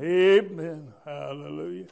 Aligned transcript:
Amen. 0.00 0.94
Hallelujah. 1.04 1.84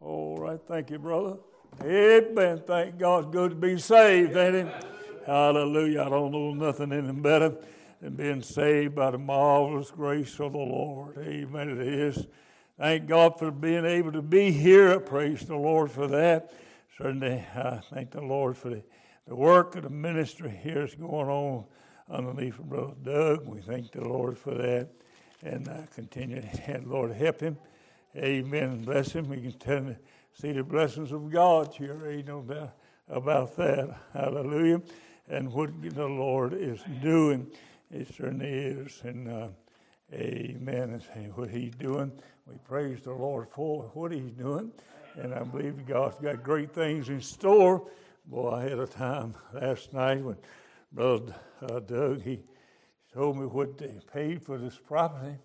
All 0.00 0.36
right. 0.36 0.60
Thank 0.68 0.90
you, 0.90 0.98
brother. 0.98 1.38
Amen. 1.82 2.62
Thank 2.66 2.98
God. 2.98 3.32
Good 3.32 3.50
to 3.52 3.56
be 3.56 3.78
saved, 3.78 4.36
ain't 4.36 4.56
it? 4.56 4.84
Hallelujah. 5.24 6.02
I 6.02 6.08
don't 6.10 6.32
know 6.32 6.52
nothing 6.52 6.92
any 6.92 7.12
better 7.12 7.56
than 8.02 8.14
being 8.14 8.42
saved 8.42 8.94
by 8.94 9.10
the 9.10 9.16
marvelous 9.16 9.90
grace 9.90 10.38
of 10.38 10.52
the 10.52 10.58
Lord. 10.58 11.16
Amen. 11.16 11.70
It 11.70 11.78
is. 11.78 12.26
Thank 12.78 13.06
God 13.06 13.38
for 13.38 13.50
being 13.50 13.86
able 13.86 14.12
to 14.12 14.22
be 14.22 14.50
here. 14.50 15.00
Praise 15.00 15.46
the 15.46 15.56
Lord 15.56 15.90
for 15.90 16.06
that. 16.08 16.52
Certainly, 16.98 17.42
I 17.54 17.80
thank 17.90 18.10
the 18.10 18.20
Lord 18.20 18.58
for 18.58 18.68
the, 18.68 18.82
the 19.26 19.34
work 19.34 19.76
of 19.76 19.84
the 19.84 19.90
ministry 19.90 20.50
here 20.62 20.84
is 20.84 20.94
going 20.94 21.28
on 21.28 21.64
underneath 22.10 22.58
Brother 22.58 22.92
Doug. 23.02 23.48
We 23.48 23.62
thank 23.62 23.92
the 23.92 24.06
Lord 24.06 24.36
for 24.36 24.52
that 24.52 24.90
and 25.46 25.68
uh, 25.68 25.82
continue 25.94 26.42
and 26.66 26.86
Lord 26.86 27.12
help 27.12 27.40
him. 27.40 27.56
Amen. 28.16 28.82
Bless 28.82 29.12
him. 29.12 29.28
We 29.28 29.40
can 29.40 29.52
tell, 29.52 29.96
see 30.32 30.52
the 30.52 30.64
blessings 30.64 31.12
of 31.12 31.30
God 31.30 31.72
here. 31.74 31.98
Ain't 32.08 32.26
no 32.26 32.42
doubt 32.42 32.72
about 33.08 33.56
that. 33.56 33.94
Hallelujah. 34.12 34.82
And 35.28 35.52
what 35.52 35.70
the 35.82 36.06
Lord 36.06 36.54
is 36.54 36.80
doing, 37.02 37.46
it 37.90 38.08
certainly 38.14 38.48
is. 38.48 39.00
And 39.04 39.28
uh, 39.28 39.48
amen. 40.12 41.02
And 41.14 41.36
what 41.36 41.50
he's 41.50 41.74
doing, 41.74 42.10
we 42.46 42.56
praise 42.64 43.02
the 43.02 43.12
Lord 43.12 43.48
for 43.50 43.90
what 43.94 44.12
he's 44.12 44.32
doing. 44.32 44.72
And 45.16 45.34
I 45.34 45.42
believe 45.44 45.86
God's 45.86 46.16
got 46.16 46.42
great 46.42 46.72
things 46.72 47.08
in 47.08 47.20
store. 47.20 47.88
Boy, 48.26 48.50
I 48.50 48.62
had 48.62 48.78
a 48.78 48.86
time 48.86 49.34
last 49.52 49.92
night 49.92 50.22
when 50.22 50.36
Brother 50.92 51.34
uh, 51.62 51.80
Doug, 51.80 52.22
he 52.22 52.40
told 53.16 53.38
me 53.38 53.46
what 53.46 53.78
they 53.78 53.98
paid 54.12 54.42
for 54.42 54.58
this 54.58 54.76
property 54.76 55.36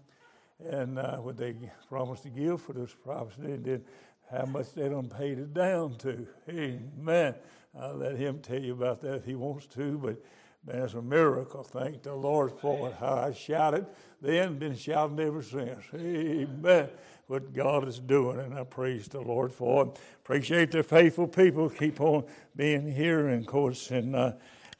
and 0.70 1.00
uh, 1.00 1.16
what 1.16 1.38
they 1.38 1.56
promised 1.88 2.24
to 2.24 2.30
give 2.30 2.62
for 2.62 2.74
this 2.74 2.94
property 2.94 3.54
and 3.54 3.64
then 3.64 3.82
how 4.30 4.44
much 4.46 4.74
they 4.74 4.90
done 4.90 5.08
paid 5.08 5.40
it 5.40 5.54
down 5.54 5.98
to. 5.98 6.28
Amen. 6.50 7.34
I'll 7.80 7.96
let 7.96 8.18
him 8.18 8.40
tell 8.40 8.60
you 8.60 8.74
about 8.74 9.00
that 9.02 9.16
if 9.16 9.26
he 9.26 9.36
wants 9.36 9.68
to, 9.68 9.98
but 9.98 10.22
man, 10.68 10.84
it's 10.84 10.96
a 10.96 11.02
miracle. 11.02 11.64
Thank 11.64 12.04
the 12.04 12.14
Lord 12.14 12.52
for 12.60 12.90
it. 12.90 12.96
How 13.00 13.16
I 13.16 13.32
shouted 13.32 13.86
then, 14.22 14.60
been 14.60 14.76
shouting 14.76 15.22
ever 15.22 15.42
since. 15.42 15.86
Amen. 15.96 16.90
What 17.28 17.54
God 17.54 17.88
is 17.88 18.00
doing, 18.00 18.42
and 18.42 18.54
I 18.54 18.66
praise 18.66 19.08
the 19.08 19.22
Lord 19.22 19.54
for 19.54 19.86
it. 19.86 20.00
Appreciate 20.26 20.72
the 20.72 20.84
faithful 20.84 21.26
people. 21.26 21.70
Keep 21.70 22.02
on 22.02 22.26
being 22.54 22.92
here, 22.92 23.30
and 23.30 23.44
of 23.44 23.48
course, 23.48 23.92
and 23.92 24.14
uh, 24.14 24.34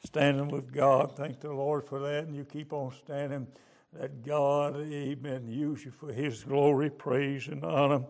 standing 0.04 0.48
with 0.48 0.72
God. 0.72 1.16
Thank 1.16 1.40
the 1.40 1.52
Lord 1.52 1.84
for 1.84 2.00
that. 2.00 2.24
And 2.24 2.34
you 2.34 2.44
keep 2.44 2.72
on 2.72 2.92
standing 3.04 3.46
that 3.92 4.24
God, 4.24 4.76
amen, 4.76 5.46
use 5.48 5.84
you 5.84 5.90
for 5.90 6.12
his 6.12 6.44
glory, 6.44 6.90
praise, 6.90 7.48
and 7.48 7.64
honor. 7.64 8.04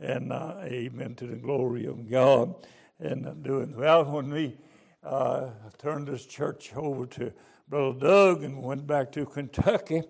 And 0.00 0.32
uh, 0.32 0.56
amen 0.64 1.14
to 1.16 1.26
the 1.26 1.36
glory 1.36 1.86
of 1.86 2.08
God. 2.10 2.54
And 2.98 3.26
uh, 3.26 3.32
doing 3.32 3.76
well 3.76 4.04
when 4.04 4.30
we 4.30 4.56
uh, 5.02 5.50
turned 5.78 6.08
this 6.08 6.26
church 6.26 6.72
over 6.74 7.06
to 7.06 7.32
Brother 7.68 7.98
Doug 7.98 8.42
and 8.42 8.62
went 8.62 8.86
back 8.86 9.12
to 9.12 9.26
Kentucky, 9.26 10.02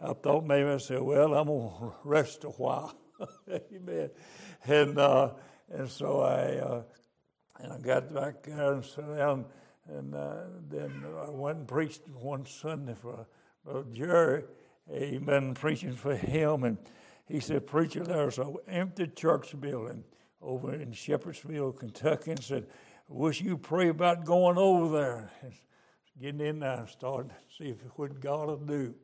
I 0.00 0.12
thought 0.12 0.44
maybe 0.44 0.68
I 0.68 0.78
said, 0.78 1.02
well, 1.02 1.34
I'm 1.34 1.46
going 1.46 1.70
to 1.78 1.92
rest 2.04 2.44
a 2.44 2.48
while. 2.48 2.94
amen. 3.50 4.10
And, 4.66 4.98
uh, 4.98 5.32
and 5.70 5.88
so 5.88 6.20
I, 6.20 6.56
uh, 6.56 6.82
and 7.60 7.72
I 7.72 7.78
got 7.78 8.12
back 8.12 8.42
there 8.42 8.74
and 8.74 8.84
sat 8.84 9.16
down 9.16 9.46
and 9.88 10.14
uh, 10.14 10.36
then 10.68 11.04
I 11.26 11.30
went 11.30 11.58
and 11.58 11.68
preached 11.68 12.02
one 12.08 12.46
Sunday 12.46 12.94
for 12.94 13.26
Brother 13.64 13.84
Jerry. 13.92 14.44
been 14.88 15.54
preaching 15.54 15.92
for 15.92 16.16
him. 16.16 16.64
And 16.64 16.78
he 17.26 17.40
said, 17.40 17.66
Preacher, 17.66 18.04
there's 18.04 18.38
an 18.38 18.56
empty 18.68 19.06
church 19.08 19.58
building 19.60 20.04
over 20.42 20.74
in 20.74 20.92
Shepherdsville, 20.92 21.76
Kentucky. 21.76 22.32
And 22.32 22.42
said, 22.42 22.66
Wish 23.08 23.40
you 23.40 23.56
pray 23.56 23.88
about 23.88 24.24
going 24.24 24.58
over 24.58 24.96
there. 24.96 25.30
Getting 26.20 26.40
in 26.40 26.60
there 26.60 26.80
and 26.80 26.88
starting 26.88 27.30
to 27.30 27.36
see 27.56 27.70
if 27.70 27.76
what 27.96 28.20
God 28.20 28.48
will 28.48 28.56
do. 28.56 28.94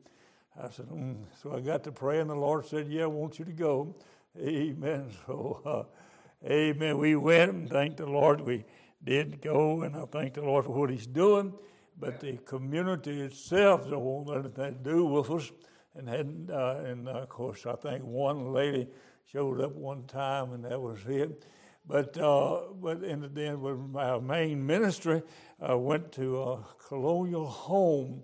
I 0.61 0.69
said, 0.69 0.87
mm. 0.87 1.17
So 1.41 1.55
I 1.55 1.61
got 1.61 1.83
to 1.85 1.91
pray, 1.91 2.19
and 2.19 2.29
the 2.29 2.35
Lord 2.35 2.65
said, 2.65 2.87
Yeah, 2.87 3.03
I 3.03 3.07
want 3.07 3.39
you 3.39 3.45
to 3.45 3.51
go. 3.51 3.95
Amen. 4.39 5.09
So, 5.25 5.61
uh, 5.65 6.49
amen. 6.51 6.97
We 6.97 7.15
went 7.15 7.51
and 7.51 7.69
thank 7.69 7.97
the 7.97 8.05
Lord. 8.05 8.41
We 8.41 8.65
did 9.03 9.41
go, 9.41 9.81
and 9.81 9.95
I 9.95 10.05
thank 10.05 10.35
the 10.35 10.41
Lord 10.41 10.65
for 10.65 10.71
what 10.71 10.89
He's 10.89 11.07
doing. 11.07 11.53
But 11.99 12.19
the 12.19 12.37
community 12.37 13.21
itself 13.21 13.89
don't 13.89 14.01
want 14.01 14.29
anything 14.29 14.83
to 14.83 14.91
do 14.91 15.05
with 15.05 15.29
us. 15.29 15.51
And 15.95 16.09
had, 16.09 16.49
uh, 16.51 16.81
and 16.85 17.07
uh, 17.07 17.11
of 17.11 17.29
course, 17.29 17.67
I 17.67 17.75
think 17.75 18.03
one 18.03 18.51
lady 18.51 18.87
showed 19.31 19.61
up 19.61 19.73
one 19.73 20.05
time, 20.05 20.53
and 20.53 20.65
that 20.65 20.81
was 20.81 20.99
it. 21.07 21.45
But 21.87 22.17
uh, 22.17 22.61
but 22.81 23.01
the, 23.01 23.29
then 23.31 23.61
with 23.61 23.77
my 23.77 24.17
main 24.19 24.65
ministry, 24.65 25.21
I 25.61 25.75
went 25.75 26.11
to 26.13 26.41
a 26.41 26.65
colonial 26.87 27.45
home, 27.45 28.23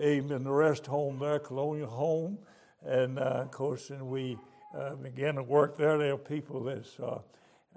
even 0.00 0.44
the 0.44 0.52
rest 0.52 0.86
home 0.86 1.18
there, 1.18 1.38
colonial 1.38 1.90
home, 1.90 2.38
and 2.84 3.18
uh, 3.18 3.42
of 3.44 3.50
course, 3.50 3.90
and 3.90 4.06
we 4.06 4.38
uh, 4.74 4.94
began 4.94 5.34
to 5.34 5.42
work 5.42 5.76
there. 5.76 5.98
There 5.98 6.14
are 6.14 6.18
people 6.18 6.64
that's 6.64 6.98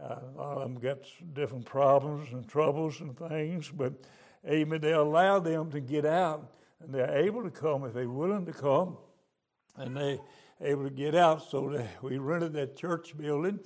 uh, 0.01 0.15
a 0.35 0.37
lot 0.37 0.57
of 0.57 0.63
them 0.63 0.79
got 0.79 0.99
different 1.33 1.65
problems 1.65 2.31
and 2.31 2.47
troubles 2.47 2.99
and 3.01 3.17
things, 3.17 3.69
but 3.69 3.93
amen, 4.47 4.81
they 4.81 4.91
allow 4.91 5.39
them 5.39 5.71
to 5.71 5.79
get 5.79 6.05
out 6.05 6.51
and 6.81 6.93
they're 6.93 7.17
able 7.17 7.43
to 7.43 7.51
come 7.51 7.85
if 7.85 7.93
they're 7.93 8.09
willing 8.09 8.45
to 8.45 8.53
come 8.53 8.97
and 9.77 9.95
they 9.95 10.19
able 10.61 10.83
to 10.83 10.89
get 10.89 11.15
out. 11.15 11.49
So 11.49 11.85
we 12.01 12.17
rented 12.17 12.53
that 12.53 12.75
church 12.75 13.17
building 13.17 13.59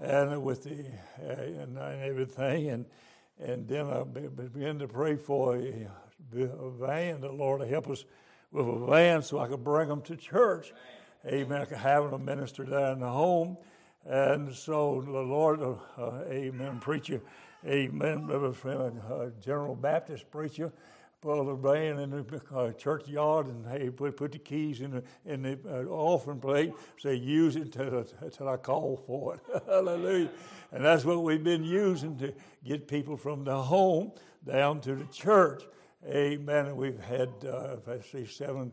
and 0.00 0.42
with 0.42 0.64
the 0.64 0.84
uh, 1.22 1.42
and, 1.42 1.78
and, 1.78 2.02
everything, 2.02 2.70
and 2.70 2.84
and 3.38 3.68
then 3.68 3.86
I 3.86 4.02
began 4.02 4.78
to 4.78 4.88
pray 4.88 5.16
for 5.16 5.56
a, 5.56 5.88
a 6.34 6.70
van. 6.70 7.20
The 7.20 7.32
Lord 7.32 7.60
to 7.60 7.66
help 7.66 7.88
us 7.88 8.04
with 8.50 8.66
a 8.66 8.86
van 8.86 9.22
so 9.22 9.38
I 9.38 9.48
could 9.48 9.64
bring 9.64 9.88
them 9.88 10.02
to 10.02 10.16
church. 10.16 10.72
Amen. 11.26 11.60
I 11.60 11.64
could 11.64 11.78
have 11.78 12.10
them 12.10 12.24
minister 12.24 12.64
there 12.64 12.92
in 12.92 13.00
the 13.00 13.08
home. 13.08 13.56
And 14.08 14.54
so 14.54 15.02
the 15.04 15.10
Lord, 15.10 15.60
uh, 15.60 15.74
uh, 15.98 16.22
amen, 16.30 16.78
preacher, 16.78 17.20
amen, 17.66 18.30
uh, 18.30 19.30
General 19.40 19.74
Baptist 19.74 20.30
preacher, 20.30 20.72
pulled 21.20 21.48
a 21.48 21.54
van 21.56 21.98
in 21.98 22.10
the 22.10 22.40
uh, 22.54 22.70
churchyard 22.72 23.46
and 23.46 23.66
hey, 23.66 23.90
put, 23.90 24.16
put 24.16 24.30
the 24.30 24.38
keys 24.38 24.80
in 24.80 24.92
the, 24.92 25.02
in 25.24 25.42
the 25.42 25.58
uh, 25.68 25.82
offering 25.90 26.38
plate, 26.38 26.72
say, 26.98 27.14
use 27.16 27.56
it 27.56 27.74
until, 27.74 28.48
I 28.48 28.56
call 28.56 29.02
for 29.06 29.34
it. 29.34 29.40
Hallelujah. 29.66 30.30
And 30.70 30.84
that's 30.84 31.04
what 31.04 31.24
we've 31.24 31.42
been 31.42 31.64
using 31.64 32.16
to 32.18 32.32
get 32.64 32.86
people 32.86 33.16
from 33.16 33.42
the 33.42 33.60
home 33.60 34.12
down 34.46 34.80
to 34.82 34.94
the 34.94 35.06
church. 35.06 35.64
Amen. 36.08 36.66
And 36.66 36.76
we've 36.76 37.00
had, 37.00 37.30
uh, 37.44 37.76
I 37.88 38.00
see, 38.02 38.26
seven, 38.26 38.70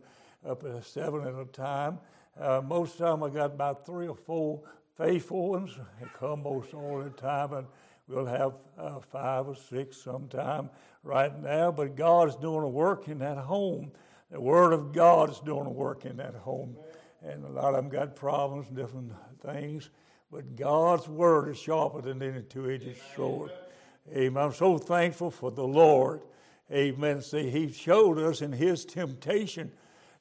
up 0.48 0.64
at 0.64 0.86
seven 0.86 1.22
at 1.22 1.34
a 1.34 1.46
time. 1.46 1.98
Uh, 2.40 2.62
most 2.64 2.94
of 2.94 2.98
the 3.00 3.06
time 3.06 3.24
I 3.24 3.30
got 3.30 3.46
about 3.46 3.86
three 3.86 4.08
or 4.08 4.16
four 4.16 4.62
faithful 4.98 5.50
ones. 5.50 5.72
They 6.00 6.08
come 6.18 6.44
most 6.44 6.74
all 6.74 7.02
the 7.02 7.10
time, 7.10 7.54
and 7.54 7.68
we'll 8.08 8.26
have 8.26 8.54
uh, 8.78 9.00
five 9.00 9.48
or 9.48 9.56
six 9.56 9.98
sometime 9.98 10.70
right 11.04 11.38
now. 11.42 11.72
But 11.72 11.96
God's 11.96 12.36
doing 12.36 12.64
a 12.64 12.70
work 12.70 13.08
in 13.08 13.20
that 13.20 13.38
home. 13.38 13.92
The 14.32 14.42
Word 14.42 14.74
of 14.74 14.94
God 14.94 15.30
is 15.30 15.40
doing 15.40 15.66
a 15.66 15.72
work 15.72 16.06
in 16.06 16.18
that 16.18 16.36
home. 16.36 16.76
And 17.22 17.46
a 17.46 17.50
lot 17.50 17.76
of 17.76 17.84
them 17.84 17.90
got 17.90 18.16
problems, 18.16 18.68
different 18.68 19.12
things. 19.46 19.90
But 20.32 20.56
God's 20.56 21.08
Word 21.08 21.50
is 21.50 21.58
sharper 21.58 22.02
than 22.02 22.22
any 22.22 22.42
two 22.42 22.70
edged 22.70 22.98
sword. 23.16 23.52
Amen. 24.14 24.44
I'm 24.44 24.54
so 24.54 24.78
thankful 24.78 25.32
for 25.32 25.52
the 25.52 25.64
Lord. 25.64 26.22
Amen. 26.72 27.22
See, 27.22 27.50
He 27.50 27.72
showed 27.72 28.18
us 28.18 28.42
in 28.42 28.52
His 28.52 28.84
temptation 28.86 29.72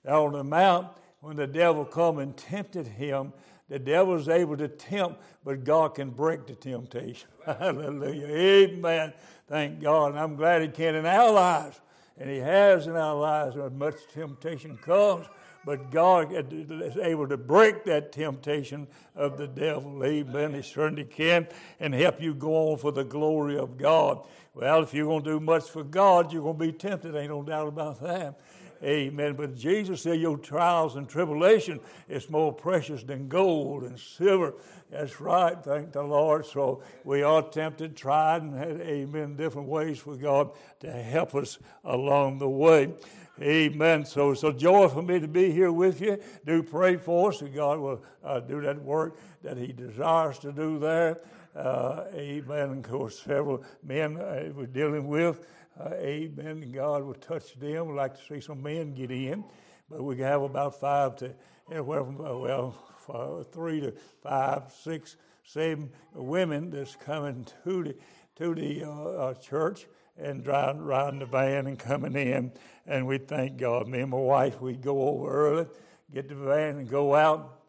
on 0.07 0.33
the 0.33 0.45
mount 0.45 0.89
when 1.21 1.37
the 1.37 1.47
devil 1.47 1.85
come 1.85 2.19
and 2.19 2.37
tempted 2.37 2.87
Him 2.87 3.33
the 3.73 3.79
devil 3.79 4.17
is 4.17 4.29
able 4.29 4.55
to 4.59 4.69
tempt, 4.69 5.19
but 5.47 5.65
God 5.65 5.95
can 5.95 6.11
break 6.11 6.47
the 6.47 6.55
temptation. 6.55 7.27
Hallelujah. 7.47 8.27
Amen. 8.27 9.15
Thank 9.49 9.81
God. 9.81 10.09
And 10.09 10.19
I'm 10.19 10.37
glad 10.37 10.61
He 10.61 10.69
can 10.69 10.95
in 10.95 11.07
our 11.07 11.33
lives. 11.33 11.81
And 12.19 12.29
He 12.29 12.37
has 12.37 12.87
in 12.87 12.97
our 12.97 13.15
lives 13.15 13.57
when 13.57 13.79
much 13.79 13.95
temptation 14.13 14.77
comes. 14.77 15.25
But 15.65 15.91
God 15.91 16.35
is 16.53 16.99
able 16.99 17.27
to 17.29 17.39
break 17.39 17.85
that 17.85 18.13
temptation 18.13 18.89
of 19.17 19.39
the 19.39 19.47
devil. 19.47 20.05
Amen. 20.05 20.53
He 20.53 20.61
certainly 20.61 21.05
can 21.05 21.49
and 21.81 21.95
help 21.95 22.21
you 22.21 22.35
go 22.35 22.73
on 22.73 22.77
for 22.77 22.93
the 22.93 23.05
glory 23.05 23.57
of 23.57 23.79
God. 23.79 24.27
Well, 24.55 24.83
if 24.83 24.93
you're 24.93 25.07
going 25.07 25.25
to 25.25 25.31
do 25.31 25.41
much 25.41 25.71
for 25.71 25.83
God, 25.83 26.31
you're 26.31 26.43
going 26.43 26.59
to 26.59 26.67
be 26.67 26.73
tempted. 26.73 27.17
Ain't 27.17 27.31
no 27.31 27.43
doubt 27.43 27.69
about 27.69 28.03
that. 28.03 28.39
Amen. 28.83 29.35
But 29.35 29.55
Jesus 29.55 30.03
said, 30.03 30.21
Your 30.21 30.37
trials 30.37 30.97
and 30.97 31.09
tribulation 31.09 31.81
is 32.09 32.29
more 32.29 32.53
precious 32.53 33.03
than 33.05 33.29
gold 33.29 33.85
and 33.85 33.99
silver. 33.99 34.55
That's 34.91 35.21
right. 35.21 35.57
Thank 35.63 35.93
the 35.93 36.03
Lord. 36.03 36.45
So 36.45 36.83
we 37.05 37.23
are 37.23 37.43
tempted, 37.43 37.97
tried, 37.97 38.43
and 38.43 38.55
had, 38.55 38.81
amen, 38.81 39.37
different 39.37 39.69
ways 39.69 39.99
for 39.99 40.17
God 40.17 40.51
to 40.81 40.91
help 40.91 41.35
us 41.35 41.59
along 41.85 42.39
the 42.39 42.49
way. 42.49 42.93
Amen. 43.41 44.05
So 44.05 44.33
it's 44.33 44.43
a 44.43 44.53
joy 44.53 44.89
for 44.89 45.03
me 45.03 45.19
to 45.19 45.29
be 45.29 45.51
here 45.51 45.73
with 45.73 46.01
you. 46.01 46.19
Do 46.45 46.63
pray 46.63 46.97
for 46.97 47.31
us 47.31 47.39
that 47.39 47.55
God 47.55 47.79
will 47.79 48.03
uh, 48.23 48.41
do 48.41 48.61
that 48.61 48.83
work 48.83 49.17
that 49.43 49.57
He 49.57 49.73
desires 49.73 50.39
to 50.41 50.53
do 50.53 50.79
there. 50.79 51.19
Uh, 51.55 52.05
amen. 52.15 52.71
Of 52.71 52.83
course, 52.83 53.21
several 53.21 53.63
men 53.83 54.17
uh, 54.17 54.51
we're 54.55 54.67
dealing 54.67 55.09
with. 55.09 55.47
Uh, 55.79 55.95
amen. 55.95 56.71
God 56.71 57.03
will 57.03 57.15
touch 57.15 57.55
them. 57.55 57.89
We'd 57.89 57.97
like 57.97 58.15
to 58.17 58.35
see 58.35 58.41
some 58.41 58.63
men 58.63 58.95
get 58.95 59.11
in, 59.11 59.45
but 59.91 60.03
we 60.03 60.17
can 60.17 60.25
have 60.25 60.43
about 60.43 60.79
five 60.79 61.17
to 61.17 61.33
anywhere 61.71 62.05
from 62.05 62.21
uh, 62.21 62.37
well, 62.37 62.77
five, 62.99 63.51
three 63.53 63.81
to 63.81 63.93
five, 64.23 64.65
six, 64.83 65.17
seven 65.45 65.91
women 66.15 66.71
that's 66.71 66.95
coming 66.97 67.47
to 67.65 67.85
the 67.85 67.97
to 68.37 68.55
the 68.55 68.85
uh, 68.85 68.91
uh, 68.91 69.35
church 69.35 69.87
and 70.19 70.45
driving, 70.45 70.83
riding 70.83 71.21
the 71.21 71.27
van 71.27 71.67
and 71.67 71.79
coming 71.79 72.15
in. 72.15 72.53
And 72.87 73.07
we 73.07 73.19
thank 73.19 73.57
God. 73.57 73.89
Me 73.89 74.01
and 74.01 74.11
my 74.11 74.17
wife, 74.17 74.61
we 74.61 74.75
go 74.75 75.09
over 75.09 75.31
early, 75.31 75.67
get 76.13 76.29
the 76.29 76.35
van 76.35 76.79
and 76.79 76.89
go 76.89 77.15
out. 77.15 77.61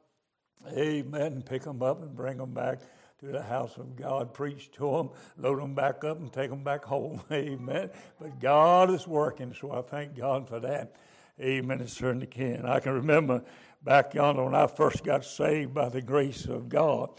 Amen. 0.71 1.33
And 1.33 1.45
pick 1.45 1.63
them 1.63 1.81
up 1.83 2.01
and 2.01 2.15
bring 2.15 2.37
them 2.37 2.53
back 2.53 2.79
to 3.23 3.31
the 3.31 3.41
house 3.41 3.77
of 3.77 3.95
God, 3.95 4.33
preach 4.33 4.69
to 4.71 4.91
them, 4.91 5.09
load 5.37 5.61
them 5.61 5.73
back 5.73 6.03
up, 6.03 6.19
and 6.19 6.31
take 6.31 6.49
them 6.49 6.63
back 6.63 6.83
home. 6.83 7.21
Amen. 7.31 7.89
But 8.19 8.39
God 8.39 8.91
is 8.91 9.07
working, 9.07 9.55
so 9.59 9.71
I 9.71 9.81
thank 9.81 10.15
God 10.15 10.47
for 10.47 10.59
that. 10.59 10.95
Amen. 11.39 11.81
It 11.81 11.89
certainly 11.89 12.27
can. 12.27 12.65
I 12.65 12.79
can 12.79 12.93
remember 12.93 13.43
back 13.83 14.13
yonder 14.13 14.43
when 14.43 14.55
I 14.55 14.67
first 14.67 15.03
got 15.03 15.23
saved 15.25 15.73
by 15.73 15.89
the 15.89 16.01
grace 16.01 16.45
of 16.45 16.67
God. 16.69 17.09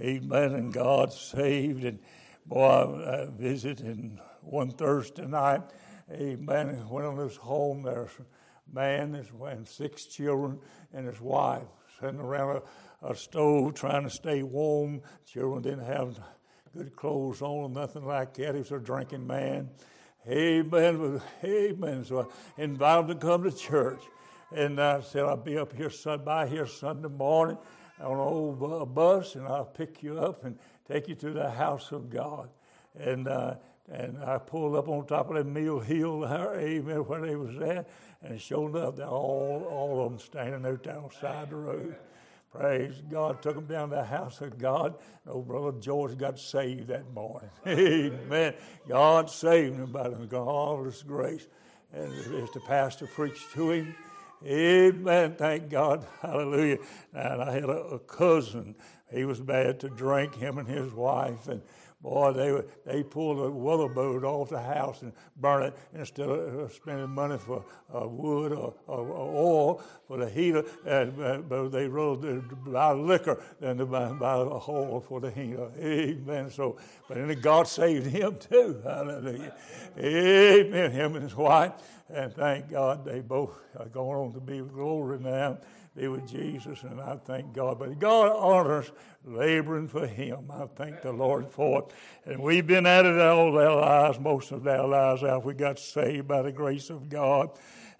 Amen. 0.00 0.54
And 0.54 0.72
God 0.72 1.12
saved. 1.12 1.84
And 1.84 2.00
boy, 2.44 2.66
I 3.06 3.28
visited 3.30 4.18
one 4.40 4.70
Thursday 4.70 5.26
night. 5.26 5.62
Amen. 6.10 6.88
Went 6.88 7.06
on 7.06 7.16
this 7.16 7.36
home. 7.36 7.82
There's 7.82 8.10
a 8.18 8.74
man 8.74 9.14
and 9.46 9.68
six 9.68 10.06
children 10.06 10.58
and 10.92 11.06
his 11.06 11.20
wife 11.20 11.62
sitting 12.00 12.20
around 12.20 12.56
a 12.56 12.62
a 13.02 13.14
stove 13.14 13.74
trying 13.74 14.04
to 14.04 14.10
stay 14.10 14.42
warm. 14.42 15.02
Children 15.26 15.62
didn't 15.62 15.84
have 15.86 16.18
good 16.76 16.94
clothes 16.96 17.42
on 17.42 17.72
nothing 17.72 18.04
like 18.04 18.34
that. 18.34 18.54
He 18.54 18.60
was 18.60 18.72
a 18.72 18.78
drinking 18.78 19.26
man. 19.26 19.70
Amen. 20.28 21.20
Amen. 21.44 22.04
So 22.04 22.20
I 22.58 22.62
invited 22.62 23.10
him 23.10 23.18
to 23.18 23.26
come 23.26 23.42
to 23.42 23.50
church. 23.50 24.02
And 24.54 24.80
I 24.80 25.00
said, 25.00 25.24
I'll 25.24 25.36
be 25.36 25.56
up 25.56 25.72
here, 25.72 25.90
by 26.18 26.46
here 26.46 26.66
Sunday 26.66 27.08
morning 27.08 27.56
on 28.00 28.12
an 28.12 28.18
old 28.18 28.94
bus, 28.94 29.34
and 29.34 29.46
I'll 29.46 29.64
pick 29.64 30.02
you 30.02 30.18
up 30.18 30.44
and 30.44 30.58
take 30.86 31.08
you 31.08 31.14
to 31.16 31.30
the 31.30 31.50
house 31.50 31.90
of 31.90 32.10
God. 32.10 32.50
And 32.98 33.26
uh, 33.28 33.54
and 33.90 34.18
I 34.24 34.38
pulled 34.38 34.76
up 34.76 34.88
on 34.88 35.06
top 35.06 35.30
of 35.30 35.36
that 35.36 35.46
mill 35.46 35.80
hill 35.80 36.20
there, 36.20 36.54
amen, 36.54 36.98
where 36.98 37.20
they 37.20 37.36
was 37.36 37.56
at, 37.60 37.88
and 38.22 38.40
sure 38.40 38.68
enough, 38.68 38.98
all, 39.00 39.66
all 39.68 40.04
of 40.04 40.12
them 40.12 40.20
standing 40.20 40.62
there 40.62 40.76
down 40.76 41.10
side 41.20 41.50
the 41.50 41.56
road. 41.56 41.96
Praise 42.52 43.02
God. 43.10 43.40
Took 43.40 43.56
him 43.56 43.66
down 43.66 43.88
to 43.90 43.96
the 43.96 44.04
house 44.04 44.40
of 44.42 44.58
God. 44.58 44.94
Old 45.26 45.48
brother 45.48 45.72
George 45.80 46.18
got 46.18 46.38
saved 46.38 46.88
that 46.88 47.10
morning. 47.14 47.48
Amen. 47.66 48.54
God 48.86 49.30
saved 49.30 49.76
him 49.76 49.90
by 49.90 50.08
the 50.08 50.18
marvelous 50.18 51.02
grace. 51.02 51.46
And 51.94 52.12
as 52.12 52.50
the 52.50 52.60
pastor 52.60 53.06
preached 53.06 53.52
to 53.52 53.70
him, 53.70 53.94
Amen. 54.44 55.34
Thank 55.36 55.70
God. 55.70 56.06
Hallelujah. 56.20 56.78
And 57.14 57.42
I 57.42 57.52
had 57.52 57.64
a, 57.64 57.68
a 57.68 57.98
cousin. 58.00 58.74
He 59.10 59.24
was 59.24 59.40
bad 59.40 59.80
to 59.80 59.88
drink, 59.88 60.34
him 60.34 60.58
and 60.58 60.68
his 60.68 60.92
wife. 60.92 61.48
And 61.48 61.62
Boy, 62.02 62.32
they 62.32 62.62
they 62.84 63.02
pulled 63.04 63.38
a 63.38 63.48
willow 63.48 63.88
boat 63.88 64.24
off 64.24 64.48
the 64.48 64.60
house 64.60 65.02
and 65.02 65.12
burned 65.36 65.66
it 65.66 65.78
instead 65.94 66.28
of 66.28 66.72
spending 66.72 67.08
money 67.08 67.38
for 67.38 67.64
uh, 67.94 68.08
wood 68.08 68.50
or, 68.50 68.74
or, 68.88 69.06
or, 69.06 69.44
oil 69.44 69.82
for 70.08 70.16
the 70.18 70.28
heater. 70.28 70.64
And, 70.84 71.22
uh, 71.22 71.38
but 71.38 71.68
they 71.68 71.86
rather 71.86 72.40
buy 72.40 72.92
liquor 72.92 73.40
than 73.60 73.78
to 73.78 73.86
buy, 73.86 74.12
buy 74.14 74.34
a 74.40 74.58
hole 74.58 75.04
for 75.06 75.20
the 75.20 75.30
heater. 75.30 75.70
Amen. 75.78 76.50
So, 76.50 76.76
but 77.06 77.18
then 77.18 77.40
God 77.40 77.68
saved 77.68 78.06
him 78.06 78.36
too. 78.36 78.80
Hallelujah. 78.82 79.54
Amen. 79.96 80.90
Him 80.90 81.14
and 81.14 81.22
his 81.22 81.36
wife. 81.36 81.72
And 82.10 82.34
thank 82.34 82.68
God 82.68 83.04
they 83.04 83.20
both 83.20 83.56
are 83.78 83.86
going 83.86 84.18
on 84.18 84.32
to 84.32 84.40
be 84.40 84.60
with 84.60 84.72
glory 84.72 85.20
now 85.20 85.58
be 85.96 86.08
with 86.08 86.26
Jesus, 86.26 86.82
and 86.84 87.00
I 87.00 87.16
thank 87.16 87.52
God. 87.52 87.78
But 87.78 87.98
God 87.98 88.34
honors 88.34 88.90
laboring 89.24 89.88
for 89.88 90.06
Him. 90.06 90.50
I 90.50 90.66
thank 90.74 91.02
the 91.02 91.12
Lord 91.12 91.48
for 91.48 91.80
it. 91.80 92.32
And 92.32 92.42
we've 92.42 92.66
been 92.66 92.86
at 92.86 93.04
it 93.04 93.20
all 93.20 93.58
our 93.58 93.76
lives, 93.76 94.18
most 94.18 94.52
of 94.52 94.66
our 94.66 94.88
lives 94.88 95.22
after 95.22 95.46
we 95.46 95.54
got 95.54 95.78
saved 95.78 96.26
by 96.26 96.42
the 96.42 96.52
grace 96.52 96.88
of 96.88 97.08
God. 97.08 97.50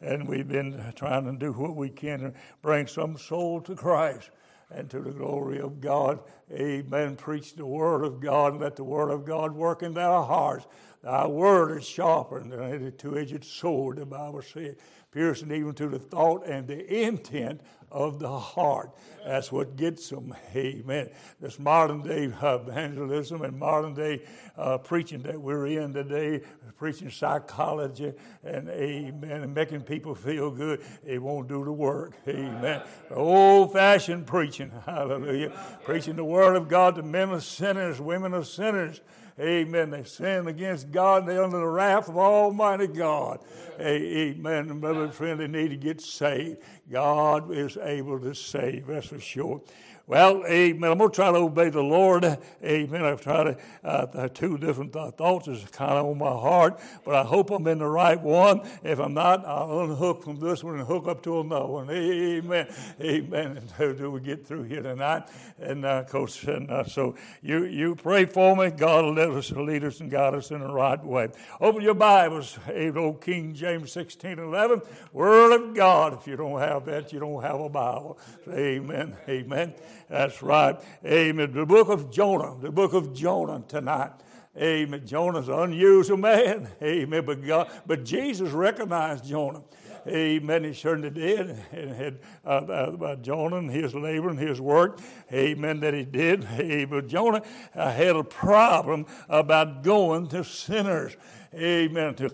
And 0.01 0.27
we've 0.27 0.49
been 0.49 0.93
trying 0.97 1.27
to 1.27 1.33
do 1.33 1.53
what 1.53 1.77
we 1.77 1.91
can 1.91 2.21
to 2.21 2.33
bring 2.63 2.87
some 2.87 3.19
soul 3.19 3.61
to 3.61 3.75
Christ 3.75 4.31
and 4.71 4.89
to 4.91 5.01
the 5.01 5.13
glory 5.13 5.61
of 5.61 5.81
God. 5.81 6.21
Amen. 6.51 7.17
Preach 7.17 7.55
the 7.55 7.67
Word 7.67 8.05
of 8.05 8.21
God 8.21 8.53
and 8.53 8.63
let 8.63 8.77
the 8.77 8.85
Word 8.85 9.11
of 9.11 9.25
God 9.25 9.53
work 9.53 9.83
in 9.83 9.97
our 9.99 10.25
hearts. 10.25 10.67
Thy 11.03 11.27
Word 11.27 11.79
is 11.79 11.85
sharper 11.85 12.41
than 12.41 12.61
any 12.61 12.91
two 12.91 13.19
edged 13.19 13.45
sword, 13.45 13.99
the 13.99 14.07
Bible 14.07 14.43
says, 14.43 14.77
piercing 15.11 15.53
even 15.53 15.75
to 15.75 15.89
the 15.89 15.99
thought 15.99 16.47
and 16.47 16.67
the 16.67 17.05
intent 17.05 17.61
of 17.93 18.19
the 18.19 18.39
heart. 18.39 18.91
That's 19.25 19.53
what 19.53 19.77
gets 19.77 20.09
them. 20.09 20.35
Amen. 20.57 21.11
This 21.41 21.59
modern 21.59 22.03
day 22.03 22.25
evangelism 22.43 23.43
and 23.43 23.59
modern 23.59 23.95
day 23.95 24.23
uh, 24.57 24.79
preaching 24.79 25.23
that 25.23 25.41
we're 25.41 25.67
in 25.67 25.93
today, 25.93 26.41
preaching 26.77 27.11
psychology 27.11 28.13
and 28.43 28.69
amen, 28.69 29.43
and 29.43 29.55
making 29.55 29.83
people 29.83 30.15
feel 30.15 30.51
good, 30.51 30.83
it 31.05 31.23
won't 31.23 31.49
do 31.49 31.65
the 31.65 31.73
work. 31.73 32.15
Amen. 32.27 32.83
Old 33.11 33.73
fashioned 33.73 34.27
preaching, 34.27 34.73
hallelujah. 34.87 35.53
Preaching 35.85 36.17
the 36.17 36.25
word 36.25 36.57
of 36.57 36.69
God 36.69 36.97
to 36.97 37.03
men 37.03 37.31
of 37.31 37.45
sinners, 37.45 38.01
women 38.01 38.35
of 38.35 38.47
sinners. 38.49 39.01
Amen. 39.43 39.91
They 39.91 40.05
sin 40.05 40.47
against 40.47 40.93
God. 40.93 41.23
And 41.23 41.29
they're 41.31 41.43
under 41.43 41.59
the 41.59 41.67
wrath 41.67 42.09
of 42.09 42.17
Almighty 42.17 42.87
God. 42.87 43.41
Amen. 43.81 44.71
And 44.71 44.81
brother 44.81 45.09
friend, 45.09 45.41
they 45.41 45.49
need 45.49 45.71
to 45.71 45.77
get 45.77 46.01
saved. 46.01 46.59
God 46.91 47.53
is 47.53 47.77
able 47.77 48.21
to 48.21 48.35
save, 48.35 48.87
that's 48.87 49.09
for 49.09 49.19
sure. 49.19 49.63
Well, 50.07 50.45
amen. 50.47 50.91
I'm 50.91 50.99
going 50.99 51.11
to 51.11 51.15
try 51.15 51.31
to 51.31 51.39
obey 51.39 51.71
the 51.71 51.83
Lord. 51.83 52.25
Amen. 52.65 53.05
I've 53.05 53.21
tried 53.21 53.45
to, 53.45 53.57
uh, 53.85 54.29
two 54.29 54.59
different 54.59 54.93
th- 54.93 55.15
thoughts 55.15 55.47
is 55.47 55.65
kind 55.71 55.93
of 55.93 56.07
on 56.07 56.19
my 56.19 56.27
heart, 56.27 56.81
but 57.05 57.15
I 57.15 57.23
hope 57.23 57.51
I'm 57.51 57.67
in 57.69 57.79
the 57.79 57.87
right 57.87 58.21
one. 58.21 58.63
If 58.83 58.99
I'm 58.99 59.15
not, 59.15 59.47
I'll 59.47 59.81
unhook 59.81 60.25
from 60.25 60.41
this 60.41 60.65
one 60.65 60.79
and 60.79 60.87
hook 60.87 61.07
up 61.07 61.23
to 61.23 61.41
another 61.41 61.67
one. 61.67 61.91
Amen. 61.91 62.67
Amen. 63.01 63.63
Do 63.79 64.11
we 64.11 64.21
get 64.21 64.45
through 64.45 64.65
here 64.65 64.83
tonight? 64.83 65.29
And, 65.61 65.85
uh, 65.85 66.03
Coach, 66.05 66.45
and 66.45 66.69
uh, 66.71 66.85
so 66.85 67.15
you, 67.41 67.65
you 67.65 67.95
pray 67.95 68.25
for 68.25 68.57
me. 68.57 68.71
God 68.71 69.05
will 69.05 69.15
let 69.15 69.31
us, 69.31 69.53
lead 69.53 69.85
us 69.85 70.01
and 70.01 70.11
guide 70.11 70.35
us 70.35 70.51
in 70.51 70.61
the 70.61 70.73
right 70.73 71.03
way. 71.05 71.29
Open 71.61 71.81
your 71.81 71.95
Bibles, 71.95 72.59
amen. 72.69 72.99
old 72.99 73.21
King 73.21 73.55
James 73.55 73.93
16 73.93 74.39
11. 74.41 74.83
Word 75.13 75.53
of 75.53 75.75
God. 75.75 76.15
If 76.15 76.27
you 76.27 76.37
don't 76.37 76.59
have 76.59 76.85
that, 76.87 77.13
you 77.13 77.21
don't 77.21 77.43
have 77.43 77.61
a 77.61 77.69
Bible. 77.69 78.19
Amen. 78.49 79.17
Amen. 79.29 79.75
That's 80.13 80.43
right. 80.43 80.79
Amen. 81.07 81.55
The 81.55 81.65
book 81.65 81.89
of 81.89 82.11
Jonah, 82.11 82.55
the 82.61 82.71
book 82.71 82.93
of 82.93 83.15
Jonah 83.15 83.65
tonight. 83.67 84.11
Amen. 84.55 85.07
Jonah's 85.07 85.49
an 85.49 85.59
unusual 85.59 86.19
man. 86.19 86.69
Amen. 86.83 87.25
But 87.25 87.43
God, 87.43 87.71
but 87.87 88.05
Jesus 88.05 88.51
recognized 88.51 89.25
Jonah. 89.25 89.63
Amen. 90.07 90.65
He 90.65 90.75
certainly 90.75 91.09
did. 91.09 91.57
And 91.73 91.95
had 91.95 92.19
uh, 92.45 92.49
uh, 92.49 93.17
Jonah 93.17 93.57
and 93.57 93.71
his 93.71 93.95
labor 93.95 94.29
and 94.29 94.39
his 94.39 94.61
work. 94.61 95.01
Amen. 95.33 95.81
That 95.81 95.95
he 95.95 96.05
did. 96.05 96.45
Amen. 96.45 96.89
But 96.91 97.07
Jonah 97.07 97.41
uh, 97.75 97.91
had 97.91 98.15
a 98.15 98.23
problem 98.23 99.07
about 99.31 99.83
going 99.83 100.27
to 100.29 100.45
sinners. 100.45 101.17
Amen. 101.55 102.17
To 102.17 102.31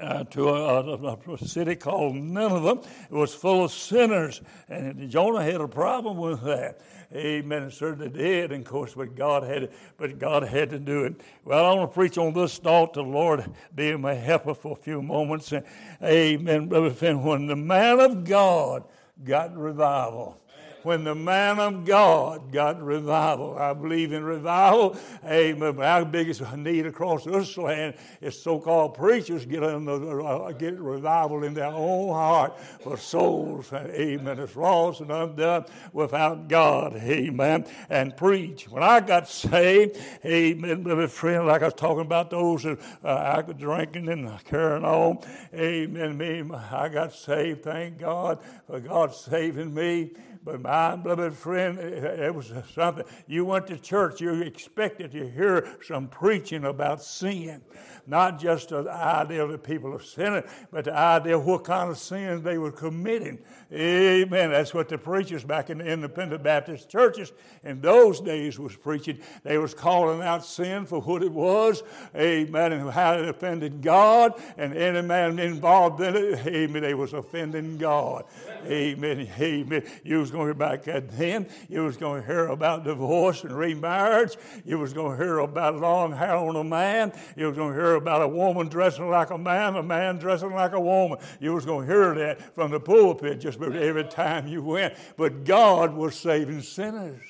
uh, 0.00 0.24
to 0.24 0.48
a, 0.48 0.80
a, 0.82 1.16
a, 1.32 1.38
city 1.38 1.76
called 1.76 2.14
Nineveh. 2.14 2.80
It 3.10 3.14
was 3.14 3.34
full 3.34 3.64
of 3.64 3.72
sinners, 3.72 4.40
and 4.68 5.10
Jonah 5.10 5.42
had 5.42 5.60
a 5.60 5.68
problem 5.68 6.16
with 6.16 6.42
that. 6.42 6.80
Amen. 7.14 7.64
It 7.64 7.72
certainly 7.72 8.08
did, 8.08 8.52
and 8.52 8.64
of 8.64 8.70
course, 8.70 8.94
but 8.94 9.16
God 9.16 9.42
had, 9.42 9.70
but 9.96 10.18
God 10.18 10.44
had 10.44 10.70
to 10.70 10.78
do 10.78 11.04
it. 11.04 11.20
Well, 11.44 11.66
I 11.66 11.74
want 11.74 11.90
to 11.90 11.94
preach 11.94 12.18
on 12.18 12.32
this 12.32 12.58
thought. 12.58 12.94
To 12.94 13.02
the 13.02 13.08
Lord 13.08 13.44
be 13.74 13.96
my 13.96 14.14
helper 14.14 14.54
for 14.54 14.72
a 14.72 14.76
few 14.76 15.02
moments. 15.02 15.52
And, 15.52 15.64
Amen, 16.02 16.68
brother 16.68 16.90
Finn. 16.90 17.22
When 17.22 17.46
the 17.46 17.56
man 17.56 17.98
of 17.98 18.24
God 18.24 18.84
got 19.24 19.56
revival, 19.56 20.40
when 20.82 21.04
the 21.04 21.14
man 21.14 21.58
of 21.58 21.84
God 21.84 22.52
got 22.52 22.82
revival. 22.82 23.56
I 23.58 23.72
believe 23.72 24.12
in 24.12 24.24
revival. 24.24 24.96
Amen. 25.24 25.74
But 25.74 25.84
our 25.84 26.04
biggest 26.04 26.40
need 26.56 26.86
across 26.86 27.24
this 27.24 27.56
land 27.56 27.94
is 28.20 28.40
so-called 28.40 28.94
preachers 28.94 29.44
get, 29.44 29.60
the, 29.60 30.22
uh, 30.24 30.52
get 30.52 30.78
revival 30.78 31.44
in 31.44 31.54
their 31.54 31.66
own 31.66 32.08
heart 32.08 32.58
for 32.80 32.96
souls. 32.96 33.72
Amen. 33.72 34.38
It's 34.38 34.56
lost 34.56 35.00
and 35.00 35.10
undone 35.10 35.64
without 35.92 36.48
God. 36.48 36.96
Amen. 36.96 37.66
And 37.88 38.16
preach. 38.16 38.68
When 38.68 38.82
I 38.82 39.00
got 39.00 39.28
saved, 39.28 39.98
amen, 40.24 40.84
with 40.84 41.12
friend, 41.12 41.46
like 41.46 41.62
I 41.62 41.66
was 41.66 41.74
talking 41.74 42.00
about 42.00 42.30
those 42.30 42.62
that 42.62 42.78
uh, 43.04 43.42
I 43.46 43.52
drinking 43.52 44.08
and 44.08 44.44
carrying 44.44 44.84
on. 44.84 45.18
Amen. 45.54 46.16
Me, 46.16 46.42
I 46.70 46.88
got 46.88 47.12
saved. 47.12 47.64
Thank 47.64 47.98
God 47.98 48.38
for 48.66 48.80
God 48.80 49.14
saving 49.14 49.74
me. 49.74 50.10
But 50.42 50.62
my 50.62 50.96
beloved 50.96 51.36
friend, 51.36 51.78
eh, 51.78 52.26
it 52.26 52.34
was 52.34 52.52
something. 52.74 53.04
You 53.26 53.44
went 53.44 53.66
to 53.66 53.78
church, 53.78 54.22
you 54.22 54.40
expected 54.40 55.12
to 55.12 55.28
hear 55.28 55.76
some 55.82 56.08
preaching 56.08 56.64
about 56.64 57.02
sin. 57.02 57.60
Not 58.06 58.40
just 58.40 58.70
the 58.70 58.90
idea 58.90 59.46
that 59.46 59.62
people 59.62 59.94
are 59.94 60.02
sinning, 60.02 60.42
but 60.72 60.86
the 60.86 60.96
idea 60.96 61.36
of 61.36 61.44
what 61.44 61.64
kind 61.64 61.90
of 61.90 61.98
sins 61.98 62.42
they 62.42 62.56
were 62.56 62.72
committing. 62.72 63.38
Amen. 63.72 64.50
That's 64.50 64.72
what 64.72 64.88
the 64.88 64.98
preachers 64.98 65.44
back 65.44 65.70
in 65.70 65.78
the 65.78 65.84
independent 65.84 66.42
Baptist 66.42 66.88
churches 66.88 67.32
in 67.62 67.80
those 67.80 68.20
days 68.20 68.58
was 68.58 68.74
preaching. 68.74 69.20
They 69.44 69.58
was 69.58 69.74
calling 69.74 70.22
out 70.22 70.44
sin 70.44 70.86
for 70.86 71.00
what 71.00 71.22
it 71.22 71.30
was. 71.30 71.82
Amen. 72.16 72.72
And 72.72 72.90
how 72.90 73.14
it 73.14 73.28
offended 73.28 73.82
God. 73.82 74.40
And 74.56 74.74
any 74.76 75.02
man 75.02 75.38
involved 75.38 76.00
in 76.00 76.16
it, 76.16 76.46
amen, 76.46 76.82
they 76.82 76.94
was 76.94 77.12
offending 77.12 77.76
God. 77.76 78.24
Amen. 78.66 79.28
Amen. 79.38 79.84
You 80.02 80.29
was 80.30 80.36
going 80.36 80.46
to 80.46 80.64
hear 80.64 80.76
back 80.86 81.10
then. 81.12 81.46
You 81.68 81.82
was 81.82 81.96
going 81.96 82.20
to 82.20 82.26
hear 82.26 82.46
about 82.46 82.84
divorce 82.84 83.42
and 83.42 83.56
remarriage. 83.56 84.36
You 84.64 84.78
was 84.78 84.92
going 84.92 85.18
to 85.18 85.24
hear 85.24 85.38
about 85.38 85.76
long 85.76 86.12
hair 86.12 86.36
on 86.36 86.54
a 86.54 86.62
man. 86.62 87.12
You 87.36 87.46
was 87.46 87.56
going 87.56 87.74
to 87.74 87.80
hear 87.80 87.94
about 87.96 88.22
a 88.22 88.28
woman 88.28 88.68
dressing 88.68 89.10
like 89.10 89.30
a 89.30 89.38
man, 89.38 89.74
a 89.74 89.82
man 89.82 90.18
dressing 90.18 90.52
like 90.52 90.72
a 90.72 90.80
woman. 90.80 91.18
You 91.40 91.54
was 91.54 91.66
going 91.66 91.86
to 91.88 91.92
hear 91.92 92.14
that 92.14 92.54
from 92.54 92.70
the 92.70 92.80
pulpit 92.80 93.40
just 93.40 93.58
about 93.58 93.74
every 93.74 94.04
time 94.04 94.46
you 94.46 94.62
went. 94.62 94.94
But 95.16 95.44
God 95.44 95.94
was 95.94 96.14
saving 96.14 96.62
sinners. 96.62 97.29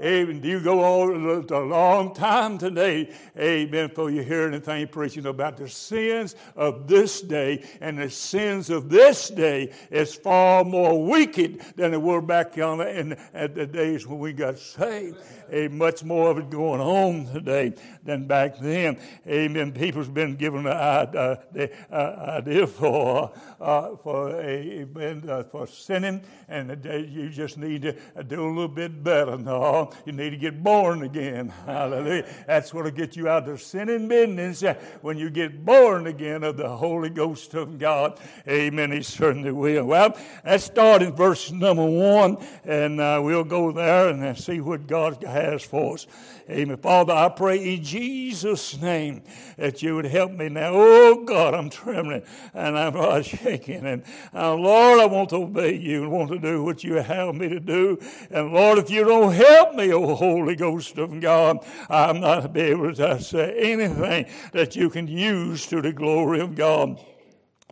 Amen. 0.00 0.40
Do 0.40 0.48
you 0.48 0.60
go 0.60 1.02
on 1.02 1.26
a 1.50 1.58
long 1.58 2.14
time 2.14 2.56
today, 2.56 3.12
amen, 3.36 3.88
before 3.88 4.10
you 4.10 4.22
hear 4.22 4.46
anything 4.46 4.86
preaching 4.86 5.26
about 5.26 5.56
the 5.56 5.68
sins 5.68 6.36
of 6.54 6.86
this 6.86 7.20
day. 7.20 7.64
And 7.80 7.98
the 7.98 8.08
sins 8.08 8.70
of 8.70 8.88
this 8.88 9.28
day 9.28 9.72
is 9.90 10.14
far 10.14 10.62
more 10.62 11.04
wicked 11.04 11.62
than 11.74 11.90
they 11.90 11.96
were 11.96 12.20
back 12.20 12.56
in, 12.56 13.16
the 13.32 13.66
days 13.66 14.06
when 14.06 14.20
we 14.20 14.32
got 14.32 14.58
saved. 14.58 15.16
Amen. 15.52 15.78
Much 15.78 16.04
more 16.04 16.30
of 16.30 16.38
it 16.38 16.50
going 16.50 16.80
on 16.80 17.32
today 17.32 17.72
than 18.04 18.26
back 18.26 18.58
then. 18.58 18.98
Amen. 19.26 19.72
People's 19.72 20.08
been 20.08 20.36
given 20.36 20.64
the, 20.64 20.74
uh, 20.74 21.36
uh, 21.90 21.96
idea 22.38 22.66
for, 22.66 23.32
uh, 23.60 23.96
for, 23.96 24.30
uh, 24.38 25.42
for 25.44 25.66
sinning, 25.66 26.22
and 26.48 26.84
you 26.84 27.30
just 27.30 27.56
need 27.56 27.82
to 27.82 27.94
do 28.24 28.44
a 28.44 28.48
little 28.48 28.68
bit 28.68 29.02
better. 29.02 29.38
No, 29.38 29.90
you 30.04 30.12
need 30.12 30.30
to 30.30 30.36
get 30.36 30.62
born 30.62 31.02
again. 31.02 31.48
Hallelujah. 31.64 32.26
That's 32.46 32.74
what'll 32.74 32.90
get 32.90 33.16
you 33.16 33.28
out 33.28 33.48
of 33.48 33.62
sinning 33.62 34.08
business 34.08 34.62
when 35.00 35.16
you 35.16 35.30
get 35.30 35.64
born 35.64 36.06
again 36.06 36.42
of 36.44 36.56
the 36.56 36.68
Holy 36.68 37.10
Ghost 37.10 37.54
of 37.54 37.78
God. 37.78 38.18
Amen. 38.46 38.92
He 38.92 39.02
certainly 39.02 39.52
will. 39.52 39.86
Well, 39.86 40.16
let's 40.44 40.64
start 40.64 41.02
in 41.02 41.14
verse 41.14 41.50
number 41.50 41.86
one, 41.86 42.38
and 42.64 43.00
uh, 43.00 43.20
we'll 43.22 43.44
go 43.44 43.72
there 43.72 44.08
and 44.08 44.36
see 44.38 44.60
what 44.60 44.86
God 44.86 45.22
has 45.22 45.37
for 45.62 45.94
us. 45.94 46.06
Amen. 46.50 46.76
Father, 46.78 47.12
I 47.12 47.28
pray 47.28 47.74
in 47.74 47.84
Jesus' 47.84 48.80
name 48.80 49.22
that 49.58 49.82
you 49.82 49.96
would 49.96 50.06
help 50.06 50.32
me 50.32 50.48
now. 50.48 50.70
Oh 50.72 51.24
God, 51.24 51.54
I'm 51.54 51.68
trembling 51.68 52.22
and 52.54 52.78
I'm 52.96 53.22
shaking. 53.22 53.86
And 53.86 54.02
uh, 54.34 54.54
Lord, 54.54 55.00
I 55.00 55.06
want 55.06 55.30
to 55.30 55.36
obey 55.36 55.74
you 55.74 56.04
and 56.04 56.12
want 56.12 56.30
to 56.30 56.38
do 56.38 56.64
what 56.64 56.82
you 56.82 56.94
have 56.94 57.34
me 57.34 57.48
to 57.48 57.60
do. 57.60 57.98
And 58.30 58.52
Lord, 58.52 58.78
if 58.78 58.90
you 58.90 59.04
don't 59.04 59.32
help 59.32 59.74
me, 59.74 59.92
oh 59.92 60.14
Holy 60.14 60.56
Ghost 60.56 60.96
of 60.98 61.20
God, 61.20 61.64
I'm 61.90 62.20
not 62.20 62.52
be 62.52 62.62
able 62.62 62.94
to 62.94 63.20
say 63.20 63.54
anything 63.58 64.26
that 64.52 64.74
you 64.74 64.88
can 64.88 65.06
use 65.06 65.66
to 65.66 65.82
the 65.82 65.92
glory 65.92 66.40
of 66.40 66.54
God. 66.54 66.98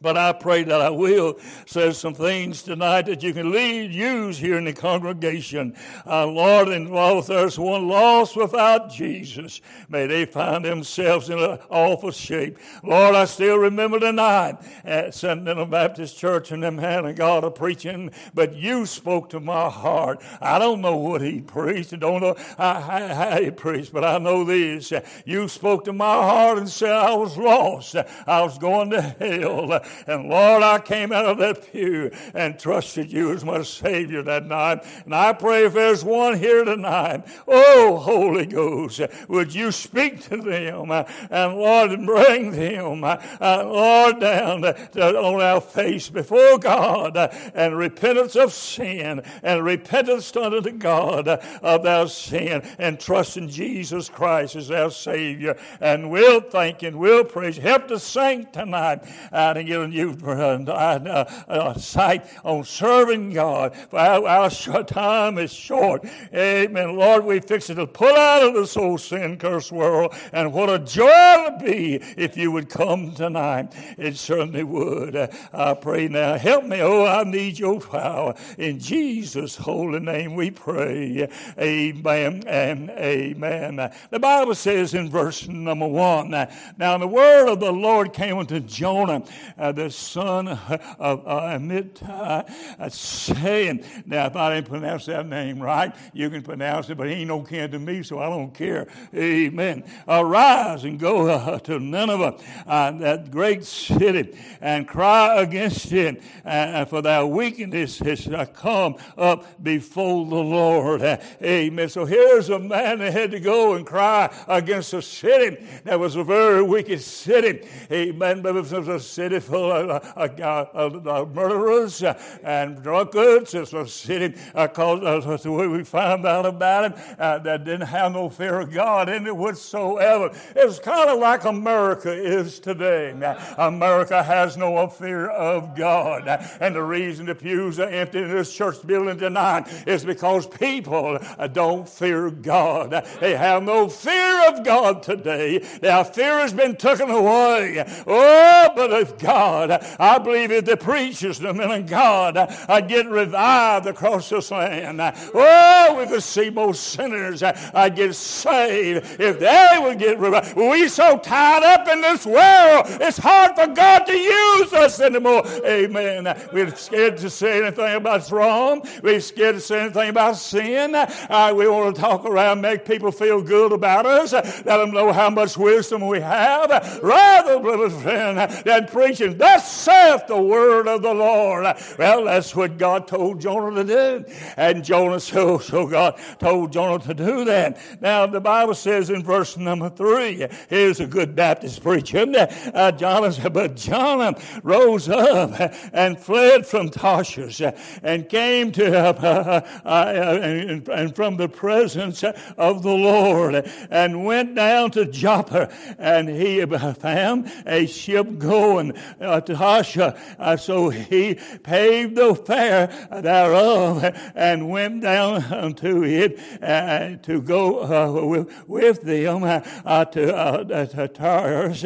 But 0.03 0.17
I 0.17 0.33
pray 0.33 0.63
that 0.65 0.81
I 0.81 0.91
will 0.91 1.39
say 1.67 1.93
some 1.93 2.15
things 2.15 2.63
tonight 2.63 3.07
that 3.07 3.23
you 3.23 3.33
can 3.33 3.51
lead, 3.51 3.93
use 3.93 4.39
here 4.39 4.59
in 4.59 4.65
the 4.65 4.73
congregation. 4.73 5.75
Uh, 6.07 6.27
Lord, 6.27 6.69
and 6.69 6.91
while 6.91 7.23
there's 7.23 7.59
one 7.59 7.89
lost 7.89 8.37
without 8.37 8.91
Jesus, 8.91 9.61
may 9.89 10.07
they 10.07 10.25
find 10.25 10.65
themselves 10.65 11.31
in 11.31 11.39
an 11.39 11.59
awful 11.71 12.11
shape. 12.11 12.59
Lord, 12.83 13.15
I 13.15 13.25
still 13.25 13.57
remember 13.57 13.99
the 13.99 14.13
night 14.13 14.59
at 14.85 15.15
Sentinel 15.15 15.67
Baptist 15.67 16.19
Church 16.19 16.53
and 16.53 16.63
them 16.63 16.77
man 16.77 17.07
of 17.07 17.17
God 17.17 17.43
are 17.43 17.51
preaching, 17.51 18.11
but 18.33 18.55
you 18.55 18.87
spoke 18.87 19.31
to 19.31 19.41
my 19.41 19.69
heart. 19.69 20.23
I 20.41 20.59
don't 20.59 20.81
know 20.81 20.97
what 20.97 21.21
he 21.21 21.41
preached. 21.41 21.93
I 21.93 21.97
don't 21.97 22.21
know 22.21 22.37
how 22.57 23.39
he 23.41 23.51
preached, 23.51 23.93
but 23.93 24.05
I 24.05 24.19
know 24.19 24.45
this. 24.45 24.93
You 25.25 25.49
spoke 25.49 25.85
to 25.87 25.93
my 25.93 26.05
heart 26.05 26.59
and 26.59 26.69
said 26.69 26.93
I 26.93 27.15
was 27.15 27.37
lost. 27.37 27.97
I 28.27 28.43
was 28.43 28.57
going 28.59 28.91
to 28.91 29.03
hell. 29.03 29.83
And 30.07 30.29
Lord, 30.29 30.63
I 30.63 30.79
came 30.79 31.13
out 31.13 31.27
of 31.27 31.39
that 31.39 31.73
pew 31.73 32.11
and 32.35 32.59
trusted 32.59 33.13
you 33.13 33.33
as 33.33 33.45
my 33.45 33.63
Savior 33.63 34.23
that 34.23 34.47
night. 34.47 34.85
And 35.05 35.15
I 35.15 35.33
pray 35.33 35.65
if 35.65 35.75
there's 35.75 36.05
one 36.05 36.39
here 36.39 36.65
tonight, 36.65 37.25
oh, 37.47 37.97
Holy 37.97 38.47
Ghost, 38.47 39.01
would 39.29 39.55
you 39.55 39.73
speak 39.73 40.23
to 40.23 40.37
them 40.37 40.91
uh, 40.91 41.05
and 41.31 41.55
Lord, 41.55 41.91
bring 42.05 42.53
them, 42.53 43.05
uh, 43.05 43.17
uh 43.41 43.65
Lord, 43.67 44.21
down 44.21 44.63
to, 44.63 45.19
on 45.19 45.41
our 45.41 45.61
face 45.61 46.09
before 46.09 46.59
God 46.59 47.17
uh, 47.17 47.29
and 47.55 47.77
repentance 47.77 48.37
of 48.37 48.53
sin 48.53 49.23
and 49.43 49.65
repentance 49.65 50.35
unto 50.37 50.71
God 50.73 51.29
of 51.29 51.87
our 51.87 52.09
sin 52.09 52.63
and 52.79 52.99
trust 52.99 53.37
in 53.37 53.49
Jesus 53.49 54.09
Christ 54.09 54.57
as 54.57 54.71
our 54.71 54.91
Savior. 54.91 55.57
And 55.81 56.11
we'll 56.11 56.41
thank 56.41 56.83
and 56.83 56.99
we'll 56.99 57.25
praise. 57.25 57.57
Help 57.57 57.89
to 57.89 57.99
sing 57.99 58.47
tonight 58.53 59.03
and 59.33 59.67
get 59.67 59.76
given 59.77 59.93
you 59.93 60.17
uh, 60.33 61.75
sight 61.75 62.27
on 62.45 62.65
serving 62.65 63.31
God. 63.33 63.77
For 63.91 63.99
our, 63.99 64.27
our 64.27 64.85
time 64.85 65.39
is 65.39 65.53
short. 65.53 66.05
Amen. 66.33 66.97
Lord, 66.97 67.25
we 67.25 67.41
fix 67.41 67.69
it 67.69 67.75
to 67.75 67.87
pull 67.87 68.15
out 68.17 68.43
of 68.43 68.55
this 68.55 68.77
old 68.77 69.01
sin 69.01 69.39
cursed 69.39 69.73
world. 69.73 70.15
And 70.33 70.53
what 70.53 70.71
a 70.71 70.79
joy 70.79 71.11
it 71.11 71.53
would 71.53 71.65
be 71.65 71.95
if 72.17 72.37
you 72.37 72.51
would 72.53 72.69
come 72.71 73.15
tonight. 73.15 73.75
It 73.99 74.17
certainly 74.17 74.65
would. 74.65 75.15
Uh, 75.15 75.29
I 75.53 75.75
pray 75.75 76.09
now. 76.09 76.39
Help 76.39 76.65
me. 76.65 76.81
Oh, 76.81 77.05
I 77.05 77.25
need 77.25 77.59
your 77.59 77.81
power. 77.81 78.35
In 78.57 78.79
Jesus' 78.79 79.57
holy 79.57 80.01
name 80.01 80.35
we 80.35 80.51
pray. 80.51 81.29
Amen 81.59 82.43
and 82.47 82.91
amen. 82.91 83.93
The 84.11 84.19
Bible 84.19 84.55
says 84.55 84.95
in 84.95 85.11
verse 85.11 85.47
number 85.49 85.87
one, 85.87 86.31
Now 86.79 86.99
the 86.99 87.07
word 87.07 87.49
of 87.49 87.61
the 87.61 87.73
Lord 87.73 88.13
came 88.13 88.39
unto 88.39 88.61
Jonah, 88.61 89.23
uh, 89.59 89.66
the 89.73 89.91
son 89.91 90.49
of 90.49 91.25
Amittai, 91.25 92.51
uh, 92.79 92.89
saying, 92.89 93.85
now 94.07 94.27
if 94.27 94.37
I 94.37 94.55
didn't 94.55 94.69
pronounce 94.69 95.07
that 95.07 95.27
name 95.27 95.61
right, 95.61 95.95
you 96.13 96.31
can 96.31 96.43
pronounce 96.43 96.91
it, 96.91 96.97
but 96.97 97.09
he 97.09 97.15
ain't 97.15 97.29
no 97.29 97.43
kin 97.43 97.71
to 97.71 97.79
me, 97.79 98.03
so 98.03 98.19
I 98.19 98.29
don't 98.29 98.53
care. 98.53 98.89
Amen. 99.15 99.85
Arise 100.09 100.85
and 100.85 100.99
go 100.99 101.29
uh, 101.29 101.59
to 101.61 101.79
Nineveh, 101.79 102.39
uh, 102.67 102.91
that 102.93 103.31
great 103.31 103.65
city, 103.65 104.37
and 104.61 104.87
cry 104.87 105.41
against 105.41 105.93
it, 105.93 106.23
uh, 106.45 106.85
for 106.85 107.03
thy 107.03 107.23
wickedness 107.23 107.99
has 107.99 108.29
come 108.55 108.97
up 109.17 109.63
before 109.63 110.27
the 110.27 110.35
Lord. 110.35 111.03
Uh, 111.03 111.19
amen. 111.43 111.89
So 111.89 112.05
here's 112.05 112.51
a 112.51 112.59
man 112.59 112.99
that 112.99 113.13
had 113.13 113.31
to 113.33 113.41
go 113.41 113.75
and 113.75 113.87
cry 113.87 114.35
against 114.49 114.93
a 114.95 115.03
city 115.03 115.65
that 115.85 115.99
was 115.99 116.17
a 116.17 116.25
very 116.25 116.63
wicked 116.63 117.01
city. 117.01 117.67
Amen. 117.91 118.43
But 118.43 118.57
it 118.57 118.61
was 118.61 118.73
a 118.73 119.01
city 119.01 119.41
Uh 119.57 120.01
uh, 120.17 120.29
uh, 120.41 120.67
uh, 120.75 121.01
uh, 121.11 121.25
murderers 121.27 122.03
and 122.43 122.83
drunkards. 122.83 123.55
It's 123.55 123.73
a 123.73 123.87
city 123.87 124.37
called, 124.75 125.03
that's 125.03 125.45
the 125.45 125.53
way 125.53 125.67
we 125.67 125.85
found 125.85 126.27
out 126.27 126.45
about 126.45 126.93
it, 126.93 126.97
that 127.19 127.65
didn't 127.65 127.87
have 127.87 128.13
no 128.13 128.29
fear 128.29 128.61
of 128.61 128.73
God 128.73 129.09
in 129.09 129.27
it 129.27 129.37
whatsoever. 129.37 130.31
It's 130.55 130.79
kind 130.79 131.11
of 131.11 131.19
like 131.19 131.45
America 131.45 132.13
is 132.13 132.59
today. 132.61 133.15
Now, 133.17 133.39
America 133.59 134.23
has 134.23 134.57
no 134.57 134.89
fear 134.89 135.29
of 135.29 135.77
God. 135.77 136.29
And 136.61 136.75
the 136.75 136.83
reason 136.83 137.27
the 137.27 137.35
pews 137.35 137.79
are 137.79 137.89
empty 137.89 138.23
in 138.23 138.29
this 138.29 138.55
church 138.55 138.87
building 138.87 139.19
tonight 139.19 139.69
is 139.87 140.05
because 140.05 140.47
people 140.47 141.19
don't 141.53 141.89
fear 141.89 142.31
God. 142.31 143.07
They 143.21 143.37
have 143.37 143.63
no 143.63 143.89
fear 143.89 144.49
of 144.49 144.65
God 144.65 145.03
today. 145.03 145.59
Their 145.59 146.05
fear 146.05 146.39
has 146.41 146.53
been 146.53 146.77
taken 146.77 147.11
away. 147.11 147.85
Oh, 148.07 148.73
but 148.75 148.93
if 148.93 149.19
God 149.19 149.46
God. 149.47 149.85
I 149.99 150.19
believe 150.19 150.51
if 150.51 150.65
the 150.65 150.77
preachers, 150.77 151.39
the 151.39 151.55
men 151.55 151.71
of 151.71 151.87
God, 151.87 152.37
are 152.37 152.81
get 152.81 153.07
revived 153.07 153.87
across 153.87 154.29
this 154.29 154.51
land, 154.51 155.01
oh, 155.01 155.97
we 155.99 156.07
could 156.07 156.23
see 156.23 156.51
more 156.51 156.75
sinners 156.75 157.43
I 157.43 157.89
get 157.89 158.15
saved 158.15 159.21
if 159.21 159.39
they 159.39 159.79
would 159.81 159.99
get 159.99 160.19
revived. 160.19 160.57
We 160.57 160.89
so 160.89 161.19
tied 161.19 161.63
up 161.63 161.89
in 161.89 162.01
this 162.01 162.27
world, 162.27 162.87
it's 163.01 163.19
hard 163.19 163.55
for 163.57 163.69
God 163.69 164.01
to 164.07 164.17
use 164.17 164.73
us 164.73 165.01
anymore. 165.01 165.47
Amen. 165.65 166.25
We're 166.53 166.75
scared 166.75 167.19
to 167.19 167.31
say 167.31 167.63
anything 167.63 167.95
about 167.95 168.31
wrong. 168.31 168.83
We're 169.03 169.21
scared 169.21 169.57
to 169.57 169.61
say 169.61 169.81
anything 169.81 170.09
about 170.09 170.37
sin. 170.37 170.95
Uh, 170.95 171.55
we 171.57 171.69
want 171.69 171.95
to 171.95 172.01
talk 172.01 172.25
around, 172.25 172.61
make 172.61 172.85
people 172.85 173.13
feel 173.13 173.43
good 173.43 173.73
about 173.73 174.07
us, 174.07 174.33
let 174.33 174.65
them 174.65 174.93
know 174.93 175.13
how 175.13 175.31
much 175.31 175.57
wisdom 175.57 176.07
we 176.07 176.21
have. 176.21 177.01
Rather, 177.03 177.61
brother 177.61 177.91
friend, 177.91 178.39
than 178.65 178.87
preaching, 178.87 179.36
thus 179.39 179.71
saith 179.71 180.27
the 180.27 180.41
word 180.41 180.89
of 180.89 181.03
the 181.03 181.15
Lord. 181.15 181.65
Well, 181.99 182.25
that's 182.25 182.55
what 182.55 182.79
God 182.79 183.09
told 183.09 183.41
Jonah 183.41 183.75
to 183.77 183.85
do. 183.85 184.33
And 184.57 184.85
Jonah, 184.85 185.21
so, 185.21 185.59
so 185.59 185.87
God 185.87 186.19
told 186.39 186.73
Jonah 186.73 187.03
to 187.05 187.15
do 187.15 187.45
that. 187.45 187.79
Now, 188.01 188.27
the 188.27 188.41
Bible 188.41 188.75
says 188.75 189.11
in 189.11 189.23
verse 189.23 189.57
number 189.57 189.91
three, 189.91 190.47
here's 190.69 191.01
a 191.01 191.07
good 191.07 191.35
Baptist 191.35 191.83
preacher. 191.83 192.27
Uh, 192.75 192.93
Jonah, 192.93 193.51
but 193.51 193.77
Jonah 193.77 194.35
rose 194.63 195.09
up 195.09 195.73
and 195.93 196.19
fled 196.19 196.67
from 196.67 196.89
Tarshish 196.91 197.61
and 198.03 198.29
came 198.29 198.73
to 198.73 198.97
uh, 198.97 199.13
uh, 199.13 199.89
uh, 199.89 200.39
and, 200.43 200.89
and, 200.89 201.17
from 201.17 201.37
the 201.37 201.49
presence 201.49 202.25
of 202.57 202.83
the 202.83 202.93
Lord 202.93 203.69
and 203.91 204.25
went 204.25 204.55
down 204.55 204.91
to 204.93 205.05
Joppa 205.05 205.73
and 205.99 206.29
he 206.29 206.65
found 206.67 207.51
a 207.67 207.87
ship 207.87 208.39
going 208.39 208.93
uh, 209.27 209.41
to 209.41 209.55
Tarshish. 209.55 209.97
Uh, 210.39 210.57
so 210.57 210.89
he 210.89 211.35
paved 211.63 212.17
the 212.17 212.35
fare 212.35 212.87
thereof 213.23 214.05
and 214.35 214.71
went 214.71 215.03
down 215.03 215.43
unto 215.45 216.05
it 216.05 216.39
uh, 216.63 217.17
to 217.23 217.41
go 217.43 218.27
with, 218.27 218.69
with, 218.69 219.03
them 219.03 219.43
to, 219.43 220.89
to 220.91 221.09
Tarshish 221.09 221.83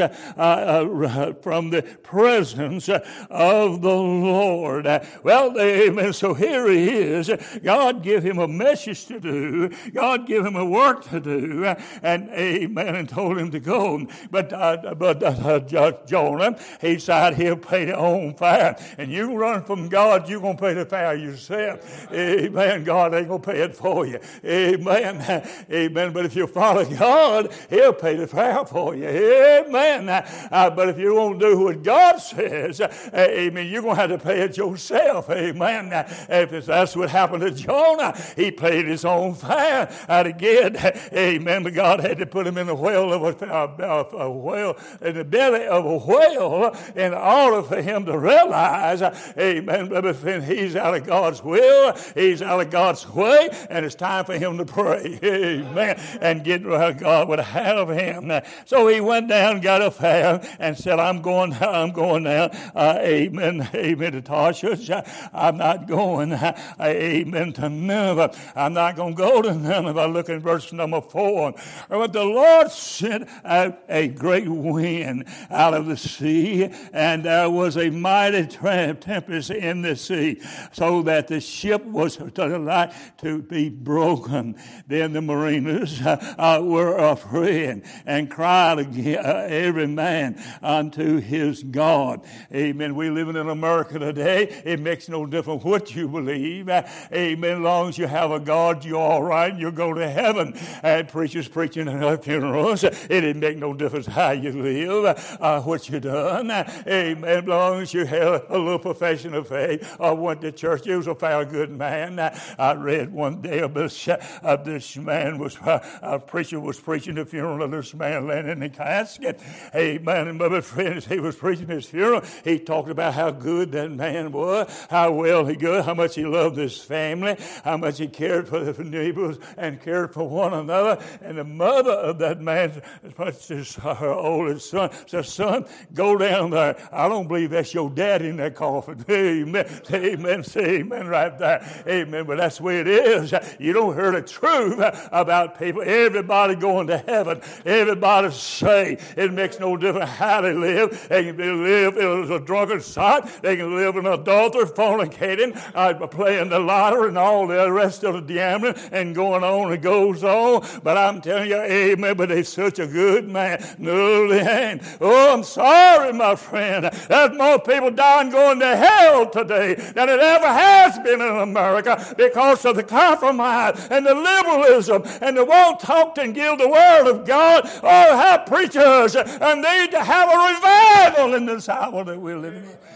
from 1.43 1.71
the 1.71 1.83
presence 2.03 2.89
of 2.89 3.83
the 3.83 3.95
Lord. 3.95 4.87
Well, 5.23 5.59
amen. 5.59 6.13
So 6.13 6.35
here 6.35 6.71
he 6.71 6.89
is. 6.89 7.31
God 7.63 8.03
give 8.03 8.23
him 8.23 8.39
a 8.39 8.49
message 8.49 9.07
to 9.07 9.21
do. 9.21 9.69
God 9.93 10.27
give 10.27 10.45
him 10.45 10.57
a 10.57 10.65
work 10.65 11.05
to 11.11 11.21
do. 11.21 11.65
And 12.03 12.29
amen. 12.31 12.95
And 12.95 13.09
told 13.09 13.39
him 13.39 13.51
to 13.51 13.61
go. 13.61 14.07
But, 14.31 14.53
uh, 14.53 14.95
but 14.95 15.23
uh, 15.23 15.61
Jonah, 16.07 16.59
he 16.81 16.99
said 17.31 17.43
he'll 17.43 17.57
pay 17.57 17.85
the 17.85 17.97
own 17.97 18.35
fire. 18.35 18.77
And 18.99 19.11
you 19.11 19.37
run 19.37 19.65
from 19.65 19.89
God, 19.89 20.29
you're 20.29 20.41
going 20.41 20.57
to 20.57 20.63
pay 20.63 20.75
the 20.75 20.85
fire 20.85 21.15
yourself. 21.15 22.13
Amen. 22.13 22.85
God 22.85 23.15
ain't 23.15 23.29
going 23.29 23.41
to 23.41 23.47
pay 23.47 23.61
it 23.61 23.77
for 23.77 24.07
you. 24.07 24.19
Amen. 24.45 25.49
Amen. 25.71 26.13
But 26.13 26.27
if 26.27 26.37
you 26.37 26.47
follow 26.47 26.85
God, 26.85 27.53
he'll 27.69 27.93
pay 27.93 28.17
the 28.17 28.27
fire 28.27 28.65
for 28.65 28.95
you. 28.95 29.09
Amen. 29.09 30.09
Uh, 30.09 30.71
but 30.71 30.89
if 30.89 30.99
you 30.99 31.15
won't 31.15 31.41
do 31.41 31.59
what 31.59 31.83
God 31.83 32.19
says, 32.19 32.81
uh, 32.81 32.89
amen, 33.15 33.67
you're 33.67 33.83
going 33.83 33.97
to 33.97 34.01
have 34.01 34.11
to 34.11 34.19
pay 34.19 34.41
it 34.41 34.57
yourself. 34.57 35.31
Amen. 35.31 35.91
If 36.29 36.67
that's 36.67 36.97
what 36.97 37.11
happened 37.11 37.43
to 37.43 37.51
Jonah, 37.51 38.17
he 38.37 38.51
paid 38.51 38.87
his 38.87 39.05
own 39.05 39.35
fare. 39.35 39.93
And 40.09 40.29
again, 40.29 40.77
amen, 41.13 41.63
but 41.63 41.75
God 41.75 42.01
had 42.01 42.19
to 42.19 42.27
put 42.27 42.47
him 42.47 42.59
in 42.59 42.67
the 42.67 42.75
whale 42.75 43.13
of 43.13 43.43
a, 43.43 43.47
a, 43.47 44.17
a 44.17 44.31
whale, 44.31 44.77
in 45.01 45.15
the 45.15 45.25
belly 45.25 45.67
of 45.67 45.85
a 45.85 45.99
whale 45.99 46.77
in 47.13 47.19
order 47.19 47.63
for 47.63 47.81
him 47.83 48.05
to 48.07 48.19
realize, 48.19 49.03
amen, 49.39 50.43
he's 50.43 50.77
out 50.77 50.95
of 50.95 51.07
God's 51.07 51.43
will, 51.43 51.97
he's 52.15 52.43
out 52.43 52.61
of 52.61 52.71
God's 52.71 53.09
way, 53.09 53.49
and 53.69 53.85
it's 53.85 53.95
time 53.95 54.25
for 54.25 54.37
him 54.37 54.59
to 54.59 54.65
pray. 54.65 55.19
Amen. 55.23 56.01
And 56.21 56.45
get 56.45 56.65
where 56.65 56.93
God 56.93 57.29
would 57.29 57.41
have 57.41 57.89
him. 57.89 58.33
So 58.65 58.89
he 58.89 59.01
went 59.01 59.29
down, 59.29 59.61
got 59.61 59.83
a 59.83 59.91
fare, 59.91 60.41
and 60.59 60.77
said, 60.77 60.99
I'm 60.99 61.23
going, 61.23 61.53
I'm 61.55 61.93
going 61.93 62.25
now. 62.25 62.51
Uh, 62.75 62.99
amen. 63.01 63.69
Amen 63.75 64.13
to 64.13 64.23
Tarshish. 64.23 64.91
I'm 65.33 65.57
not 65.57 65.87
going. 65.87 66.33
Uh, 66.33 66.55
amen 66.81 67.53
to 67.55 67.69
Nineveh. 67.69 68.35
I'm 68.55 68.75
not 68.75 68.97
going 68.97 69.15
to 69.15 69.19
go 69.19 69.43
to 69.43 69.55
Nineveh. 69.55 70.07
Look 70.07 70.29
at 70.29 70.41
verse 70.41 70.73
number 70.73 71.01
four. 71.01 71.55
But 71.89 72.13
the 72.13 72.25
Lord 72.25 72.71
sent 72.71 73.29
out 73.45 73.79
a 73.89 74.09
great 74.09 74.49
wind 74.49 75.27
out 75.51 75.75
of 75.75 75.87
the 75.87 75.97
sea, 75.97 76.71
and 77.01 77.25
there 77.25 77.49
was 77.49 77.79
a 77.79 77.89
mighty 77.89 78.47
tempest 78.47 79.51
in 79.51 79.81
the 79.81 79.97
sea, 79.97 80.39
so 80.71 81.01
that 81.03 81.29
the 81.29 81.41
ship 81.41 81.83
was 81.87 82.17
to 82.17 83.43
be 83.49 83.71
broken. 83.71 84.55
Then 84.87 85.15
the 85.15 85.23
mariners 85.23 86.03
uh, 86.03 86.61
were 86.63 86.99
afraid 86.99 87.85
and 88.05 88.31
cried 88.31 88.81
again, 88.81 89.25
uh, 89.25 89.47
every 89.49 89.87
man 89.87 90.43
unto 90.63 91.21
his 91.21 91.63
God. 91.63 92.23
Amen. 92.55 92.95
We 92.95 93.09
living 93.09 93.37
in 93.37 93.49
America 93.49 93.99
today. 93.99 94.63
It 94.67 94.81
makes 94.81 95.09
no 95.09 95.25
difference 95.25 95.65
what 95.65 95.95
you 95.95 96.07
believe. 96.07 96.69
Amen. 96.69 97.53
As 97.53 97.59
long 97.61 97.89
as 97.89 97.97
you 97.97 98.09
have 98.09 98.31
a 98.31 98.41
God, 98.41 98.85
you're 98.85 99.01
all 99.01 99.23
right. 99.23 99.57
You'll 99.57 99.73
go 99.73 99.95
to 99.95 100.07
heaven. 100.07 100.53
And 100.83 101.09
preachers 101.09 101.49
preaching 101.49 101.89
at 101.89 102.25
funerals. 102.25 102.85
It 102.85 103.09
didn't 103.09 103.41
make 103.41 103.57
no 103.57 103.73
difference 103.73 104.07
how 104.07 104.33
you 104.33 104.53
live, 104.53 105.39
uh, 105.41 105.63
what 105.63 105.89
you 105.89 106.01
done. 106.01 106.51
Amen. 106.91 107.25
As 107.25 107.45
long 107.45 107.81
as 107.83 107.95
you 107.95 108.05
had 108.05 108.23
a 108.23 108.59
little 108.59 108.79
profession 108.81 109.33
of 109.35 109.47
faith 109.47 109.97
or 110.01 110.15
went 110.17 110.41
to 110.41 110.51
church, 110.51 110.87
you 110.87 110.97
was 110.97 111.07
a 111.07 111.15
fair 111.15 111.45
good 111.45 111.71
man. 111.71 112.19
I 112.59 112.73
read 112.73 113.13
one 113.13 113.41
day 113.41 113.61
of 113.61 113.75
this, 113.75 114.09
of 114.43 114.65
this 114.65 114.97
man 114.97 115.39
was, 115.39 115.57
uh, 115.59 115.79
a 116.03 116.19
preacher 116.19 116.59
was 116.59 116.81
preaching 116.81 117.15
the 117.15 117.25
funeral 117.25 117.63
of 117.63 117.71
this 117.71 117.95
man 117.95 118.27
laying 118.27 118.49
in 118.49 118.59
the 118.59 118.69
casket. 118.69 119.41
Amen. 119.73 120.27
And 120.27 120.39
my 120.39 120.61
friends, 120.61 121.07
he 121.07 121.21
was 121.21 121.37
preaching 121.37 121.69
his 121.69 121.87
funeral. 121.87 122.23
He 122.43 122.59
talked 122.59 122.91
about 122.91 123.15
how 123.15 123.31
good 123.31 123.71
that 123.73 123.93
man 123.93 124.33
was, 124.33 124.87
how 124.91 125.13
well 125.13 125.47
he 125.47 125.55
good, 125.55 125.85
how 125.85 125.95
much 125.95 126.17
he 126.17 126.27
loved 126.27 126.57
his 126.57 126.77
family, 126.77 127.37
how 127.63 127.77
much 127.77 127.99
he 127.99 128.09
cared 128.09 128.49
for 128.49 128.65
the 128.65 128.83
neighbors 128.83 129.39
and 129.57 129.81
cared 129.81 130.13
for 130.13 130.29
one 130.29 130.53
another. 130.55 131.01
And 131.23 131.39
the 131.39 131.45
mother 131.45 131.93
of 131.93 132.19
that 132.19 132.41
man, 132.41 132.83
as 133.05 133.17
much 133.17 133.49
as 133.53 133.77
her 133.77 134.13
oldest 134.13 134.71
son, 134.71 134.91
said, 135.07 135.27
Son, 135.27 135.65
go 135.95 136.19
down 136.19 136.51
there. 136.51 136.80
I 136.93 137.09
don't 137.09 137.29
believe 137.29 137.51
that's 137.51 137.73
your 137.75 137.91
dad 137.91 138.23
in 138.23 138.37
that 138.39 138.55
coffin. 138.55 139.05
Amen. 139.11 139.67
Say 139.85 140.13
amen. 140.13 140.45
Say 140.45 140.79
amen 140.79 141.07
right 141.09 141.37
there. 141.39 141.85
Amen. 141.87 142.27
But 142.27 142.39
that's 142.39 142.59
the 142.59 142.63
way 142.65 142.81
it 142.81 142.89
is. 142.89 143.35
You 143.59 143.73
don't 143.73 143.95
hear 143.95 144.13
the 144.13 144.23
truth 144.23 144.79
about 145.13 145.59
people. 145.59 145.83
Everybody 145.85 146.55
going 146.55 146.87
to 146.89 146.99
heaven. 146.99 147.41
Everybody 147.65 148.31
say 148.31 148.99
it 149.17 149.33
makes 149.33 149.59
no 149.59 149.77
difference 149.77 150.11
how 150.11 150.41
they 150.41 150.53
live. 150.53 151.09
They 151.09 151.25
can 151.25 151.37
live 151.37 151.97
as 151.97 152.31
a 152.31 152.41
drunken 152.41 152.81
sot. 152.81 153.43
They 153.43 153.57
can 153.57 153.75
live 153.75 153.97
in 153.97 154.07
adultery, 154.07 154.65
fornicating, 154.65 155.61
uh, 155.75 156.07
playing 156.07 156.51
the 156.51 156.59
lottery 156.59 157.09
and 157.09 157.19
all 157.19 157.47
the 157.47 157.71
rest 157.71 158.05
of 158.05 158.15
the 158.15 158.21
gambling 158.35 158.75
and 158.93 159.15
going 159.15 159.43
on 159.43 159.73
and 159.73 159.83
goes 159.83 160.25
on. 160.25 160.67
But 160.83 160.97
I'm 160.97 161.21
telling 161.21 161.51
you, 161.51 161.61
amen, 161.61 162.17
but 162.17 162.31
he's 162.31 162.49
such 162.49 162.79
a 162.79 162.87
good 162.87 163.29
man. 163.29 163.65
No, 163.79 164.29
they 164.29 164.71
ain't. 164.71 164.83
Oh, 165.01 165.33
I'm 165.33 165.43
sorry, 165.43 166.13
my 166.13 166.37
friend. 166.37 166.70
There's 167.09 167.37
more 167.37 167.59
people 167.59 167.91
dying 167.91 168.31
going 168.31 168.61
to 168.61 168.77
hell 168.77 169.29
today 169.29 169.75
than 169.75 170.09
it 170.09 170.21
ever 170.21 170.47
has 170.47 170.99
been 171.01 171.21
in 171.21 171.37
America 171.37 172.15
because 172.17 172.65
of 172.65 172.77
the 172.77 172.83
compromise 172.83 173.89
and 173.91 174.07
the 174.07 174.15
liberalism 174.15 175.03
and 175.21 175.37
the 175.37 175.45
won't 175.45 175.81
talk 175.81 176.19
and 176.19 176.35
give 176.35 176.59
the 176.59 176.69
word 176.69 177.11
of 177.11 177.27
God. 177.27 177.63
Oh, 177.83 178.17
have 178.17 178.47
preachers 178.47 179.17
and 179.17 179.65
they 179.65 179.89
to 179.91 180.03
have 180.03 180.29
a 180.29 180.55
revival 180.55 181.35
in 181.35 181.47
this 181.47 181.69
hour 181.69 182.05
that 182.05 182.19
we're 182.19 182.39
living 182.39 182.65
in. 182.65 182.90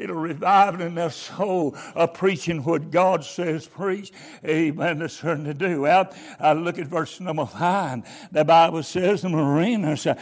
It'll 0.00 0.16
revive 0.16 0.80
in 0.80 0.94
their 0.94 1.10
soul 1.10 1.76
of 1.94 2.14
preaching 2.14 2.64
what 2.64 2.90
God 2.90 3.24
says 3.24 3.66
preach. 3.66 4.12
Amen. 4.44 4.98
That's 4.98 5.14
certain 5.14 5.44
to 5.44 5.54
do. 5.54 5.82
Well, 5.82 6.12
I 6.38 6.54
look 6.54 6.78
at 6.78 6.86
verse 6.86 7.20
number 7.20 7.44
five. 7.44 8.08
The 8.32 8.44
Bible 8.44 8.82
says 8.82 9.22
the 9.22 9.28
mariners 9.28 10.06
uh, 10.06 10.16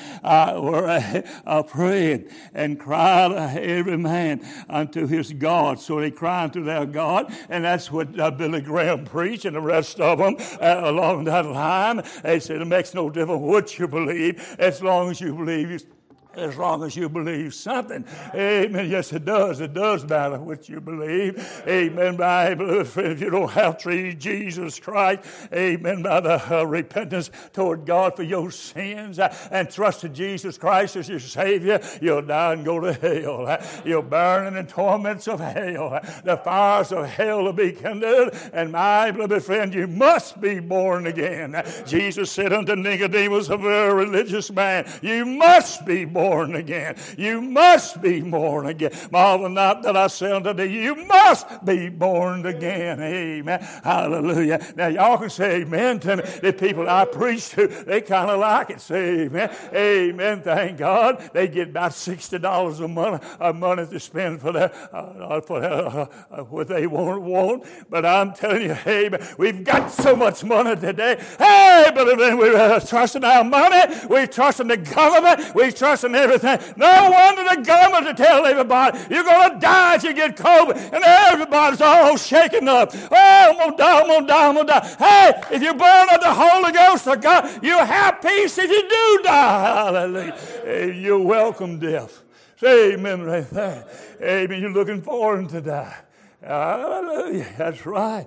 were 0.60 0.88
uh, 0.88 1.22
uh, 1.46 2.18
and 2.54 2.80
cried 2.80 3.32
every 3.58 3.96
man 3.96 4.44
unto 4.68 5.06
his 5.06 5.32
God. 5.32 5.78
So 5.80 6.00
they 6.00 6.10
cried 6.10 6.44
unto 6.44 6.64
their 6.64 6.84
God, 6.84 7.32
and 7.48 7.64
that's 7.64 7.92
what 7.92 8.18
uh, 8.18 8.30
Billy 8.32 8.60
Graham 8.60 9.04
preached, 9.04 9.44
and 9.44 9.54
the 9.54 9.60
rest 9.60 10.00
of 10.00 10.18
them 10.18 10.36
uh, 10.60 10.80
along 10.88 11.24
that 11.24 11.46
line. 11.46 12.02
They 12.22 12.40
said 12.40 12.60
it 12.60 12.64
makes 12.66 12.94
no 12.94 13.10
difference 13.10 13.42
what 13.42 13.78
you 13.78 13.86
believe, 13.86 14.56
as 14.58 14.82
long 14.82 15.10
as 15.10 15.20
you 15.20 15.34
believe 15.34 15.84
as 16.38 16.56
long 16.56 16.82
as 16.84 16.96
you 16.96 17.08
believe 17.08 17.54
something. 17.54 18.04
Amen. 18.34 18.90
Yes, 18.90 19.12
it 19.12 19.24
does. 19.24 19.60
It 19.60 19.74
does 19.74 20.04
matter 20.04 20.38
what 20.38 20.68
you 20.68 20.80
believe. 20.80 21.62
Amen. 21.66 22.16
Bible, 22.16 22.80
if 22.80 22.96
you 22.96 23.30
don't 23.30 23.50
have 23.50 23.78
treated 23.78 24.20
Jesus 24.20 24.78
Christ, 24.78 25.20
amen, 25.52 26.02
by 26.02 26.20
the 26.20 26.58
uh, 26.60 26.64
repentance 26.64 27.30
toward 27.52 27.86
God 27.86 28.16
for 28.16 28.22
your 28.22 28.50
sins 28.50 29.18
uh, 29.18 29.34
and 29.50 29.70
trusted 29.70 30.14
Jesus 30.14 30.58
Christ 30.58 30.96
as 30.96 31.08
your 31.08 31.20
Savior, 31.20 31.80
you'll 32.00 32.22
die 32.22 32.54
and 32.54 32.64
go 32.64 32.80
to 32.80 32.92
hell. 32.92 33.46
Uh, 33.46 33.64
you'll 33.84 34.02
burn 34.02 34.46
in 34.46 34.54
the 34.54 34.70
torments 34.70 35.28
of 35.28 35.40
hell. 35.40 35.94
Uh, 35.94 36.00
the 36.24 36.36
fires 36.36 36.92
of 36.92 37.06
hell 37.06 37.44
will 37.44 37.52
be 37.52 37.72
kindled. 37.72 38.34
And 38.52 38.72
my 38.72 39.10
beloved 39.10 39.44
friend, 39.44 39.74
you 39.74 39.86
must 39.86 40.40
be 40.40 40.60
born 40.60 41.06
again. 41.06 41.54
Uh, 41.54 41.84
Jesus 41.86 42.30
said 42.30 42.52
unto 42.52 42.76
Nicodemus, 42.76 43.48
a 43.48 43.56
very 43.56 43.94
religious 43.94 44.50
man, 44.50 44.90
You 45.02 45.24
must 45.24 45.86
be 45.86 46.04
born 46.04 46.27
born 46.28 46.54
again. 46.54 46.94
You 47.16 47.40
must 47.40 48.02
be 48.02 48.20
born 48.20 48.66
again. 48.66 48.92
Marvel 49.10 49.48
not 49.48 49.82
that 49.82 49.96
I 49.96 50.08
say 50.08 50.30
unto 50.30 50.52
thee, 50.52 50.66
you 50.66 50.94
must 51.06 51.64
be 51.64 51.88
born 51.88 52.44
again. 52.44 53.00
Amen. 53.00 53.60
Hallelujah. 53.82 54.58
Now 54.76 54.88
y'all 54.88 55.18
can 55.18 55.30
say 55.30 55.62
amen 55.62 56.00
to 56.00 56.16
me. 56.18 56.22
The 56.42 56.52
people 56.52 56.88
I 56.88 57.04
preach 57.06 57.50
to, 57.50 57.66
they 57.66 58.00
kind 58.02 58.30
of 58.30 58.40
like 58.40 58.70
it. 58.70 58.80
Say 58.80 59.22
amen. 59.22 59.50
Amen. 59.72 60.42
Thank 60.42 60.78
God. 60.78 61.30
They 61.32 61.48
get 61.48 61.68
about 61.68 61.94
sixty 61.94 62.38
dollars 62.38 62.80
a 62.80 62.88
month, 62.88 63.24
a 63.40 63.52
month 63.52 63.90
to 63.90 64.00
spend 64.00 64.40
for 64.40 64.52
their 64.52 64.72
uh, 64.92 65.40
for 65.40 65.60
their, 65.60 65.72
uh, 65.72 66.06
uh, 66.30 66.42
what 66.44 66.68
they 66.68 66.86
want, 66.86 67.22
want. 67.22 67.64
But 67.88 68.04
I'm 68.04 68.32
telling 68.32 68.62
you, 68.62 68.74
hey, 68.74 69.10
we've 69.38 69.64
got 69.64 69.90
so 69.90 70.14
much 70.14 70.44
money 70.44 70.76
today. 70.76 71.16
Hey, 71.38 71.90
but 71.94 72.16
then 72.18 72.36
we're 72.36 72.56
uh, 72.56 72.80
trusting 72.80 73.24
our 73.24 73.44
money. 73.44 73.94
We're 74.08 74.26
trusting 74.26 74.68
the 74.68 74.76
government. 74.76 75.54
We're 75.54 75.72
trusting 75.72 76.12
everything. 76.18 76.74
No 76.76 77.10
wonder 77.10 77.44
the 77.56 77.62
government 77.62 78.16
to 78.16 78.22
tell 78.22 78.44
everybody 78.44 78.98
you're 79.10 79.24
going 79.24 79.54
to 79.54 79.58
die 79.58 79.94
if 79.94 80.02
you 80.02 80.12
get 80.12 80.36
COVID, 80.36 80.76
and 80.92 81.04
everybody's 81.04 81.80
all 81.80 82.16
shaken 82.16 82.68
up. 82.68 82.90
Oh, 82.94 83.08
I'm 83.10 83.56
going 83.56 83.70
to 83.70 83.76
die, 83.76 84.00
I'm 84.00 84.06
going 84.06 84.20
to 84.20 84.26
die, 84.26 84.48
I'm 84.48 84.54
going 84.54 84.66
to 84.66 84.72
die. 84.72 84.96
Hey, 84.98 85.56
if 85.56 85.62
you're 85.62 85.74
born 85.74 86.08
of 86.12 86.20
the 86.20 86.34
Holy 86.34 86.72
Ghost 86.72 87.06
of 87.06 87.20
God, 87.20 87.64
you 87.64 87.78
have 87.78 88.20
peace 88.20 88.58
if 88.58 88.70
you 88.70 88.82
do 88.82 89.20
die. 89.24 89.84
Hallelujah. 89.84 90.94
You're 90.94 91.20
welcome, 91.20 91.78
death. 91.78 92.22
Say 92.56 92.94
amen 92.94 93.22
right 93.22 93.48
there. 93.50 93.86
Amen. 94.20 94.60
You're 94.60 94.70
looking 94.70 95.00
forward 95.00 95.48
to 95.50 95.60
die. 95.60 95.96
Hallelujah. 96.42 97.46
That's 97.56 97.86
right. 97.86 98.26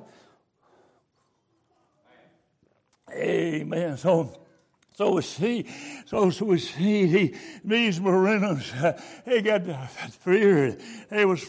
Amen. 3.13 3.97
So, 3.97 4.40
so 4.93 5.13
we 5.13 5.21
see, 5.21 5.65
so, 6.06 6.30
so 6.30 6.45
we 6.45 6.60
see 6.60 7.08
he, 7.08 7.36
these 7.63 7.99
Morenos, 7.99 8.73
uh, 8.84 8.99
they 9.25 9.41
got 9.41 9.65
fear. 9.89 10.77
They 11.10 11.25
was 11.25 11.45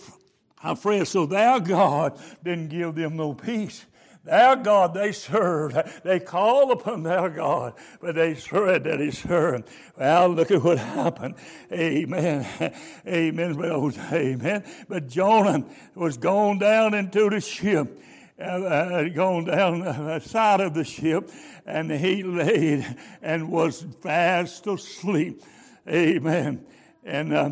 afraid. 0.63 1.07
So 1.07 1.27
their 1.27 1.59
God 1.61 2.19
didn't 2.45 2.69
give 2.69 2.95
them 2.95 3.17
no 3.17 3.35
peace. 3.35 3.85
Their 4.25 4.55
God 4.55 4.95
they 4.95 5.11
served. 5.11 5.77
They 6.05 6.21
called 6.21 6.71
upon 6.71 7.03
their 7.03 7.29
God, 7.29 7.75
but 8.01 8.15
they 8.15 8.37
served 8.37 8.85
that 8.85 9.01
he 9.01 9.11
served. 9.11 9.69
Well, 9.99 10.29
look 10.29 10.53
at 10.53 10.63
what 10.63 10.79
happened. 10.79 11.35
Amen. 11.73 12.47
Amen. 13.07 13.93
Amen. 14.13 14.65
But 14.89 15.09
Jonah 15.09 15.65
was 15.97 16.17
gone 16.17 16.59
down 16.59 16.95
into 16.95 17.29
the 17.29 17.41
ship 17.41 17.99
uh, 18.39 19.09
gone 19.09 19.45
down 19.45 19.81
the 19.81 20.21
side 20.21 20.61
of 20.61 20.75
the 20.75 20.85
ship, 20.85 21.31
and 21.67 21.91
he 21.91 22.23
laid 22.23 22.97
and 23.21 23.51
was 23.51 23.85
fast 24.01 24.67
asleep. 24.67 25.43
Amen. 25.89 26.65
And 27.05 27.33
uh, 27.33 27.51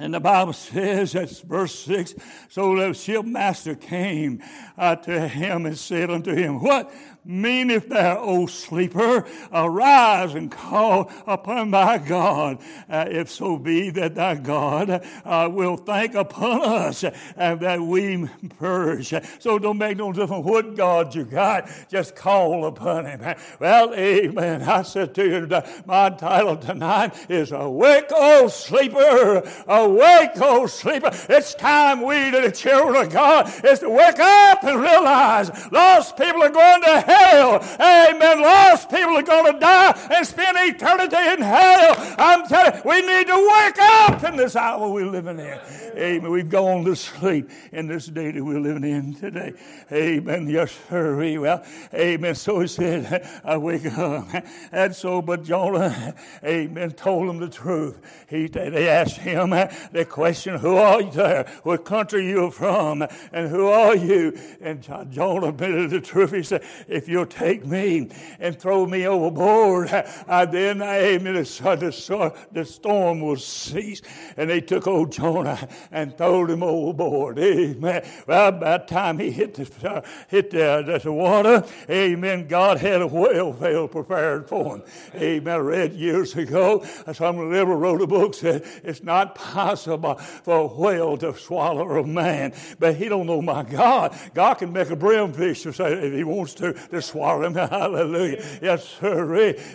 and 0.00 0.14
the 0.14 0.20
Bible 0.20 0.54
says, 0.54 1.12
that's 1.12 1.40
verse 1.40 1.78
6, 1.80 2.14
so 2.48 2.74
the 2.74 2.94
shipmaster 2.94 3.78
came 3.78 4.42
uh, 4.78 4.96
to 4.96 5.28
him 5.28 5.66
and 5.66 5.76
said 5.76 6.10
unto 6.10 6.34
him, 6.34 6.58
What 6.58 6.90
meaneth 7.24 7.88
thou, 7.88 8.18
O 8.18 8.46
sleeper? 8.46 9.26
Arise 9.52 10.34
and 10.34 10.50
call 10.50 11.10
upon 11.26 11.70
thy 11.70 11.98
God, 11.98 12.58
uh, 12.88 13.06
if 13.08 13.30
so 13.30 13.56
be 13.56 13.90
that 13.90 14.14
thy 14.14 14.36
God 14.36 15.04
uh, 15.24 15.48
will 15.52 15.76
think 15.76 16.14
upon 16.14 16.62
us 16.62 17.04
and 17.36 17.60
that 17.60 17.80
we 17.80 18.28
perish. 18.58 19.12
So 19.38 19.58
don't 19.58 19.78
make 19.78 19.96
no 19.96 20.12
difference 20.12 20.44
what 20.44 20.76
God 20.76 21.14
you 21.14 21.24
got, 21.24 21.70
just 21.90 22.16
call 22.16 22.66
upon 22.66 23.06
him. 23.06 23.20
Well, 23.58 23.94
amen. 23.94 24.62
I 24.62 24.82
said 24.82 25.14
to 25.14 25.26
you, 25.26 25.62
my 25.86 26.10
title 26.10 26.56
tonight 26.56 27.14
is 27.30 27.52
Awake, 27.52 28.06
O 28.10 28.48
sleeper! 28.48 29.42
Awake, 29.66 30.30
O 30.36 30.66
sleeper! 30.66 31.10
It's 31.28 31.54
time 31.54 32.02
we, 32.02 32.30
the 32.30 32.50
children 32.50 33.06
of 33.06 33.12
God, 33.12 33.52
is 33.64 33.80
to 33.80 33.90
wake 33.90 34.18
up 34.18 34.64
and 34.64 34.80
realize 34.80 35.50
lost 35.70 36.16
people 36.16 36.42
are 36.42 36.50
going 36.50 36.82
to 36.82 37.00
hell. 37.10 37.56
Amen. 37.80 38.42
Lost 38.42 38.90
people 38.90 39.16
are 39.16 39.22
going 39.22 39.52
to 39.52 39.58
die 39.58 40.08
and 40.12 40.26
spend 40.26 40.56
eternity 40.60 41.16
in 41.16 41.42
hell. 41.42 41.94
I'm 42.18 42.46
telling 42.46 42.74
you, 42.74 42.82
we 42.84 43.00
need 43.02 43.26
to 43.26 43.50
wake 43.52 43.78
up 43.78 44.24
in 44.24 44.36
this 44.36 44.56
hour 44.56 44.88
we're 44.88 45.06
living 45.06 45.38
in. 45.38 45.58
Amen. 45.96 46.30
We've 46.30 46.48
gone 46.48 46.84
to 46.84 46.94
sleep 46.94 47.50
in 47.72 47.86
this 47.86 48.06
day 48.06 48.30
that 48.30 48.44
we're 48.44 48.60
living 48.60 48.84
in 48.84 49.14
today. 49.14 49.54
Amen. 49.92 50.48
Yes, 50.48 50.76
sir. 50.88 51.16
Well, 51.40 51.64
amen. 51.94 52.34
So 52.34 52.60
he 52.60 52.66
said, 52.66 53.28
I 53.44 53.56
wake 53.56 53.86
up. 53.86 54.28
And 54.72 54.94
so, 54.94 55.22
but 55.22 55.44
Jonah, 55.44 56.14
amen, 56.44 56.92
told 56.92 57.28
him 57.28 57.38
the 57.38 57.48
truth. 57.48 57.98
He, 58.28 58.46
they 58.46 58.88
asked 58.88 59.18
him 59.18 59.50
the 59.50 60.06
question, 60.08 60.56
Who 60.56 60.76
are 60.76 61.02
you 61.02 61.10
there? 61.10 61.50
What 61.62 61.84
country 61.84 62.26
are 62.26 62.28
you 62.28 62.50
from? 62.50 63.06
And 63.32 63.48
who 63.48 63.66
are 63.66 63.96
you? 63.96 64.38
And 64.60 64.82
Jonah 65.10 65.48
admitted 65.48 65.90
the 65.90 66.00
truth. 66.00 66.32
He 66.32 66.42
said, 66.42 66.64
If 67.00 67.08
you'll 67.08 67.24
take 67.24 67.64
me 67.64 68.10
and 68.38 68.58
throw 68.60 68.84
me 68.84 69.06
overboard, 69.06 69.88
I 70.28 70.44
then, 70.44 70.82
amen, 70.82 71.32
the, 71.32 72.34
the 72.52 72.64
storm 72.66 73.22
will 73.22 73.36
cease. 73.36 74.02
And 74.36 74.50
they 74.50 74.60
took 74.60 74.86
old 74.86 75.12
Jonah 75.12 75.66
and 75.90 76.14
threw 76.18 76.44
him 76.46 76.62
overboard. 76.62 77.38
Amen. 77.38 78.06
Well, 78.26 78.48
about 78.48 78.86
the 78.86 78.94
time 78.94 79.18
he 79.18 79.30
hit 79.30 79.54
the, 79.54 79.90
uh, 79.90 80.02
hit 80.28 80.50
the, 80.50 81.00
the 81.02 81.10
water, 81.10 81.64
amen, 81.88 82.48
God 82.48 82.76
had 82.76 83.00
a 83.00 83.06
whale 83.06 83.52
veil 83.52 83.88
prepared 83.88 84.46
for 84.46 84.76
him. 84.76 84.82
Amen. 85.14 85.54
I 85.54 85.56
read 85.56 85.94
years 85.94 86.36
ago, 86.36 86.84
some 87.14 87.50
liberal 87.50 87.78
wrote 87.78 88.02
a 88.02 88.06
book 88.06 88.34
said 88.34 88.62
it's 88.84 89.02
not 89.02 89.34
possible 89.34 90.16
for 90.16 90.56
a 90.58 90.66
whale 90.66 91.16
to 91.16 91.34
swallow 91.34 91.98
a 91.98 92.06
man. 92.06 92.52
But 92.78 92.96
he 92.96 93.08
don't 93.08 93.26
know 93.26 93.40
my 93.40 93.62
God. 93.62 94.14
God 94.34 94.54
can 94.54 94.74
make 94.74 94.90
a 94.90 94.96
brimfish 94.96 95.64
if 95.64 96.12
he 96.14 96.24
wants 96.24 96.54
to, 96.54 96.74
to 96.90 97.02
swallow 97.02 97.44
him. 97.44 97.54
Hallelujah. 97.54 98.44
Yes, 98.60 98.88
sir. 98.88 99.20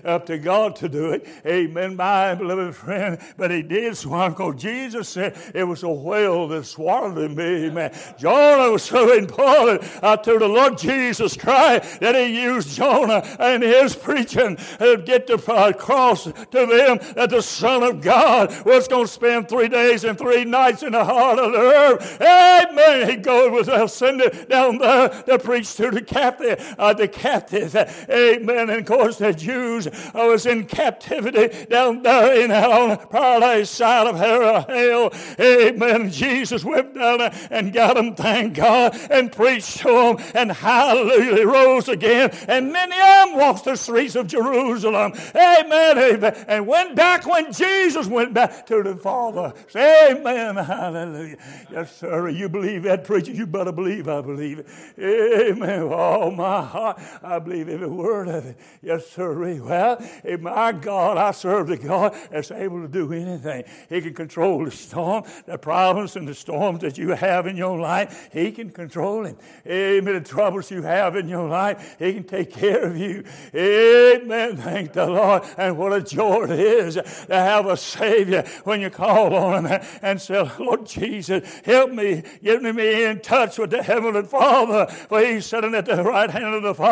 Up 0.03 0.25
to 0.25 0.37
God 0.37 0.75
to 0.77 0.89
do 0.89 1.11
it. 1.11 1.27
Amen, 1.45 1.95
my 1.95 2.35
beloved 2.35 2.75
friend. 2.75 3.19
But 3.37 3.51
he 3.51 3.61
did 3.61 3.95
swallow 3.95 4.29
because 4.29 4.61
Jesus 4.61 5.09
said 5.09 5.37
it 5.53 5.63
was 5.63 5.83
a 5.83 5.89
whale 5.89 6.47
that 6.49 6.65
swallowed 6.65 7.17
him. 7.17 7.39
Amen. 7.39 7.93
Jonah 8.17 8.71
was 8.71 8.83
so 8.83 9.13
important 9.13 9.81
uh, 10.03 10.17
to 10.17 10.37
the 10.37 10.47
Lord 10.47 10.77
Jesus 10.77 11.37
Christ 11.37 11.99
that 11.99 12.15
he 12.15 12.43
used 12.43 12.75
Jonah 12.75 13.23
and 13.39 13.63
his 13.63 13.95
preaching 13.95 14.57
to 14.79 15.01
get 15.05 15.27
the 15.27 15.37
cross 15.77 16.25
to 16.25 16.31
them 16.51 16.99
that 17.15 17.29
the 17.29 17.41
Son 17.41 17.83
of 17.83 18.01
God 18.01 18.53
was 18.65 18.87
going 18.87 19.05
to 19.05 19.11
spend 19.11 19.47
three 19.47 19.67
days 19.67 20.03
and 20.03 20.17
three 20.17 20.43
nights 20.43 20.83
in 20.83 20.91
the 20.91 21.05
heart 21.05 21.39
of 21.39 21.51
the 21.51 21.59
earth. 21.59 22.21
Amen. 22.21 23.09
He 23.09 23.15
goes 23.15 23.45
was 23.55 23.67
ascended 23.67 24.49
down 24.49 24.77
there 24.77 25.09
to 25.09 25.39
preach 25.39 25.75
to 25.75 25.91
the 25.91 26.01
captive, 26.01 26.75
uh, 26.77 26.93
the 26.93 27.04
captives. 27.07 27.75
Amen. 27.75 28.69
And 28.69 28.79
of 28.79 28.85
course 28.85 29.17
the 29.17 29.33
Jews 29.33 29.87
was 30.13 30.45
in 30.45 30.65
captivity 30.65 31.65
down 31.65 32.03
there 32.03 32.41
in 32.41 32.51
on 32.51 32.97
paradise 33.07 33.69
side 33.69 34.07
of 34.07 34.17
hell. 34.17 35.11
Amen. 35.39 36.11
Jesus 36.11 36.63
went 36.63 36.95
down 36.95 37.21
and 37.21 37.73
got 37.73 37.95
them, 37.95 38.15
thank 38.15 38.55
God, 38.55 38.97
and 39.09 39.31
preached 39.31 39.77
to 39.79 39.87
them, 40.17 40.17
and 40.33 40.51
hallelujah, 40.51 41.45
rose 41.45 41.87
again, 41.89 42.29
and 42.47 42.71
many 42.71 42.95
of 42.95 43.29
them 43.29 43.37
walked 43.37 43.65
the 43.65 43.75
streets 43.75 44.15
of 44.15 44.27
Jerusalem. 44.27 45.13
Amen. 45.35 45.97
Amen. 45.97 46.45
And 46.47 46.67
went 46.67 46.95
back 46.95 47.25
when 47.25 47.51
Jesus 47.51 48.07
went 48.07 48.33
back 48.33 48.65
to 48.67 48.83
the 48.83 48.95
Father. 48.95 49.53
Say 49.67 50.11
amen. 50.11 50.55
Hallelujah. 50.55 51.37
Yes, 51.71 51.95
sir. 51.95 52.29
You 52.29 52.49
believe 52.49 52.83
that, 52.83 53.03
preacher? 53.03 53.31
You 53.31 53.45
better 53.45 53.71
believe 53.71 54.07
I 54.07 54.21
believe 54.21 54.59
it. 54.59 54.67
Amen. 54.99 55.83
All 55.83 56.31
my 56.31 56.61
heart, 56.63 56.94
I 57.21 57.39
believe 57.39 57.69
every 57.69 57.87
word 57.87 58.27
of 58.27 58.45
it. 58.45 58.57
Yes, 58.81 59.07
sir. 59.07 59.35
Well, 59.35 60.01
my 60.39 60.71
God, 60.71 61.17
I 61.17 61.31
serve 61.31 61.67
the 61.67 61.77
God 61.77 62.15
that's 62.31 62.51
able 62.51 62.81
to 62.81 62.87
do 62.87 63.11
anything. 63.11 63.65
He 63.89 64.01
can 64.01 64.13
control 64.13 64.63
the 64.63 64.71
storm, 64.71 65.23
the 65.45 65.57
problems 65.57 66.15
and 66.15 66.27
the 66.27 66.33
storms 66.33 66.81
that 66.81 66.97
you 66.97 67.09
have 67.09 67.47
in 67.47 67.57
your 67.57 67.77
life. 67.77 68.29
He 68.31 68.51
can 68.51 68.69
control 68.69 69.25
it. 69.25 69.37
Amen. 69.67 70.13
The 70.13 70.21
troubles 70.21 70.71
you 70.71 70.83
have 70.83 71.15
in 71.15 71.27
your 71.27 71.47
life, 71.49 71.97
He 71.99 72.13
can 72.13 72.23
take 72.23 72.51
care 72.51 72.83
of 72.83 72.97
you. 72.97 73.23
Amen. 73.53 74.57
Thank 74.57 74.93
the 74.93 75.07
Lord. 75.07 75.43
And 75.57 75.77
what 75.77 75.93
a 75.93 76.01
joy 76.01 76.45
it 76.45 76.51
is 76.51 76.95
to 76.95 77.35
have 77.35 77.65
a 77.65 77.75
Savior 77.75 78.45
when 78.63 78.79
you 78.79 78.89
call 78.89 79.35
on 79.35 79.65
Him 79.65 79.81
and 80.01 80.21
say, 80.21 80.49
Lord 80.59 80.85
Jesus, 80.85 81.61
help 81.65 81.91
me, 81.91 82.23
get 82.41 82.61
me 82.61 83.03
in 83.03 83.19
touch 83.19 83.57
with 83.57 83.71
the 83.71 83.83
Heavenly 83.83 84.23
Father. 84.23 84.87
For 84.87 85.19
He's 85.19 85.45
sitting 85.45 85.75
at 85.75 85.85
the 85.85 86.01
right 86.03 86.29
hand 86.29 86.55
of 86.55 86.63
the 86.63 86.73
Father 86.73 86.84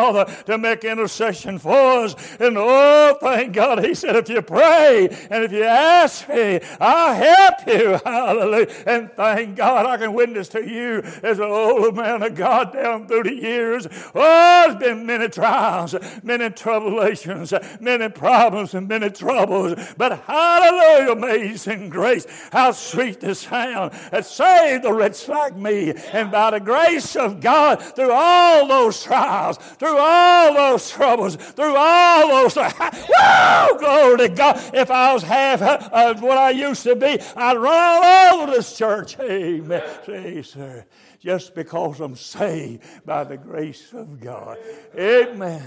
to 0.46 0.58
make 0.58 0.84
intercession 0.84 1.58
for 1.58 1.72
us. 1.72 2.14
And 2.38 2.56
oh, 2.58 3.16
thank 3.20 3.52
God, 3.52 3.84
He 3.84 3.94
said, 3.94 4.16
if 4.16 4.28
you 4.28 4.42
pray 4.42 5.08
and 5.30 5.44
if 5.44 5.52
you 5.52 5.64
ask 5.64 6.28
me, 6.28 6.60
I'll 6.80 7.14
help 7.14 7.66
you. 7.66 7.98
Hallelujah. 8.04 8.68
And 8.86 9.10
thank 9.12 9.56
God 9.56 9.86
I 9.86 9.96
can 9.96 10.12
witness 10.12 10.48
to 10.48 10.68
you 10.68 11.02
as 11.22 11.38
an 11.38 11.44
old 11.44 11.96
man 11.96 12.22
of 12.22 12.34
God 12.34 12.72
down 12.72 13.06
through 13.06 13.24
the 13.24 13.34
years. 13.34 13.86
Oh, 14.14 14.64
there's 14.66 14.76
been 14.76 15.06
many 15.06 15.28
trials, 15.28 15.94
many 16.22 16.50
tribulations, 16.50 17.52
many 17.80 18.08
problems, 18.08 18.74
and 18.74 18.88
many 18.88 19.10
troubles. 19.10 19.74
But 19.96 20.20
hallelujah, 20.20 21.12
amazing 21.12 21.88
grace. 21.88 22.26
How 22.52 22.72
sweet 22.72 23.20
the 23.20 23.34
sound 23.34 23.92
that 24.10 24.26
saved 24.26 24.84
a 24.84 24.92
wretch 24.92 25.28
like 25.28 25.56
me. 25.56 25.92
And 26.12 26.30
by 26.30 26.50
the 26.52 26.60
grace 26.60 27.16
of 27.16 27.40
God, 27.40 27.82
through 27.82 28.12
all 28.12 28.66
those 28.66 29.02
trials, 29.02 29.58
through 29.84 29.98
all 29.98 30.54
those 30.54 30.90
troubles, 30.90 31.36
through 31.36 31.76
all 31.76 32.28
those, 32.28 32.56
woo, 32.56 33.78
glory 33.78 34.16
to 34.16 34.28
God. 34.34 34.58
If 34.72 34.90
I 34.90 35.12
was 35.12 35.22
half 35.22 35.60
of 35.60 36.22
what 36.22 36.38
I 36.38 36.50
used 36.50 36.84
to 36.84 36.96
be, 36.96 37.20
I'd 37.36 37.58
run 37.58 38.02
all 38.02 38.40
over 38.40 38.52
this 38.52 38.78
church. 38.78 39.18
Amen. 39.20 39.82
See, 40.06 40.42
sir 40.42 40.86
just 41.20 41.54
because 41.54 42.00
I'm 42.00 42.16
saved 42.16 42.82
by 43.06 43.24
the 43.24 43.38
grace 43.38 43.94
of 43.94 44.20
God. 44.20 44.58
Amen. 44.98 45.62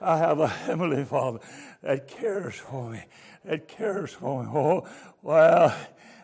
I 0.00 0.16
have 0.16 0.40
a 0.40 0.48
Heavenly 0.48 1.04
Father 1.04 1.38
that 1.82 2.08
cares 2.08 2.54
for 2.54 2.90
me, 2.90 3.04
that 3.44 3.68
cares 3.68 4.10
for 4.10 4.42
me. 4.42 4.50
Oh, 4.54 4.88
well, 5.20 5.76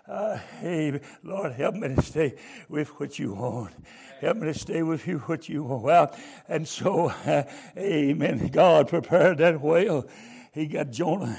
uh, 0.09 0.39
hey, 0.61 0.99
Lord, 1.23 1.53
help 1.53 1.75
me 1.75 1.95
to 1.95 2.03
stay 2.03 2.35
with 2.71 2.89
what 2.99 3.19
you 3.19 3.35
want. 3.35 3.75
Help 4.21 4.39
me 4.39 4.47
to 4.47 4.59
stay 4.59 4.83
with 4.83 5.07
you 5.07 5.19
what 5.21 5.49
you. 5.49 5.63
Well, 5.63 6.15
and 6.49 6.67
so, 6.67 7.11
uh, 7.11 7.45
amen. 7.79 8.49
God 8.49 8.89
prepared 8.89 9.39
that 9.39 9.61
whale. 9.61 10.09
He 10.53 10.67
got 10.67 10.91
Jonah 10.91 11.39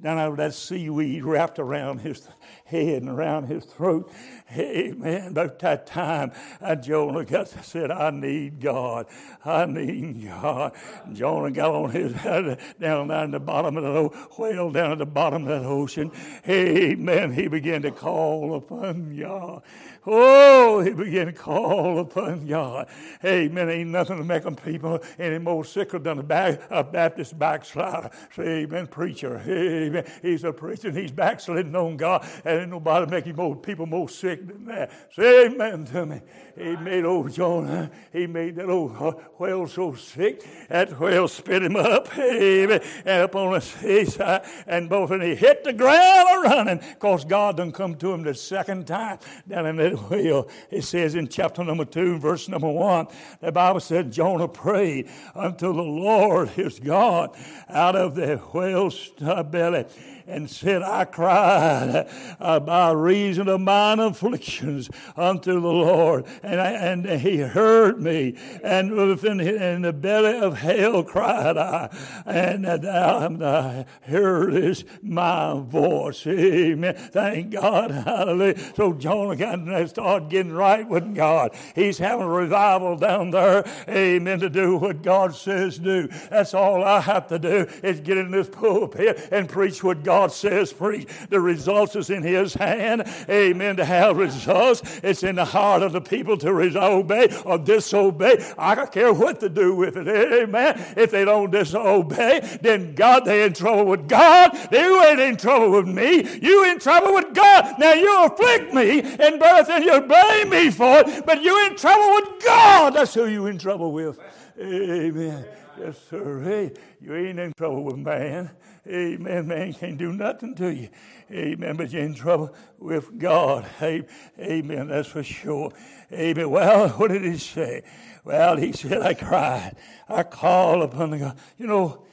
down 0.00 0.18
out 0.18 0.30
of 0.32 0.36
that 0.36 0.54
seaweed 0.54 1.24
wrapped 1.24 1.58
around 1.58 2.00
his 2.00 2.28
head 2.64 3.02
and 3.02 3.10
around 3.10 3.46
his 3.46 3.64
throat. 3.64 4.12
Amen. 4.52 5.28
About 5.28 5.58
that 5.58 5.88
time, 5.88 6.30
uh, 6.60 6.76
Jonah 6.76 7.24
got 7.24 7.48
said, 7.48 7.90
I 7.90 8.10
need 8.10 8.60
God. 8.60 9.06
I 9.44 9.66
need 9.66 10.24
God. 10.24 10.72
Jonah 11.12 11.50
got 11.50 11.74
on 11.74 11.90
his 11.90 12.12
head 12.12 12.60
down 12.78 13.08
down 13.08 13.32
the 13.32 13.40
bottom 13.40 13.76
of 13.76 13.82
the 13.82 14.08
whale, 14.38 14.70
down 14.70 14.92
at 14.92 14.98
the 14.98 15.06
bottom 15.06 15.48
of 15.48 15.48
that 15.48 15.66
ocean. 15.66 16.12
Amen. 16.48 17.32
He 17.32 17.48
began 17.48 17.82
to 17.82 17.90
call 17.90 18.54
upon 18.54 19.16
God. 19.18 19.62
Oh, 20.06 20.80
he 20.80 20.90
began 20.90 21.26
to 21.26 21.32
call 21.32 21.98
upon 21.98 22.46
God. 22.46 22.88
Amen. 23.24 23.68
Ain't 23.68 23.90
nothing 23.90 24.18
to 24.18 24.24
make 24.24 24.44
them 24.44 24.54
people 24.54 25.02
any 25.18 25.38
more 25.38 25.64
sicker 25.64 25.98
than 25.98 26.20
a, 26.20 26.22
back, 26.22 26.60
a 26.70 26.84
Baptist 26.84 27.36
backslider. 27.36 28.10
Say, 28.34 28.62
amen, 28.62 28.86
preacher. 28.86 29.42
Amen. 29.44 30.04
He's 30.22 30.44
a 30.44 30.52
preacher 30.52 30.88
and 30.88 30.96
he's 30.96 31.10
backsliding 31.10 31.74
on 31.74 31.96
God. 31.96 32.24
And 32.44 32.60
ain't 32.60 32.70
nobody 32.70 33.10
making 33.10 33.34
more 33.34 33.56
people 33.56 33.86
more 33.86 34.08
sick 34.08 34.35
that. 34.66 34.90
Say 35.14 35.46
amen 35.46 35.84
to 35.86 36.06
me. 36.06 36.20
He 36.56 36.74
made 36.76 37.04
old 37.04 37.32
Jonah, 37.32 37.90
he 38.12 38.26
made 38.26 38.56
that 38.56 38.70
old 38.70 38.96
whale 39.38 39.66
so 39.66 39.94
sick, 39.94 40.42
that 40.68 40.98
whale 40.98 41.28
spit 41.28 41.62
him 41.62 41.76
up, 41.76 42.16
amen, 42.18 42.80
and 43.04 43.22
up 43.22 43.36
on 43.36 43.52
the 43.52 43.60
seaside, 43.60 44.42
and 44.66 44.88
both 44.88 45.10
and 45.10 45.22
he 45.22 45.34
hit 45.34 45.64
the 45.64 45.74
ground 45.74 46.28
a 46.30 46.48
running, 46.48 46.78
because 46.78 47.26
God 47.26 47.58
done 47.58 47.72
come 47.72 47.94
to 47.96 48.12
him 48.12 48.22
the 48.22 48.34
second 48.34 48.86
time 48.86 49.18
down 49.46 49.66
in 49.66 49.76
that 49.76 50.10
whale. 50.10 50.48
It 50.70 50.84
says 50.84 51.14
in 51.14 51.28
chapter 51.28 51.62
number 51.62 51.84
two, 51.84 52.18
verse 52.18 52.48
number 52.48 52.70
one, 52.70 53.08
the 53.40 53.52
Bible 53.52 53.80
said 53.80 54.10
Jonah 54.10 54.48
prayed 54.48 55.10
unto 55.34 55.74
the 55.74 55.82
Lord 55.82 56.48
his 56.50 56.80
God 56.80 57.36
out 57.68 57.96
of 57.96 58.14
the 58.14 58.36
whale's 58.38 59.10
belly 59.50 59.84
and 60.26 60.50
said, 60.50 60.82
I 60.82 61.04
cried 61.04 62.08
uh, 62.40 62.60
by 62.60 62.92
reason 62.92 63.48
of 63.48 63.60
mine 63.60 64.00
afflictions 64.00 64.90
unto 65.16 65.60
the 65.60 65.72
Lord. 65.72 66.26
And, 66.42 66.60
I, 66.60 66.70
and 66.72 67.06
he 67.06 67.38
heard 67.38 68.00
me. 68.00 68.36
And 68.62 68.92
within 68.92 69.40
in 69.40 69.82
the 69.82 69.92
belly 69.92 70.38
of 70.38 70.58
hell 70.58 71.02
cried 71.04 71.56
I. 71.56 71.94
And 72.26 72.64
thou 72.64 73.84
heardest 74.02 74.84
my 75.02 75.60
voice. 75.60 76.26
Amen. 76.26 76.94
Thank 76.96 77.52
God. 77.52 77.90
Hallelujah. 77.90 78.58
So 78.74 78.92
Jonah 78.94 79.36
got 79.36 79.56
to 79.56 79.88
start 79.88 80.28
getting 80.28 80.52
right 80.52 80.88
with 80.88 81.14
God. 81.14 81.54
He's 81.74 81.98
having 81.98 82.26
a 82.26 82.28
revival 82.28 82.96
down 82.96 83.30
there. 83.30 83.64
Amen. 83.88 84.40
To 84.40 84.50
do 84.50 84.76
what 84.76 85.02
God 85.02 85.34
says 85.34 85.78
do. 85.78 86.08
That's 86.30 86.54
all 86.54 86.84
I 86.84 87.00
have 87.00 87.28
to 87.28 87.38
do 87.38 87.66
is 87.82 88.00
get 88.00 88.18
in 88.18 88.30
this 88.30 88.48
pulpit 88.48 89.28
and 89.30 89.48
preach 89.48 89.82
what 89.82 90.02
God 90.02 90.15
God 90.16 90.32
says 90.32 90.72
preach. 90.72 91.06
The 91.28 91.38
results 91.38 91.94
is 91.94 92.08
in 92.08 92.22
His 92.22 92.54
hand. 92.54 93.04
Amen. 93.28 93.76
To 93.76 93.84
have 93.84 94.16
results, 94.16 94.80
it's 95.02 95.22
in 95.22 95.36
the 95.36 95.44
heart 95.44 95.82
of 95.82 95.92
the 95.92 96.00
people 96.00 96.38
to 96.38 96.48
obey 96.48 97.28
or 97.44 97.58
disobey. 97.58 98.42
I 98.56 98.74
don't 98.74 98.90
care 98.90 99.12
what 99.12 99.40
to 99.40 99.50
do 99.50 99.74
with 99.74 99.98
it. 99.98 100.08
Amen. 100.08 100.94
If 100.96 101.10
they 101.10 101.26
don't 101.26 101.50
disobey, 101.50 102.58
then 102.62 102.94
God, 102.94 103.26
they 103.26 103.44
in 103.44 103.52
trouble 103.52 103.84
with 103.84 104.08
God. 104.08 104.56
You 104.72 105.04
ain't 105.04 105.20
in 105.20 105.36
trouble 105.36 105.72
with 105.72 105.86
me. 105.86 106.26
You 106.40 106.64
in 106.70 106.78
trouble 106.78 107.12
with 107.12 107.34
God. 107.34 107.78
Now 107.78 107.92
you 107.92 108.24
afflict 108.24 108.72
me 108.72 109.00
in 109.00 109.38
birth 109.38 109.68
and 109.68 109.84
you 109.84 110.00
blame 110.00 110.48
me 110.48 110.70
for 110.70 111.00
it, 111.00 111.26
but 111.26 111.42
you 111.42 111.66
in 111.66 111.76
trouble 111.76 112.14
with 112.14 112.42
God. 112.42 112.94
That's 112.94 113.12
who 113.12 113.26
you 113.26 113.46
in 113.46 113.58
trouble 113.58 113.92
with. 113.92 114.18
Amen. 114.58 115.44
Yes, 115.78 115.98
sir. 116.08 116.40
Hey, 116.40 116.72
you 117.02 117.14
ain't 117.14 117.38
in 117.38 117.52
trouble 117.52 117.84
with 117.84 117.96
man. 117.96 118.50
Amen. 118.88 119.48
Man 119.48 119.72
can't 119.72 119.98
do 119.98 120.12
nothing 120.12 120.54
to 120.56 120.72
you. 120.72 120.88
Amen. 121.30 121.76
But 121.76 121.90
you're 121.92 122.02
in 122.02 122.14
trouble 122.14 122.54
with 122.78 123.18
God. 123.18 123.66
Amen. 123.82 124.88
That's 124.88 125.08
for 125.08 125.22
sure. 125.22 125.72
Amen. 126.12 126.50
Well, 126.50 126.88
what 126.96 127.10
did 127.10 127.22
he 127.22 127.38
say? 127.38 127.82
Well, 128.24 128.56
he 128.56 128.72
said, 128.72 129.02
I 129.02 129.14
cried. 129.14 129.76
I 130.08 130.22
called 130.22 130.82
upon 130.82 131.10
the 131.10 131.18
God. 131.18 131.38
You 131.58 131.66
know, 131.66 132.04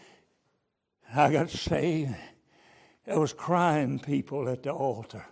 I 1.14 1.32
got 1.32 1.50
saved. 1.50 2.16
There 3.06 3.20
was 3.20 3.34
crying 3.34 4.00
people 4.00 4.48
at 4.50 4.64
the 4.64 4.72
altar 4.72 5.26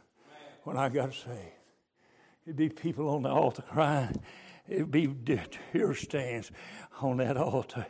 when 0.64 0.78
I 0.78 0.90
got 0.90 1.14
saved. 1.14 1.38
It'd 2.46 2.58
be 2.58 2.70
people 2.70 3.10
on 3.10 3.24
the 3.24 3.30
altar 3.30 3.62
crying. 3.62 4.22
It'd 4.68 4.92
be 4.92 5.08
tear 5.74 5.94
stands 5.96 6.52
on 7.02 7.18
that 7.18 7.38
altar 7.38 7.88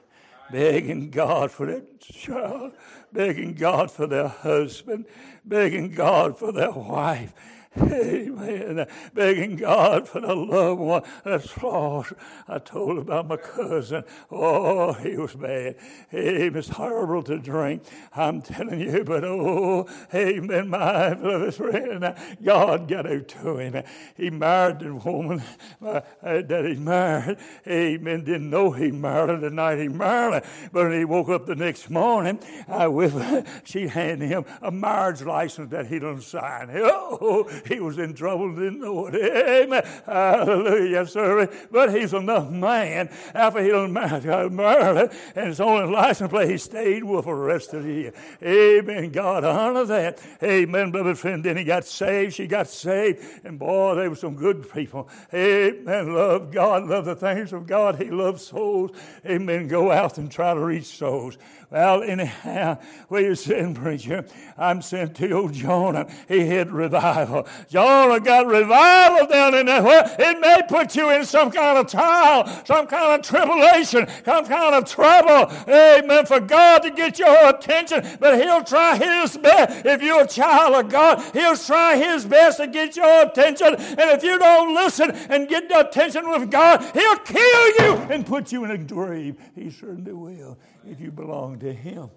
begging 0.51 1.09
God 1.09 1.51
for 1.51 1.65
their 1.65 1.83
child, 1.99 2.73
begging 3.11 3.53
God 3.53 3.91
for 3.91 4.07
their 4.07 4.27
husband, 4.27 5.05
begging 5.45 5.91
God 5.91 6.37
for 6.37 6.51
their 6.51 6.71
wife, 6.71 7.33
Amen. 7.77 8.85
Begging 9.13 9.55
God 9.55 10.05
for 10.05 10.19
the 10.19 10.35
loved 10.35 10.81
one 10.81 11.03
that's 11.23 11.55
lost. 11.63 12.11
I 12.45 12.59
told 12.59 12.97
about 12.97 13.29
my 13.29 13.37
cousin. 13.37 14.03
Oh, 14.29 14.91
he 14.91 15.15
was 15.15 15.35
bad. 15.35 15.77
Amen. 16.13 16.57
It's 16.57 16.67
horrible 16.67 17.23
to 17.23 17.37
drink. 17.37 17.83
I'm 18.13 18.41
telling 18.41 18.81
you, 18.81 19.05
but 19.05 19.23
oh, 19.23 19.87
amen. 20.13 20.67
My 20.67 21.13
beloved 21.13 21.55
friend, 21.55 22.13
God 22.43 22.89
got 22.89 23.09
out 23.09 23.27
to 23.29 23.57
him. 23.59 23.83
He 24.17 24.29
married 24.29 24.79
the 24.79 24.93
woman 24.93 25.41
uh, 25.81 26.01
that 26.21 26.65
he 26.65 26.75
married. 26.75 27.37
Amen. 27.65 28.25
Didn't 28.25 28.49
know 28.49 28.71
he 28.71 28.91
married 28.91 29.29
her 29.29 29.37
the 29.37 29.49
night 29.49 29.79
he 29.79 29.87
married 29.87 30.43
her. 30.43 30.49
But 30.73 30.89
when 30.89 30.99
he 30.99 31.05
woke 31.05 31.29
up 31.29 31.45
the 31.45 31.55
next 31.55 31.89
morning, 31.89 32.39
with 32.67 33.47
she 33.63 33.87
handed 33.87 34.27
him 34.27 34.43
a 34.61 34.71
marriage 34.71 35.21
license 35.21 35.71
that 35.71 35.87
he 35.87 35.99
didn't 35.99 36.23
sign. 36.23 36.69
Oh, 36.73 37.49
he 37.67 37.79
was 37.79 37.97
in 37.97 38.13
trouble, 38.13 38.53
didn't 38.53 38.79
know 38.79 39.07
it. 39.07 39.15
Amen. 39.15 39.83
Hallelujah, 40.05 41.05
sir. 41.05 41.49
But 41.71 41.93
he's 41.93 42.13
enough 42.13 42.49
man 42.49 43.09
after 43.33 43.63
he 43.63 43.69
done 43.69 43.93
married 43.93 44.25
uh, 44.25 45.07
and 45.35 45.47
his 45.47 45.59
only 45.59 45.91
license 45.91 46.29
plate, 46.29 46.49
he 46.49 46.57
stayed 46.57 47.03
with 47.03 47.25
for 47.25 47.35
the 47.35 47.41
rest 47.41 47.73
of 47.73 47.83
the 47.83 47.91
year. 47.91 48.13
Amen. 48.43 49.11
God 49.11 49.43
honor 49.43 49.85
that. 49.85 50.19
Amen, 50.43 50.91
beloved 50.91 51.17
friend. 51.17 51.43
Then 51.43 51.57
he 51.57 51.63
got 51.63 51.85
saved. 51.85 52.33
She 52.33 52.47
got 52.47 52.67
saved. 52.67 53.23
And 53.43 53.59
boy, 53.59 53.95
they 53.95 54.07
were 54.07 54.15
some 54.15 54.35
good 54.35 54.71
people. 54.71 55.09
Amen. 55.33 56.13
Love 56.13 56.51
God. 56.51 56.87
Love 56.87 57.05
the 57.05 57.15
things 57.15 57.53
of 57.53 57.67
God. 57.67 58.01
He 58.01 58.09
loves 58.09 58.47
souls. 58.47 58.91
Amen. 59.25 59.67
Go 59.67 59.91
out 59.91 60.17
and 60.17 60.31
try 60.31 60.53
to 60.53 60.59
reach 60.59 60.85
souls. 60.85 61.37
Well, 61.71 62.03
anyhow, 62.03 62.79
where 63.07 63.21
you 63.21 63.33
sitting, 63.33 63.73
preacher? 63.73 64.25
I'm 64.57 64.81
sent 64.81 65.15
to 65.15 65.31
old 65.31 65.53
Jonah. 65.53 66.05
He 66.27 66.45
had 66.45 66.69
revival. 66.69 67.47
Jonah 67.69 68.19
got 68.19 68.45
revival 68.45 69.25
down 69.27 69.55
in 69.55 69.67
there. 69.67 69.81
Well, 69.81 70.03
it 70.19 70.41
may 70.41 70.61
put 70.67 70.93
you 70.97 71.11
in 71.11 71.23
some 71.23 71.49
kind 71.49 71.77
of 71.77 71.87
trial, 71.87 72.45
some 72.65 72.87
kind 72.87 73.17
of 73.17 73.25
tribulation, 73.25 74.05
some 74.25 74.45
kind 74.45 74.75
of 74.75 74.83
trouble. 74.83 75.49
Amen. 75.69 76.25
For 76.25 76.41
God 76.41 76.79
to 76.79 76.91
get 76.91 77.17
your 77.17 77.49
attention, 77.49 78.05
but 78.19 78.37
He'll 78.37 78.65
try 78.65 78.97
His 78.97 79.37
best. 79.37 79.85
If 79.85 80.01
you're 80.01 80.23
a 80.23 80.27
child 80.27 80.75
of 80.75 80.91
God, 80.91 81.23
He'll 81.31 81.55
try 81.55 81.95
His 81.95 82.25
best 82.25 82.57
to 82.57 82.67
get 82.67 82.97
your 82.97 83.27
attention. 83.27 83.75
And 83.75 84.11
if 84.11 84.23
you 84.23 84.37
don't 84.37 84.75
listen 84.75 85.11
and 85.11 85.47
get 85.47 85.69
the 85.69 85.87
attention 85.87 86.29
with 86.29 86.51
God, 86.51 86.81
He'll 86.93 87.17
kill 87.19 87.67
you 87.79 87.93
and 88.11 88.25
put 88.25 88.51
you 88.51 88.65
in 88.65 88.71
a 88.71 88.77
grave. 88.77 89.37
He 89.55 89.69
certainly 89.69 90.11
will 90.11 90.57
if 90.85 90.99
you 90.99 91.11
belong 91.11 91.59
to 91.59 91.73
Him. 91.73 92.09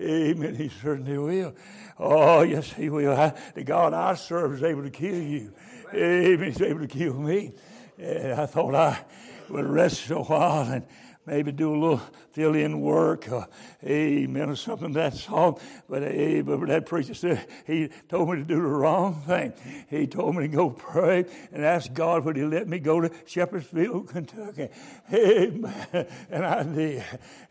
Amen. 0.00 0.54
He 0.54 0.68
certainly 0.68 1.18
will. 1.18 1.54
Oh, 1.98 2.42
yes, 2.42 2.72
He 2.72 2.88
will. 2.88 3.12
I, 3.12 3.34
the 3.54 3.64
God 3.64 3.92
I 3.92 4.14
serve 4.14 4.54
is 4.54 4.62
able 4.62 4.82
to 4.82 4.90
kill 4.90 5.14
you. 5.20 5.52
Amen. 5.94 6.50
He's 6.50 6.62
able 6.62 6.80
to 6.80 6.88
kill 6.88 7.14
me. 7.14 7.52
And 7.98 8.32
I 8.32 8.46
thought 8.46 8.74
I 8.74 9.04
would 9.48 9.66
rest 9.66 10.10
a 10.10 10.18
while 10.18 10.72
and 10.72 10.86
maybe 11.26 11.52
do 11.52 11.74
a 11.74 11.78
little 11.78 12.00
fill 12.32 12.54
in 12.54 12.80
work, 12.80 13.30
or, 13.30 13.46
amen, 13.84 14.50
or 14.50 14.56
something 14.56 14.92
that 14.92 15.14
sort. 15.14 15.60
But, 15.88 16.02
hey, 16.02 16.40
but 16.40 16.66
that 16.68 16.86
preacher 16.86 17.14
said 17.14 17.46
he 17.66 17.90
told 18.08 18.30
me 18.30 18.36
to 18.36 18.44
do 18.44 18.56
the 18.56 18.62
wrong 18.62 19.22
thing. 19.26 19.52
He 19.88 20.06
told 20.06 20.36
me 20.36 20.42
to 20.42 20.48
go 20.48 20.70
pray 20.70 21.26
and 21.52 21.64
ask 21.64 21.92
God 21.92 22.24
would 22.24 22.36
he 22.36 22.44
let 22.44 22.66
me 22.68 22.78
go 22.78 23.00
to 23.00 23.08
Shepherdsville, 23.08 24.08
Kentucky. 24.08 24.68
Amen. 25.12 26.06
And 26.30 26.44
I 26.44 26.62
did. 26.62 27.04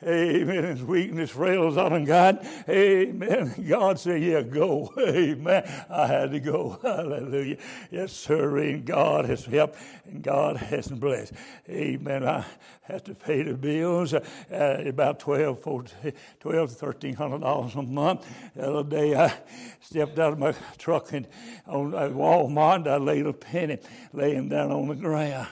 Amen. 0.03 0.65
As 0.65 0.83
weak 0.83 1.11
and 1.11 1.19
as 1.19 1.29
frail 1.29 1.67
as 1.67 1.77
I'm 1.77 2.05
God. 2.05 2.45
Amen. 2.67 3.53
God 3.67 3.99
said, 3.99 4.21
yeah, 4.23 4.41
go. 4.41 4.91
Amen. 4.97 5.63
I 5.89 6.07
had 6.07 6.31
to 6.31 6.39
go. 6.39 6.79
Hallelujah. 6.81 7.57
Yes, 7.91 8.11
sir. 8.13 8.57
And 8.57 8.85
God 8.85 9.25
has 9.25 9.45
helped 9.45 9.77
and 10.05 10.23
God 10.23 10.57
has 10.57 10.87
blessed. 10.87 11.33
Amen. 11.69 12.27
I 12.27 12.45
have 12.83 13.03
to 13.05 13.13
pay 13.13 13.43
the 13.43 13.53
bills. 13.61 14.13
Uh, 14.13 14.83
about 14.85 15.19
12, 15.19 15.59
14, 15.59 16.13
12 16.39 16.77
to 16.77 16.85
1300 16.85 17.41
dollars 17.41 17.75
a 17.75 17.81
month. 17.81 18.25
The 18.55 18.69
other 18.69 18.89
day 18.89 19.15
I 19.15 19.33
stepped 19.79 20.19
out 20.19 20.33
of 20.33 20.39
my 20.39 20.53
truck 20.77 21.13
and 21.13 21.27
on 21.67 21.91
Walmart 21.91 22.87
I 22.87 22.97
laid 22.97 23.25
a 23.25 23.33
penny 23.33 23.77
laying 24.13 24.49
down 24.49 24.71
on 24.71 24.87
the 24.87 24.95
ground. 24.95 25.47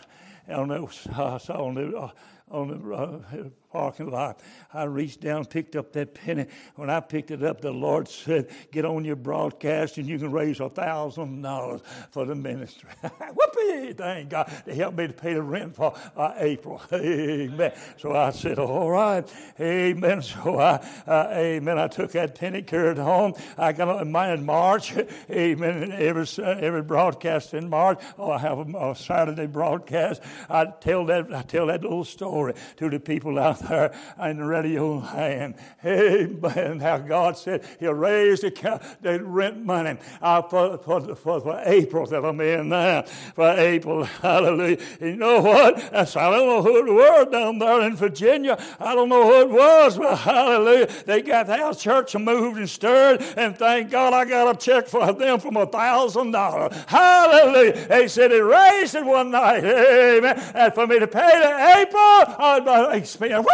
And 0.48 0.74
I 0.74 1.38
saw 1.38 1.66
on 1.66 1.76
the, 1.76 1.96
uh, 1.96 2.10
on 2.50 2.68
the 2.70 2.94
uh, 2.94 3.50
parking 3.72 4.10
lot. 4.10 4.40
I 4.74 4.84
reached 4.84 5.22
down, 5.22 5.46
picked 5.46 5.76
up 5.76 5.94
that 5.94 6.14
penny. 6.14 6.48
When 6.76 6.90
I 6.90 7.00
picked 7.00 7.32
it 7.32 7.44
up, 7.44 7.62
the 7.62 7.72
Lord 7.72 8.08
said, 8.08 8.50
Get 8.72 8.86
on 8.86 9.06
your 9.06 9.16
broadcast 9.16 9.98
and 9.98 10.08
you 10.08 10.18
can 10.18 10.32
raise 10.32 10.60
a 10.60 10.70
thousand 10.70 11.42
dollars 11.42 11.82
for 12.12 12.26
the 12.26 12.36
ministry. 12.36 12.90
Whoopee! 13.04 13.94
Thank 13.94 14.30
God 14.30 14.52
to 14.66 14.74
help 14.74 14.96
me 14.96 15.08
to 15.08 15.14
pay 15.14 15.34
the 15.34 15.42
rent 15.42 15.76
for 15.76 15.94
uh, 16.18 16.34
April. 16.38 16.82
Amen. 16.94 17.72
So 17.98 18.16
I 18.16 18.32
said, 18.32 18.58
All 18.60 18.90
right. 18.90 19.28
Amen. 19.60 20.22
So 20.22 20.60
I, 20.60 20.86
uh, 21.08 21.30
amen. 21.32 21.78
I 21.78 21.88
took 21.88 22.12
that 22.12 22.36
penny, 22.36 22.62
carried 22.62 22.98
it 22.98 23.02
home. 23.02 23.34
I 23.58 23.72
got 23.72 23.88
on 23.88 24.12
mine 24.12 24.40
in 24.40 24.46
March. 24.46 24.94
Amen. 25.30 25.92
Every, 25.92 26.26
every 26.44 26.82
broadcast 26.82 27.54
in 27.54 27.70
March, 27.70 28.00
oh, 28.18 28.32
I 28.32 28.40
have 28.40 28.58
a, 28.58 28.92
a 28.92 28.96
Saturday 28.96 29.48
broadcast. 29.48 30.22
I 30.50 30.66
tell 30.66 31.06
that, 31.06 31.34
I 31.34 31.42
tell 31.44 31.68
that 31.68 31.84
little 31.84 32.06
story 32.06 32.54
to 32.78 32.90
the 32.90 33.00
people 33.00 33.38
out 33.38 33.59
there 33.60 33.94
in 34.22 34.38
the 34.38 34.46
radio 34.46 34.98
land. 34.98 35.56
Amen. 35.86 36.80
How 36.80 36.98
God 36.98 37.38
said 37.38 37.64
He'll 37.80 37.94
raise 37.94 38.42
the, 38.42 38.82
the 39.02 39.24
rent 39.24 39.64
money 39.64 39.98
uh, 40.22 40.42
for, 40.44 40.78
for, 40.78 41.16
for, 41.16 41.42
for, 41.42 41.62
April 41.66 42.06
that 42.08 42.24
I'm 42.24 42.40
in 42.42 42.70
now. 42.70 43.04
For 43.36 43.50
April. 43.52 44.04
Hallelujah. 44.04 44.78
You 45.02 45.16
know 45.16 45.42
what? 45.42 45.92
That's, 45.92 46.16
I 46.16 46.30
don't 46.32 46.48
know 46.48 46.62
who 46.62 46.78
it 46.78 46.92
was 46.92 47.28
down 47.32 47.60
there 47.60 47.82
in 47.82 47.96
Virginia. 47.96 48.58
I 48.80 48.96
don't 48.96 49.10
know 49.10 49.24
who 49.24 49.42
it 49.42 49.50
was, 49.50 49.98
but 49.98 50.18
hallelujah. 50.18 50.88
They 51.06 51.22
got 51.22 51.48
the 51.48 51.58
house 51.58 51.82
church 51.82 52.16
moved 52.16 52.58
and 52.58 52.70
stirred, 52.70 53.22
and 53.38 53.58
thank 53.58 53.92
God 53.92 54.14
I 54.14 54.26
got 54.26 54.56
a 54.56 54.58
check 54.58 54.88
for 54.88 55.12
them 55.14 55.40
from 55.40 55.58
a 55.58 55.66
thousand 55.66 56.32
dollars. 56.32 56.76
Hallelujah. 56.88 57.88
They 57.88 58.08
said 58.08 58.32
it 58.32 58.42
raised 58.42 58.96
it 58.96 59.06
one 59.06 59.32
night. 59.32 59.64
Amen. 59.64 60.40
And 60.56 60.74
for 60.74 60.88
me 60.88 61.00
to 61.00 61.08
pay 61.08 61.20
the 61.20 61.80
April, 61.80 62.36
I'd 62.40 62.96
expense! 62.96 63.46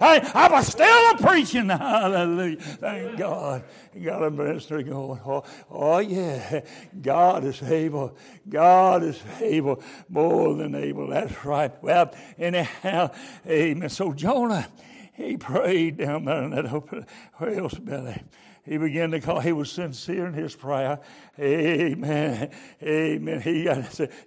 I, 0.00 0.30
I 0.34 0.48
was 0.50 0.66
still 0.66 1.10
a 1.10 1.16
preaching. 1.18 1.68
Hallelujah. 1.68 2.56
Thank 2.56 3.18
God. 3.18 3.64
Got 4.02 4.22
a 4.22 4.30
ministry 4.30 4.82
going. 4.82 5.20
Oh, 5.24 5.44
oh, 5.70 5.98
yeah. 5.98 6.60
God 7.00 7.44
is 7.44 7.62
able. 7.62 8.16
God 8.48 9.02
is 9.02 9.20
able. 9.40 9.82
More 10.08 10.54
than 10.54 10.74
able. 10.74 11.08
That's 11.08 11.44
right. 11.44 11.72
Well, 11.82 12.14
anyhow, 12.38 13.10
amen. 13.46 13.88
So 13.90 14.12
Jonah, 14.12 14.68
he 15.12 15.36
prayed 15.36 15.98
down 15.98 16.24
there 16.24 16.42
in 16.44 16.50
that 16.50 17.06
whale's 17.38 17.74
belly. 17.74 18.22
He 18.70 18.78
began 18.78 19.10
to 19.10 19.18
call. 19.18 19.40
He 19.40 19.50
was 19.50 19.68
sincere 19.68 20.28
in 20.28 20.32
his 20.32 20.54
prayer. 20.54 21.00
Amen. 21.40 22.50
Amen. 22.80 23.40
He 23.40 23.68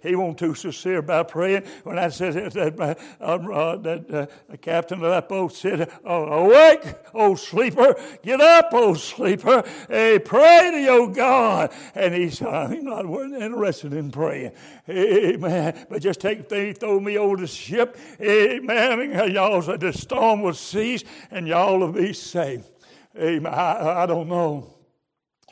he 0.02 0.14
wasn't 0.14 0.38
too 0.38 0.54
sincere 0.54 0.98
about 0.98 1.28
praying. 1.28 1.62
When 1.82 1.98
I 1.98 2.10
said 2.10 2.52
that, 2.52 2.78
uh, 2.78 3.24
uh, 3.24 3.76
that 3.76 4.10
uh, 4.10 4.26
the 4.50 4.58
captain 4.58 5.02
of 5.02 5.08
that 5.08 5.30
boat 5.30 5.54
said, 5.54 5.90
oh, 6.04 6.24
"Awake, 6.44 6.94
oh 7.14 7.36
sleeper! 7.36 7.96
Get 8.22 8.42
up, 8.42 8.68
oh 8.72 8.92
sleeper! 8.92 9.64
Hey, 9.88 10.18
pray 10.18 10.72
to 10.72 10.78
your 10.78 11.10
God." 11.10 11.72
And 11.94 12.12
he 12.12 12.28
said, 12.28 12.70
"He's 12.70 12.82
not 12.82 13.06
interested 13.06 13.94
in 13.94 14.10
praying." 14.10 14.52
Amen. 14.90 15.86
But 15.88 16.02
just 16.02 16.20
take 16.20 16.50
things, 16.50 16.76
throw 16.76 17.00
me 17.00 17.16
over 17.16 17.38
the 17.38 17.46
ship. 17.46 17.96
Amen. 18.20 19.32
Y'all 19.32 19.62
said 19.62 19.80
the 19.80 19.94
storm 19.94 20.42
will 20.42 20.52
cease 20.52 21.02
and 21.30 21.48
y'all 21.48 21.78
will 21.78 21.92
be 21.92 22.12
safe. 22.12 22.60
Amen. 23.16 23.52
I, 23.52 24.02
I 24.02 24.06
don't 24.06 24.28
know 24.28 24.74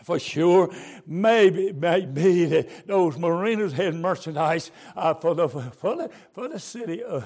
for 0.04 0.18
sure. 0.18 0.70
Maybe, 1.06 1.72
maybe 1.72 2.44
that 2.46 2.86
those 2.86 3.16
mariners 3.16 3.72
had 3.72 3.94
merchandise 3.94 4.70
uh, 4.96 5.14
for, 5.14 5.34
the, 5.34 5.48
for, 5.48 5.96
the, 5.96 6.10
for 6.32 6.48
the 6.48 6.58
city 6.58 7.02
of, 7.02 7.24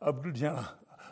of, 0.00 0.26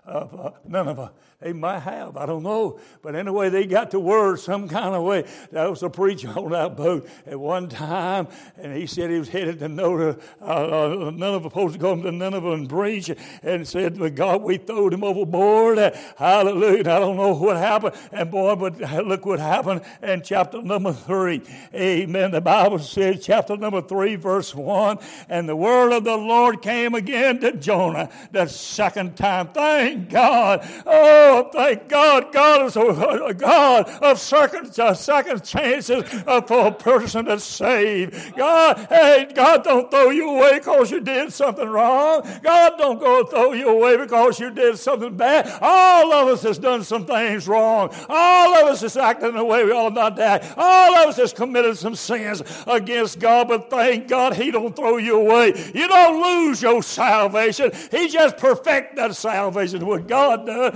of 0.06 0.54
Nineveh. 0.66 1.12
They 1.44 1.52
might 1.52 1.80
have, 1.80 2.16
I 2.16 2.24
don't 2.24 2.42
know. 2.42 2.80
But 3.02 3.14
anyway, 3.14 3.50
they 3.50 3.66
got 3.66 3.90
the 3.90 4.00
word 4.00 4.40
some 4.40 4.66
kind 4.66 4.94
of 4.94 5.02
way. 5.02 5.26
There 5.52 5.68
was 5.68 5.82
a 5.82 5.90
preacher 5.90 6.28
on 6.38 6.52
that 6.52 6.74
boat 6.74 7.06
at 7.26 7.38
one 7.38 7.68
time, 7.68 8.28
and 8.56 8.74
he 8.74 8.86
said 8.86 9.10
he 9.10 9.18
was 9.18 9.28
headed 9.28 9.58
to 9.58 9.68
Nineveh, 9.68 10.16
uh, 10.40 10.44
uh, 10.44 11.10
Nineveh, 11.10 11.50
supposed 11.50 11.74
to 11.74 11.78
go 11.78 12.00
to 12.00 12.10
Nineveh 12.10 12.52
and 12.52 12.66
preach, 12.66 13.10
and 13.42 13.68
said, 13.68 13.98
But 13.98 14.14
God, 14.14 14.40
we 14.40 14.56
throwed 14.56 14.94
him 14.94 15.04
overboard. 15.04 15.76
Hallelujah. 16.16 16.80
I 16.80 16.98
don't 16.98 17.18
know 17.18 17.34
what 17.34 17.58
happened. 17.58 17.94
And 18.10 18.30
boy, 18.30 18.54
but 18.54 18.78
look 19.06 19.26
what 19.26 19.38
happened 19.38 19.82
in 20.02 20.22
chapter 20.22 20.62
number 20.62 20.94
three. 20.94 21.42
Amen. 21.74 22.30
The 22.30 22.40
Bible 22.40 22.78
says, 22.78 23.22
chapter 23.22 23.58
number 23.58 23.82
three, 23.82 24.16
verse 24.16 24.54
one, 24.54 24.98
and 25.28 25.46
the 25.46 25.56
word 25.56 25.92
of 25.92 26.04
the 26.04 26.16
Lord 26.16 26.62
came 26.62 26.94
again 26.94 27.40
to 27.40 27.52
Jonah 27.52 28.08
the 28.32 28.46
second 28.46 29.18
time. 29.18 29.48
Thank 29.48 30.08
God. 30.08 30.66
Oh, 30.86 31.33
Oh, 31.34 31.50
thank 31.52 31.88
God. 31.88 32.32
God 32.32 32.66
is 32.66 32.76
a, 32.76 33.34
God 33.34 33.88
of 33.88 34.20
second, 34.20 34.72
second 34.72 35.44
chances 35.44 36.08
for 36.08 36.68
a 36.68 36.72
person 36.72 37.24
that's 37.24 37.42
saved. 37.42 38.36
God, 38.36 38.86
hey, 38.88 39.26
God 39.34 39.64
don't 39.64 39.90
throw 39.90 40.10
you 40.10 40.30
away 40.30 40.60
because 40.60 40.92
you 40.92 41.00
did 41.00 41.32
something 41.32 41.68
wrong. 41.68 42.22
God 42.44 42.74
don't 42.78 43.00
go 43.00 43.24
throw 43.26 43.52
you 43.52 43.68
away 43.68 43.96
because 43.96 44.38
you 44.38 44.52
did 44.52 44.78
something 44.78 45.16
bad. 45.16 45.52
All 45.60 46.12
of 46.12 46.28
us 46.28 46.44
has 46.44 46.56
done 46.56 46.84
some 46.84 47.04
things 47.04 47.48
wrong. 47.48 47.92
All 48.08 48.54
of 48.54 48.68
us 48.68 48.84
is 48.84 48.96
acting 48.96 49.34
the 49.34 49.44
way 49.44 49.64
we 49.64 49.72
ought 49.72 49.94
not 49.94 50.14
to 50.16 50.24
act. 50.24 50.54
All 50.56 50.94
of 50.94 51.08
us 51.08 51.16
has 51.16 51.32
committed 51.32 51.76
some 51.76 51.96
sins 51.96 52.44
against 52.68 53.18
God, 53.18 53.48
but 53.48 53.70
thank 53.70 54.06
God 54.06 54.36
He 54.36 54.52
don't 54.52 54.76
throw 54.76 54.98
you 54.98 55.20
away. 55.20 55.48
You 55.74 55.88
don't 55.88 56.22
lose 56.22 56.62
your 56.62 56.80
salvation. 56.80 57.72
He 57.90 58.06
just 58.06 58.36
perfect 58.36 58.94
that 58.94 59.16
salvation. 59.16 59.84
What 59.84 60.06
God 60.06 60.46
does. 60.46 60.74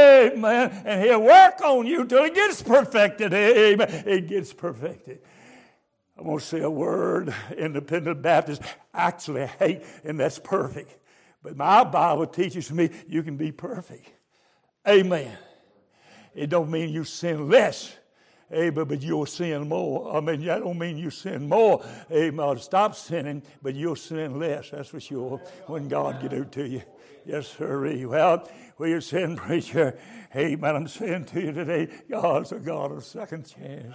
Amen. 0.00 0.82
And 0.84 1.02
He'll 1.02 1.22
work 1.22 1.60
on 1.62 1.86
you 1.86 2.04
till 2.04 2.24
it 2.24 2.34
gets 2.34 2.62
perfected. 2.62 3.32
Amen. 3.32 4.04
It 4.06 4.28
gets 4.28 4.52
perfected. 4.52 5.20
I'm 6.16 6.24
going 6.24 6.38
to 6.38 6.44
say 6.44 6.60
a 6.60 6.70
word 6.70 7.34
independent 7.56 8.20
Baptists 8.20 8.66
actually 8.92 9.46
hate, 9.46 9.82
and 10.04 10.20
that's 10.20 10.38
perfect. 10.38 10.94
But 11.42 11.56
my 11.56 11.82
Bible 11.84 12.26
teaches 12.26 12.70
me 12.70 12.90
you 13.08 13.22
can 13.22 13.36
be 13.36 13.52
perfect. 13.52 14.10
Amen. 14.86 15.36
It 16.34 16.50
don't 16.50 16.70
mean 16.70 16.90
you 16.90 17.04
sin 17.04 17.48
less. 17.48 17.96
Amen, 18.52 18.84
but 18.84 19.00
you'll 19.00 19.26
sin 19.26 19.68
more. 19.68 20.16
I 20.16 20.20
mean, 20.20 20.44
that 20.44 20.60
don't 20.60 20.78
mean 20.78 20.98
you 20.98 21.10
sin 21.10 21.48
more. 21.48 21.84
Amen. 22.10 22.58
Stop 22.58 22.96
sinning, 22.96 23.42
but 23.62 23.74
you'll 23.74 23.96
sin 23.96 24.38
less. 24.38 24.70
That's 24.70 24.88
for 24.88 25.00
sure. 25.00 25.40
When 25.66 25.88
God 25.88 26.20
get 26.20 26.34
out 26.34 26.52
to 26.52 26.66
you. 26.66 26.82
Yes, 27.24 27.48
sir. 27.48 28.06
Well, 28.06 28.48
we 28.80 28.94
are 28.94 29.00
sin 29.00 29.36
preacher. 29.36 29.98
Amen. 30.34 30.76
I'm 30.76 30.88
saying 30.88 31.26
to 31.26 31.40
you 31.40 31.52
today, 31.52 31.88
God's 32.10 32.52
a 32.52 32.58
God 32.58 32.92
of 32.92 33.04
second 33.04 33.46
chance. 33.46 33.94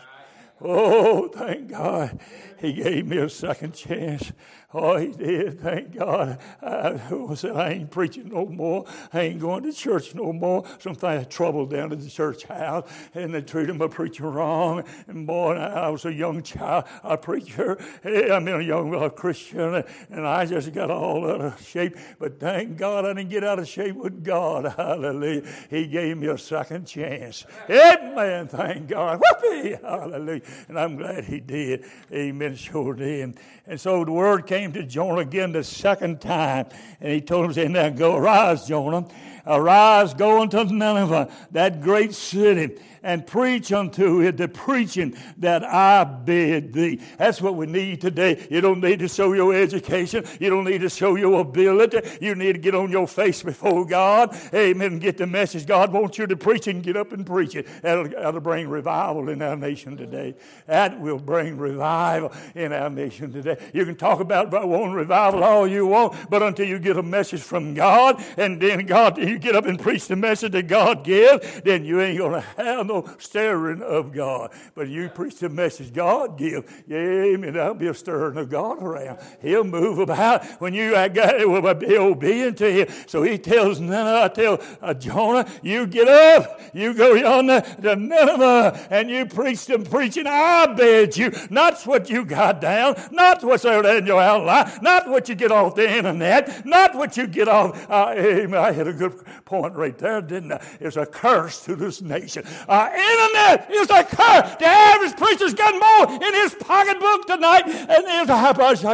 Oh, 0.62 1.28
thank 1.28 1.70
God. 1.70 2.20
He 2.60 2.74
gave 2.74 3.08
me 3.08 3.18
a 3.18 3.28
second 3.28 3.74
chance. 3.74 4.32
Oh, 4.78 4.98
he 4.98 5.08
did. 5.08 5.62
Thank 5.62 5.96
God. 5.96 6.38
I, 6.62 7.34
said, 7.36 7.56
I 7.56 7.70
ain't 7.70 7.90
preaching 7.90 8.28
no 8.28 8.46
more. 8.46 8.86
I 9.14 9.22
ain't 9.22 9.40
going 9.40 9.64
to 9.64 9.72
church 9.72 10.14
no 10.14 10.34
more. 10.34 10.66
Sometimes 10.80 11.28
trouble 11.28 11.66
down 11.66 11.94
at 11.94 12.02
the 12.02 12.10
church 12.10 12.44
house, 12.44 12.86
and 13.14 13.34
they 13.34 13.42
treated 13.42 13.78
my 13.78 13.88
preacher 13.88 14.30
wrong. 14.30 14.84
And 15.08 15.26
boy, 15.26 15.54
I 15.54 15.88
was 15.88 16.04
a 16.04 16.12
young 16.12 16.44
child, 16.44 16.84
a 17.06 17.18
preacher. 17.18 17.78
I 18.04 18.40
mean, 18.40 18.56
a 18.56 18.62
young 18.62 18.94
uh, 18.94 19.08
Christian, 19.08 19.82
and 20.10 20.28
I 20.28 20.46
just 20.46 20.74
got 20.74 20.92
all 20.92 21.26
out 21.32 21.40
of 21.40 21.66
shape. 21.66 21.96
But 22.20 22.42
thank 22.42 22.76
God 22.76 23.06
I 23.06 23.14
didn't 23.14 23.30
get 23.30 23.46
out 23.46 23.60
of 23.60 23.70
shape 23.70 23.96
with 23.96 24.26
God. 24.26 24.66
Hallelujah. 24.78 25.44
He 25.70 25.88
gave 25.88 26.18
me 26.18 26.28
a 26.28 26.38
second 26.38 26.86
chance. 26.86 27.46
Amen. 27.70 28.50
Thank 28.50 28.90
God. 28.90 29.22
Whoopee. 29.22 29.78
Hallelujah. 29.82 30.42
And 30.68 30.78
I'm 30.78 30.98
glad 30.98 31.24
he 31.24 31.40
did. 31.40 31.86
Amen. 32.12 32.56
Sure 32.58 32.94
did. 32.94 33.40
And 33.66 33.80
so 33.80 34.04
the 34.04 34.12
word 34.12 34.46
came 34.46 34.65
to 34.74 34.84
Jonah 34.84 35.22
again 35.22 35.52
the 35.52 35.64
second 35.64 36.22
time. 36.22 36.68
And 37.02 37.12
he 37.12 37.22
told 37.22 37.46
him, 37.46 37.54
say, 37.54 37.68
now 37.68 37.90
go, 37.90 38.16
arise, 38.16 38.66
Jonah. 38.66 39.08
Arise, 39.48 40.14
go 40.14 40.42
unto 40.42 40.64
Nineveh, 40.64 41.32
that 41.52 41.82
great 41.82 42.14
city 42.14 42.78
and 43.06 43.26
preach 43.26 43.72
unto 43.72 44.22
it 44.22 44.36
the 44.36 44.48
preaching 44.48 45.16
that 45.38 45.64
I 45.64 46.04
bid 46.04 46.74
thee. 46.74 47.00
That's 47.20 47.40
what 47.40 47.56
we 47.56 47.68
need 47.68 48.02
today. 48.02 48.46
You 48.50 48.62
don't 48.62 48.82
need 48.82 48.98
to 49.00 49.08
show 49.08 49.34
your 49.34 49.54
education. 49.54 50.26
You 50.40 50.50
don't 50.50 50.66
need 50.66 50.82
to 50.82 50.90
show 50.90 51.16
your 51.16 51.42
ability. 51.42 52.00
You 52.20 52.34
need 52.34 52.54
to 52.54 52.58
get 52.58 52.74
on 52.74 52.90
your 52.90 53.08
face 53.08 53.44
before 53.44 53.86
God. 53.86 54.36
Amen. 54.54 54.98
Get 54.98 55.18
the 55.18 55.28
message. 55.28 55.68
God 55.68 55.94
wants 55.94 56.18
you 56.18 56.26
to 56.26 56.36
preach 56.36 56.66
and 56.66 56.82
get 56.82 56.98
up 56.98 57.12
and 57.12 57.26
preach 57.26 57.56
it. 57.56 57.68
That'll, 57.84 58.08
that'll 58.08 58.42
bring 58.42 58.68
revival 58.68 59.30
in 59.30 59.40
our 59.44 59.56
nation 59.56 59.96
today. 59.96 60.34
That 60.66 61.00
will 61.00 61.20
bring 61.20 61.60
revival 61.60 62.34
in 62.56 62.74
our 62.74 62.90
nation 62.90 63.32
today. 63.32 63.58
You 63.72 63.86
can 63.86 63.96
talk 63.96 64.20
about, 64.20 64.48
about 64.48 64.68
wanting 64.68 64.94
revival 64.94 65.44
all 65.44 65.68
you 65.68 65.86
want, 65.86 66.32
but 66.32 66.42
until 66.42 66.68
you 66.68 66.80
get 66.80 66.98
a 66.98 67.04
message 67.04 67.42
from 67.42 67.76
God, 67.76 68.24
and 68.36 68.60
then 68.60 68.88
God, 68.88 69.20
you 69.36 69.40
get 69.40 69.56
up 69.56 69.66
and 69.66 69.78
preach 69.78 70.08
the 70.08 70.16
message 70.16 70.54
that 70.54 70.68
God 70.68 71.04
gives, 71.04 71.62
then 71.62 71.84
you 71.84 72.00
ain't 72.00 72.18
going 72.18 72.42
to 72.42 72.64
have 72.64 72.88
no 72.88 73.10
stirring 73.20 73.82
of 73.82 74.14
God. 74.14 74.52
But 74.74 74.88
you 74.88 75.10
preach 75.10 75.40
the 75.40 75.50
message 75.50 75.94
God 75.94 76.38
give. 76.38 76.84
Yeah, 76.88 76.98
amen. 76.98 77.54
There'll 77.54 77.74
be 77.74 77.88
a 77.88 77.94
stirring 77.94 78.38
of 78.38 78.50
God 78.50 78.82
around. 78.82 79.20
He'll 79.42 79.66
move 79.66 80.00
about 80.00 80.46
when 80.62 80.74
you 80.74 80.96
I 80.96 81.10
got 81.10 81.40
it 81.40 81.50
will 81.50 81.74
be 81.74 81.98
obedient 81.98 82.58
to 82.60 82.72
Him. 82.72 82.88
So 83.08 83.24
He 83.24 83.38
tells 83.38 83.80
Nineveh, 83.82 84.22
I 84.24 84.28
tell 84.30 84.62
uh, 84.82 84.94
Jonah, 84.94 85.46
you 85.62 85.86
get 85.86 86.08
up, 86.08 86.62
you 86.74 86.94
go 86.94 87.14
yonder 87.14 87.62
to 87.82 87.96
Nineveh, 87.96 88.88
and 88.90 89.10
you 89.10 89.26
preach 89.26 89.66
the 89.66 89.80
preaching 89.80 90.28
I 90.28 90.68
bid 90.68 91.18
you. 91.18 91.32
Not 91.50 91.82
what 91.84 92.10
you 92.10 92.24
got 92.24 92.62
down, 92.62 92.96
not 93.12 93.44
what's 93.44 93.64
there 93.64 93.98
in 93.98 94.06
your 94.06 94.22
outline, 94.22 94.72
not 94.82 95.10
what 95.10 95.28
you 95.28 95.36
get 95.36 95.52
off 95.52 95.76
the 95.76 95.90
internet, 95.90 96.66
not 96.66 96.96
what 96.96 97.18
you 97.18 97.28
get 97.28 97.50
off. 97.50 97.90
Uh, 97.90 98.14
amen. 98.16 98.60
I 98.60 98.72
had 98.72 98.88
a 98.88 98.94
good 98.94 99.25
point 99.46 99.76
right 99.76 99.98
there, 99.98 100.22
didn't 100.22 100.52
I? 100.52 100.62
It's 100.80 100.98
a 100.98 101.06
curse 101.06 101.64
to 101.66 101.76
this 101.76 102.02
nation. 102.02 102.44
Uh, 102.68 102.90
internet 102.94 103.72
is 103.72 103.90
a 103.90 104.04
curse. 104.04 104.56
The 104.56 104.66
average 104.66 105.18
preacher's 105.18 105.54
got 105.54 105.74
more 105.74 106.16
in 106.16 106.34
his 106.34 106.56
pocketbook 106.56 107.28
tonight 107.28 107.66
than 107.66 108.08
his 108.08 108.30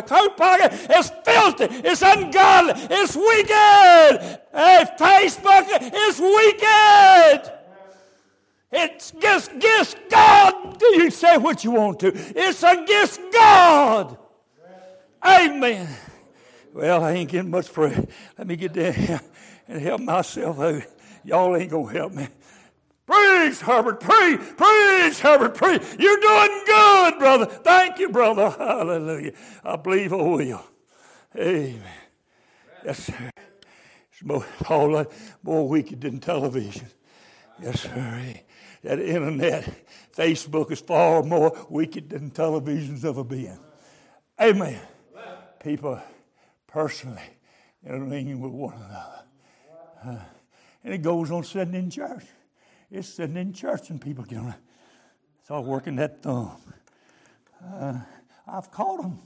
coat 0.07 0.37
pocket. 0.37 0.71
It's 0.89 1.11
filthy. 1.25 1.65
It's 1.87 2.01
ungodly. 2.01 2.73
It's 2.89 3.15
wicked. 3.15 4.39
Hey, 4.53 4.85
Facebook 4.97 5.67
is 5.93 6.19
wicked. 6.19 7.57
It's 8.73 9.11
against, 9.11 9.97
God. 10.09 10.81
You 10.81 11.11
say 11.11 11.37
what 11.37 11.63
you 11.63 11.71
want 11.71 11.99
to? 12.01 12.11
It's 12.13 12.63
against 12.63 13.19
God. 13.33 14.17
Amen. 15.23 15.87
Well, 16.73 17.03
I 17.03 17.11
ain't 17.11 17.29
getting 17.29 17.51
much 17.51 17.71
prayer. 17.71 18.05
Let 18.37 18.47
me 18.47 18.55
get 18.55 18.73
down 18.73 19.19
and 19.71 19.81
help 19.81 20.01
myself 20.01 20.59
out. 20.59 20.83
Y'all 21.23 21.55
ain't 21.55 21.71
going 21.71 21.93
to 21.93 21.99
help 21.99 22.13
me. 22.13 22.27
Praise 23.05 23.61
Herbert, 23.61 23.99
preach, 23.99 24.39
praise 24.57 25.19
Herbert, 25.19 25.55
preach. 25.55 25.81
You're 25.97 26.19
doing 26.19 26.63
good, 26.65 27.19
brother. 27.19 27.45
Thank 27.45 27.99
you, 27.99 28.09
brother. 28.09 28.49
Hallelujah. 28.49 29.33
I 29.63 29.75
believe 29.77 30.13
I 30.13 30.17
will. 30.17 30.63
Amen. 31.37 31.81
Yes, 32.85 33.05
sir. 33.05 33.31
It's 34.11 34.23
more, 34.23 34.45
all 34.69 34.91
that 34.93 35.11
more 35.43 35.67
wicked 35.67 36.01
than 36.01 36.19
television. 36.19 36.87
Yes, 37.61 37.81
sir. 37.81 38.33
That 38.83 38.99
internet, 38.99 39.69
Facebook 40.15 40.71
is 40.71 40.79
far 40.79 41.23
more 41.23 41.55
wicked 41.69 42.09
than 42.09 42.31
television's 42.31 43.05
ever 43.05 43.23
been. 43.23 43.59
Amen. 44.39 44.79
People 45.61 46.01
personally 46.67 47.21
interacting 47.85 48.39
with 48.39 48.51
one 48.51 48.73
another. 48.75 49.21
Uh, 50.05 50.17
and 50.83 50.93
it 50.93 51.01
goes 51.01 51.31
on 51.31 51.43
sitting 51.43 51.75
in 51.75 51.89
church. 51.89 52.25
It's 52.89 53.07
sitting 53.07 53.37
in 53.37 53.53
church 53.53 53.89
and 53.89 54.01
people 54.01 54.23
get 54.23 54.39
on 54.39 54.55
It's 55.39 55.51
all 55.51 55.63
working 55.63 55.95
that 55.97 56.21
thumb. 56.21 56.57
Uh, 57.63 57.99
I've 58.47 58.71
caught 58.71 59.01
them. 59.01 59.19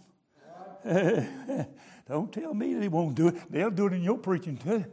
Don't 2.07 2.31
tell 2.31 2.53
me 2.53 2.75
they 2.75 2.87
won't 2.87 3.15
do 3.15 3.29
it. 3.29 3.51
They'll 3.51 3.71
do 3.71 3.87
it 3.87 3.93
in 3.93 4.03
your 4.03 4.17
preaching 4.17 4.57
too. 4.57 4.85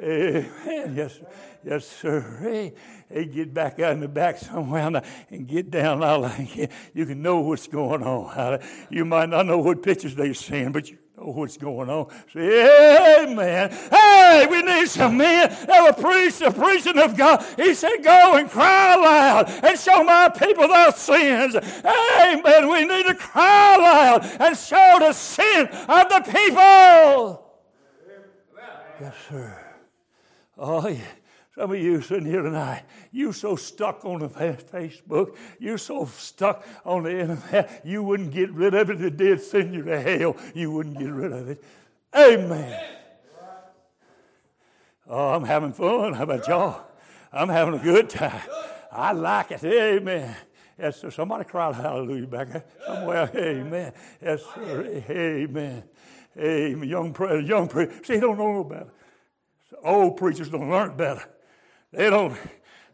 Amen. 0.00 0.48
Yes, 0.94 1.14
sir. 1.14 1.26
yes, 1.64 1.86
sir. 1.86 2.38
Hey, 2.40 2.72
hey, 3.08 3.24
get 3.26 3.52
back 3.52 3.80
out 3.80 3.92
in 3.92 4.00
the 4.00 4.08
back 4.08 4.38
somewhere 4.38 5.02
and 5.30 5.46
get 5.46 5.70
down. 5.70 6.00
You 6.94 7.06
can 7.06 7.20
know 7.22 7.40
what's 7.40 7.66
going 7.66 8.02
on. 8.02 8.60
You 8.90 9.04
might 9.04 9.28
not 9.28 9.46
know 9.46 9.58
what 9.58 9.82
pictures 9.82 10.14
they're 10.14 10.34
seeing, 10.34 10.72
but 10.72 10.88
you 10.90 10.98
know 11.20 11.32
what's 11.32 11.56
going 11.56 11.90
on. 11.90 12.08
Say, 12.32 13.22
Amen. 13.22 13.70
Hey, 13.90 14.46
we 14.50 14.62
need 14.62 14.88
some 14.88 15.16
men 15.16 15.50
that 15.50 15.82
will 15.82 16.02
preach 16.02 16.38
the 16.38 16.50
preaching 16.50 16.98
of 16.98 17.16
God. 17.16 17.44
He 17.56 17.74
said, 17.74 18.02
Go 18.02 18.36
and 18.36 18.50
cry 18.50 18.94
loud 18.96 19.50
and 19.64 19.78
show 19.78 20.02
my 20.04 20.28
people 20.28 20.68
their 20.68 20.92
sins. 20.92 21.54
Amen. 21.56 22.68
We 22.68 22.84
need 22.84 23.06
to 23.06 23.14
cry 23.14 23.76
loud 23.76 24.24
and 24.40 24.56
show 24.56 24.96
the 25.00 25.12
sin 25.12 25.66
of 25.66 26.08
the 26.08 26.20
people. 26.24 27.44
Yes, 29.00 29.14
sir. 29.28 29.64
Oh, 30.56 30.88
yeah. 30.88 30.98
Some 31.54 31.72
of 31.72 31.78
you 31.78 32.00
sitting 32.02 32.26
here 32.26 32.42
tonight, 32.42 32.84
you 33.10 33.32
so 33.32 33.56
stuck 33.56 34.04
on 34.04 34.20
the 34.20 34.28
Facebook, 34.28 35.36
you 35.58 35.76
so 35.76 36.04
stuck 36.04 36.64
on 36.84 37.02
the 37.02 37.18
internet, 37.18 37.80
you 37.84 38.02
wouldn't 38.02 38.30
get 38.30 38.50
rid 38.52 38.74
of 38.74 38.90
it. 38.90 39.00
It 39.00 39.16
did 39.16 39.40
send 39.40 39.74
you 39.74 39.82
to 39.82 40.00
hell. 40.00 40.36
You 40.54 40.70
wouldn't 40.70 40.98
get 40.98 41.10
rid 41.10 41.32
of 41.32 41.48
it. 41.48 41.64
Amen. 42.16 42.80
Oh, 45.08 45.32
I'm 45.32 45.44
having 45.44 45.72
fun. 45.72 46.12
How 46.12 46.24
about 46.24 46.46
y'all? 46.46 46.82
I'm 47.32 47.48
having 47.48 47.74
a 47.74 47.82
good 47.82 48.10
time. 48.10 48.42
I 48.92 49.12
like 49.12 49.50
it. 49.50 49.64
Amen. 49.64 50.36
Yes, 50.78 51.00
sir. 51.00 51.10
Somebody 51.10 51.44
cried 51.44 51.74
hallelujah 51.74 52.26
back 52.26 52.52
there 52.52 52.64
somewhere. 52.86 53.30
Amen. 53.34 53.92
Yes, 54.22 54.42
sir. 54.54 55.02
Amen. 55.10 55.82
Amen. 56.38 56.88
Young 56.88 57.12
preacher, 57.12 57.40
young 57.40 57.68
preacher. 57.68 57.92
See, 58.04 58.14
he 58.14 58.20
don't 58.20 58.38
know 58.38 58.60
about 58.60 58.82
it. 58.82 59.78
Old 59.82 60.16
preachers 60.16 60.50
don't 60.50 60.70
learn 60.70 60.96
better. 60.96 61.24
They 61.92 62.10
don't 62.10 62.36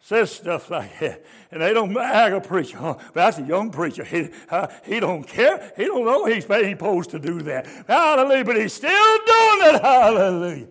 say 0.00 0.24
stuff 0.26 0.70
like 0.70 0.98
that. 1.00 1.24
And 1.50 1.62
they 1.62 1.72
don't 1.72 1.92
mag 1.92 2.32
a 2.32 2.40
preacher. 2.40 2.76
Huh? 2.78 2.94
But 2.98 3.14
that's 3.14 3.38
a 3.38 3.42
young 3.42 3.70
preacher. 3.70 4.04
He, 4.04 4.28
uh, 4.50 4.66
he 4.84 5.00
don't 5.00 5.24
care. 5.24 5.72
He 5.76 5.84
don't 5.84 6.04
know 6.04 6.26
he's 6.26 6.44
supposed 6.44 7.10
to 7.10 7.18
do 7.18 7.40
that. 7.42 7.66
Hallelujah. 7.88 8.44
But 8.44 8.56
he's 8.56 8.72
still 8.72 8.90
doing 8.90 9.74
it. 9.74 9.80
Hallelujah. 9.82 10.68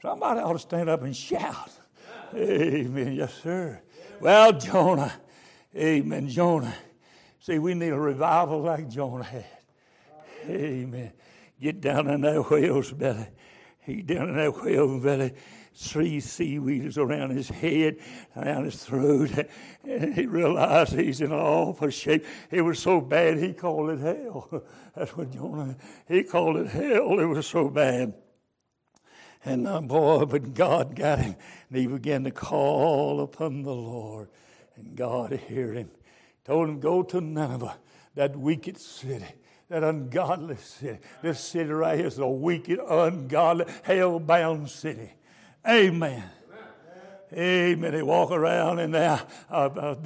Somebody 0.00 0.40
ought 0.40 0.52
to 0.52 0.58
stand 0.58 0.88
up 0.88 1.02
and 1.02 1.16
shout. 1.16 1.70
Amen. 2.34 3.14
Yes, 3.14 3.34
sir. 3.42 3.80
Well, 4.20 4.52
Jonah. 4.52 5.12
Amen. 5.76 6.28
Jonah. 6.28 6.74
See, 7.40 7.58
we 7.58 7.74
need 7.74 7.88
a 7.88 7.98
revival 7.98 8.60
like 8.60 8.88
Jonah 8.88 9.24
had. 9.24 9.46
Amen. 10.46 11.12
Get 11.60 11.80
down 11.80 12.08
in 12.08 12.20
that 12.20 12.50
whale's 12.50 12.92
belly. 12.92 13.26
He 13.80 14.02
down 14.02 14.28
in 14.28 14.36
that 14.36 14.62
whale's 14.62 15.02
belly 15.02 15.32
three 15.74 16.20
seaweeds 16.20 16.96
around 16.96 17.30
his 17.30 17.48
head, 17.48 17.96
around 18.36 18.64
his 18.64 18.82
throat, 18.82 19.30
and 19.82 20.14
he 20.16 20.26
realized 20.26 20.92
he's 20.92 21.20
in 21.20 21.32
awful 21.32 21.90
shape. 21.90 22.24
It 22.50 22.62
was 22.62 22.78
so 22.78 23.00
bad 23.00 23.38
he 23.38 23.52
called 23.52 23.90
it 23.90 24.00
hell. 24.00 24.62
That's 24.96 25.16
what 25.16 25.32
Jonah, 25.32 25.76
he 26.06 26.22
called 26.22 26.56
it 26.58 26.68
hell. 26.68 27.18
It 27.18 27.26
was 27.26 27.46
so 27.46 27.68
bad. 27.68 28.14
And 29.44 29.66
uh, 29.66 29.80
boy, 29.80 30.24
but 30.24 30.54
God 30.54 30.94
got 30.96 31.18
him. 31.18 31.36
And 31.68 31.78
he 31.78 31.86
began 31.86 32.24
to 32.24 32.30
call 32.30 33.20
upon 33.20 33.62
the 33.62 33.74
Lord. 33.74 34.28
And 34.76 34.96
God 34.96 35.32
heard 35.32 35.76
him. 35.76 35.90
Told 36.44 36.68
him, 36.68 36.80
Go 36.80 37.02
to 37.02 37.20
Nineveh, 37.20 37.76
that 38.14 38.36
wicked 38.36 38.78
city, 38.78 39.26
that 39.68 39.82
ungodly 39.82 40.56
city. 40.56 40.98
This 41.22 41.40
city 41.40 41.70
right 41.70 41.98
here 41.98 42.06
is 42.06 42.18
a 42.18 42.26
wicked, 42.26 42.78
ungodly, 42.78 43.66
hell 43.82 44.18
bound 44.18 44.70
city. 44.70 45.12
Amen. 45.66 46.24
Amen. 47.36 47.92
They 47.92 48.02
walk 48.02 48.30
around 48.30 48.78
and 48.78 48.94
they 48.94 49.06
uh, 49.06 49.18
uh, 49.50 49.96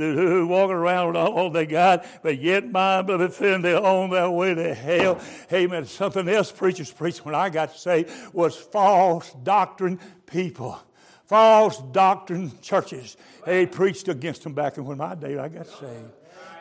walk 0.46 0.70
around 0.70 1.08
with 1.08 1.16
all 1.16 1.50
they 1.50 1.66
got, 1.66 2.06
but 2.22 2.40
yet, 2.40 2.70
my 2.70 3.02
friend, 3.28 3.62
they're 3.62 3.84
on 3.84 4.10
their 4.10 4.30
way 4.30 4.54
to 4.54 4.72
hell. 4.72 5.20
Amen. 5.52 5.84
Something 5.84 6.26
else 6.28 6.50
preachers 6.50 6.90
preached 6.90 7.26
when 7.26 7.34
I 7.34 7.50
got 7.50 7.76
saved 7.76 8.10
was 8.32 8.56
false 8.56 9.34
doctrine 9.42 10.00
people. 10.26 10.78
False 11.26 11.82
doctrine 11.92 12.50
churches. 12.62 13.18
They 13.44 13.66
preached 13.66 14.08
against 14.08 14.44
them 14.44 14.54
back 14.54 14.78
in 14.78 14.86
when 14.86 14.96
my 14.96 15.14
day 15.14 15.36
I 15.36 15.48
got 15.48 15.66
saved. 15.66 16.12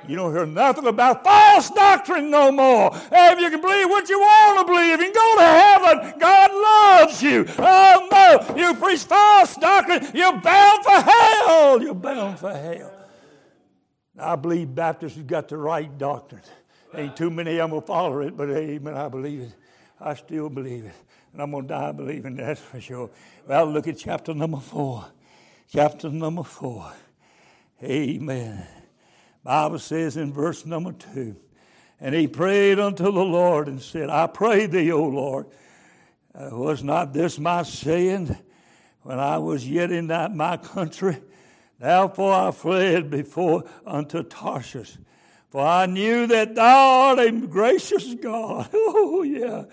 You 0.07 0.15
don't 0.15 0.33
hear 0.33 0.45
nothing 0.45 0.87
about 0.87 1.23
false 1.23 1.69
doctrine 1.69 2.29
no 2.29 2.51
more. 2.51 2.91
If 2.93 3.39
you 3.39 3.49
can 3.49 3.61
believe 3.61 3.89
what 3.89 4.09
you 4.09 4.19
want 4.19 4.59
to 4.59 4.73
believe, 4.73 4.99
can 4.99 5.13
go 5.13 5.35
to 5.37 5.43
heaven. 5.43 6.19
God 6.19 6.51
loves 6.53 7.23
you. 7.23 7.45
Oh 7.57 8.07
no, 8.11 8.55
you 8.55 8.73
preach 8.75 9.03
false 9.03 9.55
doctrine, 9.55 10.07
you're 10.13 10.39
bound 10.39 10.83
for 10.83 10.91
hell. 10.91 11.81
You're 11.81 11.93
bound 11.93 12.39
for 12.39 12.53
hell. 12.53 12.93
I 14.19 14.35
believe 14.35 14.73
Baptists 14.73 15.15
have 15.17 15.27
got 15.27 15.47
the 15.47 15.57
right 15.57 15.95
doctrine. 15.97 16.41
Ain't 16.93 17.15
too 17.15 17.29
many 17.29 17.51
of 17.51 17.57
them 17.57 17.71
will 17.71 17.81
follow 17.81 18.21
it, 18.21 18.35
but 18.35 18.49
amen, 18.49 18.95
I 18.95 19.07
believe 19.07 19.41
it. 19.41 19.53
I 19.99 20.15
still 20.15 20.49
believe 20.49 20.85
it. 20.85 20.95
And 21.33 21.41
I'm 21.41 21.51
going 21.51 21.63
to 21.63 21.67
die 21.67 21.91
believing 21.91 22.35
that 22.37 22.57
for 22.57 22.79
sure. 22.79 23.09
Well, 23.47 23.65
look 23.65 23.87
at 23.87 23.97
chapter 23.97 24.33
number 24.33 24.59
four. 24.59 25.05
Chapter 25.71 26.09
number 26.09 26.43
four. 26.43 26.91
Amen. 27.83 28.65
Bible 29.47 29.79
says 29.79 30.17
in 30.17 30.33
verse 30.33 30.65
number 30.65 30.91
two, 30.91 31.37
and 32.01 32.13
he 32.13 32.27
prayed 32.27 32.79
unto 32.79 33.05
the 33.05 33.11
Lord 33.11 33.69
and 33.69 33.81
said, 33.81 34.09
I 34.09 34.27
pray 34.27 34.65
thee, 34.65 34.91
O 34.91 35.05
Lord, 35.05 35.45
uh, 36.35 36.49
was 36.51 36.83
not 36.83 37.13
this 37.13 37.39
my 37.39 37.63
saying 37.63 38.35
when 39.03 39.19
I 39.19 39.37
was 39.37 39.65
yet 39.65 39.89
in 39.89 40.07
that 40.07 40.35
my 40.35 40.57
country? 40.57 41.21
Therefore 41.79 42.33
I 42.33 42.51
fled 42.51 43.09
before 43.09 43.63
unto 43.85 44.21
Tarshish 44.21 44.97
for 45.49 45.61
I 45.65 45.85
knew 45.85 46.27
that 46.27 46.55
thou 46.55 46.89
art 46.89 47.19
a 47.19 47.31
gracious 47.31 48.13
God. 48.15 48.69
Oh, 48.99 49.21
yeah. 49.21 49.65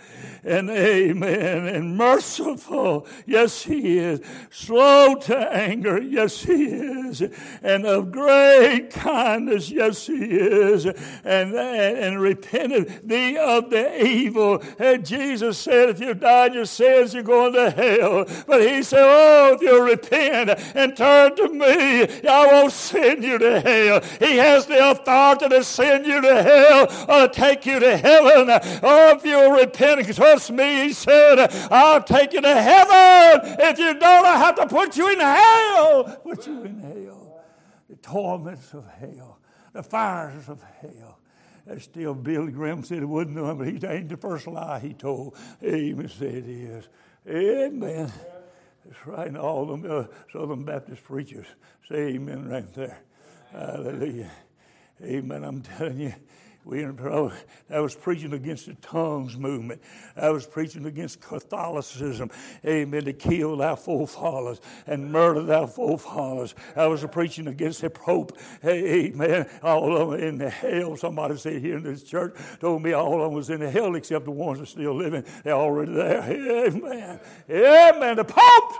And 0.42 0.68
amen. 0.68 1.66
And 1.66 1.96
merciful. 1.96 3.06
Yes, 3.26 3.62
he 3.62 3.98
is. 3.98 4.20
Slow 4.50 5.14
to 5.14 5.36
anger. 5.36 6.00
Yes, 6.00 6.42
he 6.42 6.64
is. 6.64 7.22
And 7.62 7.86
of 7.86 8.12
great 8.12 8.90
kindness. 8.90 9.70
Yes, 9.70 10.06
he 10.06 10.24
is. 10.24 10.84
And, 10.84 10.94
and, 11.24 11.54
and 11.54 12.20
repented 12.20 13.08
thee 13.08 13.38
of 13.38 13.70
the 13.70 14.04
evil. 14.04 14.62
And 14.78 15.06
Jesus 15.06 15.58
said, 15.58 15.90
if 15.90 16.00
you 16.00 16.14
die 16.14 16.46
in 16.46 16.54
your 16.54 16.66
sins, 16.66 17.14
you're 17.14 17.22
going 17.22 17.54
to 17.54 17.70
hell. 17.70 18.26
But 18.46 18.62
he 18.62 18.82
said, 18.82 19.04
oh, 19.04 19.54
if 19.54 19.62
you 19.62 19.82
repent 19.82 20.50
and 20.74 20.96
turn 20.96 21.36
to 21.36 21.48
me, 21.48 22.02
I 22.28 22.46
won't 22.52 22.72
send 22.72 23.24
you 23.24 23.38
to 23.38 23.60
hell. 23.60 24.00
He 24.18 24.36
has 24.36 24.66
the 24.66 24.90
authority 24.90 25.48
to 25.48 25.64
send 25.74 26.06
you 26.06 26.20
to 26.20 26.42
hell 26.42 27.06
or 27.08 27.28
take 27.28 27.66
you 27.66 27.80
to 27.80 27.96
heaven. 27.96 28.50
Or 28.50 29.16
if 29.16 29.24
you'll 29.24 29.52
repent 29.52 30.00
and 30.00 30.14
trust 30.14 30.50
me, 30.50 30.84
he 30.84 30.92
said, 30.92 31.50
I'll 31.70 32.02
take 32.02 32.32
you 32.32 32.40
to 32.40 32.54
heaven. 32.54 33.56
If 33.60 33.78
you 33.78 33.94
don't, 33.94 34.26
I 34.26 34.38
have 34.38 34.54
to 34.56 34.66
put 34.66 34.96
you 34.96 35.12
in 35.12 35.20
hell. 35.20 36.20
Put 36.22 36.46
you 36.46 36.62
in 36.62 36.78
hell. 36.80 37.42
The 37.88 37.96
torments 37.96 38.72
of 38.72 38.86
hell, 38.86 39.38
the 39.72 39.82
fires 39.82 40.48
of 40.48 40.62
hell. 40.80 41.18
That's 41.66 41.84
still 41.84 42.14
Billy 42.14 42.52
Graham 42.52 42.84
said 42.84 42.98
it 42.98 43.06
wouldn't 43.06 43.40
one, 43.40 43.56
but 43.56 43.68
he 43.68 43.86
ain't 43.86 44.10
the 44.10 44.16
first 44.16 44.46
lie 44.46 44.80
he 44.80 44.92
told. 44.92 45.36
Amen 45.62 46.08
said 46.08 46.34
it 46.34 46.48
is. 46.48 46.88
Amen. 47.28 48.12
That's 48.84 49.06
right. 49.06 49.28
And 49.28 49.38
all 49.38 49.64
them 49.66 49.84
uh, 49.90 50.04
Southern 50.30 50.64
Baptist 50.64 51.04
preachers 51.04 51.46
say 51.88 52.14
amen 52.14 52.48
right 52.48 52.70
there. 52.74 52.98
Hallelujah. 53.52 54.30
Amen. 55.02 55.44
I'm 55.44 55.62
telling 55.62 55.98
you, 55.98 56.14
we 56.64 56.82
I 56.82 57.80
was 57.80 57.94
preaching 57.94 58.32
against 58.32 58.66
the 58.66 58.74
tongues 58.76 59.36
movement. 59.36 59.82
I 60.16 60.30
was 60.30 60.46
preaching 60.46 60.86
against 60.86 61.20
Catholicism. 61.20 62.30
Amen. 62.64 63.04
To 63.04 63.12
kill 63.12 63.60
our 63.60 63.76
forefathers 63.76 64.62
and 64.86 65.12
murder 65.12 65.52
our 65.52 65.66
forefathers. 65.66 66.54
I 66.74 66.86
was 66.86 67.04
preaching 67.04 67.48
against 67.48 67.82
the 67.82 67.90
Pope. 67.90 68.38
Amen. 68.64 69.46
All 69.62 69.94
of 69.94 70.10
them 70.10 70.20
in 70.20 70.38
the 70.38 70.48
hell. 70.48 70.96
Somebody 70.96 71.36
said 71.36 71.60
here 71.60 71.76
in 71.76 71.82
this 71.82 72.02
church 72.02 72.34
told 72.60 72.82
me 72.82 72.94
all 72.94 73.16
of 73.16 73.20
them 73.28 73.34
was 73.34 73.50
in 73.50 73.60
the 73.60 73.70
hell 73.70 73.94
except 73.94 74.24
the 74.24 74.30
ones 74.30 74.58
that 74.58 74.64
are 74.64 74.66
still 74.66 74.94
living. 74.94 75.24
They're 75.42 75.52
already 75.52 75.92
there. 75.92 76.22
Amen. 76.22 77.20
Amen. 77.50 78.16
The 78.16 78.24
Pope. 78.24 78.72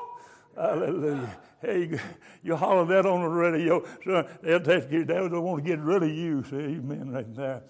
Hallelujah. 0.56 1.36
Hey, 1.64 1.98
you 2.42 2.56
holler 2.56 2.84
that 2.84 3.06
on 3.06 3.22
the 3.22 3.28
radio, 3.28 3.82
so 4.04 4.28
they'll 4.42 4.60
take 4.60 4.90
you. 4.92 5.04
They 5.04 5.14
don't 5.14 5.42
want 5.42 5.64
to 5.64 5.70
get 5.70 5.80
rid 5.80 6.02
of 6.02 6.10
you. 6.10 6.44
Say 6.44 6.56
amen 6.56 7.10
right 7.10 7.34
there. 7.34 7.62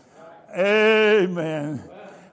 Amen. 0.56 1.80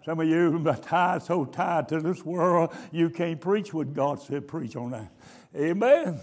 Some 0.04 0.20
of 0.22 0.28
you 0.28 0.68
are 0.68 0.76
tied, 0.78 1.22
so 1.22 1.46
tied 1.46 1.88
to 1.90 2.00
this 2.00 2.26
world, 2.26 2.74
you 2.92 3.12
can't 3.12 3.40
preach 3.40 3.76
what 3.76 3.94
God 3.94 4.20
said 4.20 4.48
preach 4.48 4.76
on 4.76 4.92
that. 4.92 5.12
Amen. 5.56 6.20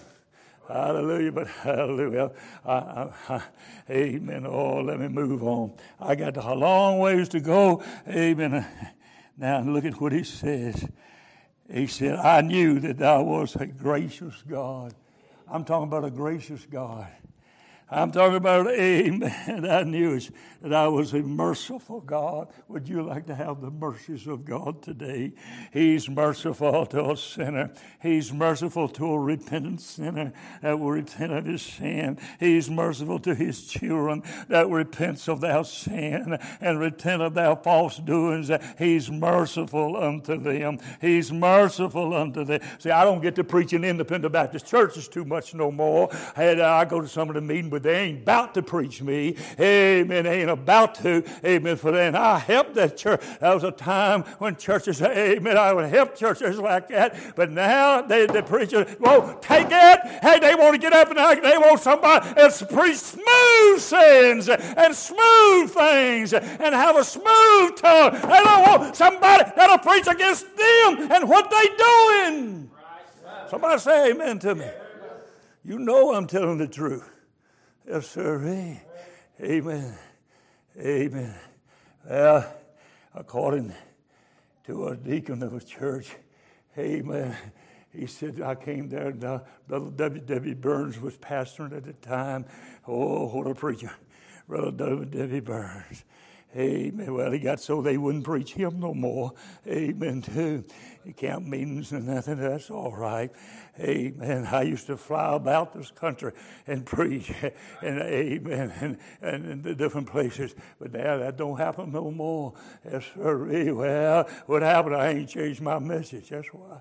Hallelujah, 0.67 1.31
but 1.31 1.47
hallelujah. 1.47 2.33
I, 2.65 2.73
I, 2.73 3.11
I, 3.29 3.43
amen. 3.89 4.45
Oh, 4.45 4.81
let 4.81 4.99
me 4.99 5.07
move 5.07 5.45
on. 5.45 5.73
I 6.01 6.17
got 6.17 6.37
a 6.37 6.55
long 6.55 6.99
ways 6.99 7.29
to 7.29 7.41
go. 7.41 7.85
Amen. 8.09 8.67
Now 9.37 9.61
look 9.61 9.85
at 9.85 10.01
what 10.01 10.11
he 10.11 10.25
says. 10.25 10.89
He 11.73 11.87
said, 11.87 12.17
I 12.17 12.41
knew 12.41 12.81
that 12.81 12.99
thou 12.99 13.23
was 13.23 13.55
a 13.55 13.67
gracious 13.67 14.43
God 14.49 14.95
I'm 15.51 15.65
talking 15.65 15.89
about 15.89 16.05
a 16.05 16.11
gracious 16.11 16.67
God. 16.67 17.09
I'm 17.91 18.13
talking 18.13 18.37
about, 18.37 18.67
amen. 18.71 19.67
I 19.69 19.83
knew 19.83 20.21
that 20.61 20.75
I 20.75 20.89
was 20.89 21.15
a 21.15 21.23
merciful 21.23 22.01
God. 22.01 22.49
Would 22.69 22.89
you 22.89 23.03
like 23.03 23.27
to 23.27 23.35
have 23.35 23.61
the 23.61 23.71
mercies 23.71 24.27
of 24.27 24.45
God 24.45 24.83
today? 24.83 25.33
He's 25.73 26.09
merciful 26.09 26.85
to 26.87 27.11
a 27.13 27.17
sinner. 27.17 27.71
He's 28.03 28.33
merciful 28.33 28.89
to 28.89 29.13
a 29.13 29.19
repentant 29.19 29.81
sinner 29.81 30.33
that 30.61 30.79
will 30.79 30.91
repent 30.91 31.33
of 31.33 31.47
his 31.47 31.63
sin. 31.63 32.19
He's 32.39 32.69
merciful 32.69 33.21
to 33.21 33.35
his 33.35 33.67
children 33.67 34.23
that 34.49 34.69
repents 34.69 35.29
of 35.29 35.41
their 35.41 35.65
sin 35.65 36.39
and 36.61 36.79
repent 36.79 37.23
of 37.23 37.35
their 37.35 37.57
false 37.57 37.99
doings. 37.99 38.51
He's 38.77 39.11
merciful 39.11 39.97
unto 39.97 40.37
them. 40.39 40.79
He's 41.01 41.33
merciful 41.33 42.15
unto 42.15 42.45
them. 42.45 42.61
See, 42.79 42.91
I 42.91 43.05
don't 43.05 43.23
get 43.23 43.37
to 43.37 43.45
preach 43.45 43.73
in 43.73 43.85
independent 43.85 44.33
Baptist 44.33 44.67
churches 44.67 45.09
too 45.09 45.25
much 45.25 45.55
no 45.55 45.71
more. 45.71 46.11
I, 46.37 46.61
I 46.61 46.85
go 46.85 47.01
to 47.01 47.09
some 47.09 47.29
of 47.29 47.35
the 47.35 47.41
meetings 47.41 47.78
but 47.79 47.85
they 47.85 48.01
ain't 48.01 48.23
about 48.23 48.55
to 48.55 48.63
preach 48.63 49.01
me. 49.03 49.37
Amen. 49.61 50.25
They 50.25 50.41
ain't 50.41 50.51
about 50.51 50.97
to. 50.97 51.23
Amen. 51.45 51.77
For 51.77 51.93
then 51.93 52.17
I 52.17 52.37
helped 52.37 52.75
that 52.75 52.97
church. 52.97 53.23
That 53.39 53.55
was 53.55 53.63
a 53.63 53.71
time 53.71 54.23
when 54.39 54.57
churches, 54.57 55.01
amen, 55.01 55.57
I 55.57 55.73
would 55.73 55.89
help 55.89 56.17
churches 56.17 56.59
like 56.59 56.89
that. 56.89 57.37
But 57.37 57.53
now 57.53 58.03
they, 58.03 58.27
the 58.27 58.43
preachers, 58.43 58.99
won't 58.99 59.41
take 59.43 59.69
it. 59.71 60.01
Hey, 60.23 60.41
they 60.41 60.57
want 60.57 60.75
to 60.75 60.81
get 60.81 60.93
up 60.93 61.09
and 61.09 61.45
they 61.45 61.57
want 61.57 61.79
somebody 61.79 62.29
that's 62.35 62.63
preach 62.63 62.97
smooth 62.97 63.79
sayings 63.79 64.49
and 64.49 64.93
smooth 64.93 65.71
things 65.71 66.33
and 66.33 66.75
have 66.75 66.97
a 66.97 67.05
smooth 67.05 67.77
tongue. 67.77 68.13
They 68.13 68.43
don't 68.43 68.63
want 68.63 68.97
somebody 68.97 69.53
that'll 69.55 69.79
preach 69.79 70.09
against 70.09 70.47
them 70.57 71.13
and 71.13 71.29
what 71.29 71.49
they 71.49 71.69
doing. 71.77 72.71
Somebody 73.49 73.79
say 73.79 74.11
amen 74.11 74.41
to 74.41 74.57
me. 74.57 74.67
You 75.65 75.79
know 75.79 76.13
I'm 76.15 76.27
telling 76.27 76.59
the 76.59 76.67
truth. 76.67 77.09
Yes, 77.91 78.09
sir. 78.09 78.79
Amen. 79.41 79.99
Amen. 80.79 81.35
Well, 82.07 82.55
according 83.15 83.73
to 84.67 84.89
a 84.89 84.97
deacon 84.97 85.43
of 85.43 85.55
a 85.55 85.61
church, 85.61 86.15
amen. 86.77 87.35
He 87.91 88.07
said, 88.07 88.43
I 88.43 88.57
came 88.57 88.91
there, 88.91 89.09
and 89.09 89.25
uh, 89.25 89.41
Brother 89.67 89.91
W. 89.91 90.21
W. 90.21 90.55
Burns 90.55 91.01
was 91.01 91.17
pastoring 91.17 91.75
at 91.75 91.85
the 91.85 91.95
time. 91.95 92.45
Oh, 92.87 93.27
what 93.29 93.47
a 93.47 93.55
preacher. 93.55 93.93
Brother 94.47 94.71
W. 94.71 95.07
W. 95.07 95.41
Burns. 95.41 96.05
Amen. 96.57 97.13
Well, 97.13 97.31
he 97.31 97.39
got 97.39 97.61
so 97.61 97.83
they 97.83 97.99
wouldn't 97.99 98.25
preach 98.25 98.55
him 98.55 98.81
no 98.81 98.95
more. 98.95 99.33
Amen. 99.67 100.23
Too. 100.23 100.65
Camp 101.17 101.47
meetings 101.47 101.93
and 101.93 102.07
nothing. 102.07 102.37
That's 102.37 102.71
all 102.71 102.95
right. 102.95 103.31
Amen. 103.79 104.47
I 104.51 104.63
used 104.63 104.87
to 104.87 104.97
fly 104.97 105.35
about 105.35 105.75
this 105.75 105.91
country 105.91 106.33
and 106.67 106.85
preach, 106.87 107.33
and 107.83 108.01
amen, 108.01 108.73
and, 108.81 108.99
and 109.21 109.47
in 109.47 109.63
the 109.63 109.75
different 109.75 110.11
places. 110.11 110.55
But 110.81 110.93
now 110.93 111.19
that 111.19 111.37
don't 111.37 111.59
happen 111.59 111.93
no 111.93 112.11
more. 112.11 112.55
Yes, 112.85 113.05
sir. 113.15 113.73
Well, 113.75 114.29
what 114.47 114.63
happened? 114.63 114.97
I 114.97 115.11
ain't 115.11 115.29
changed 115.29 115.61
my 115.61 115.79
message. 115.79 116.31
That's 116.31 116.49
why. 116.49 116.81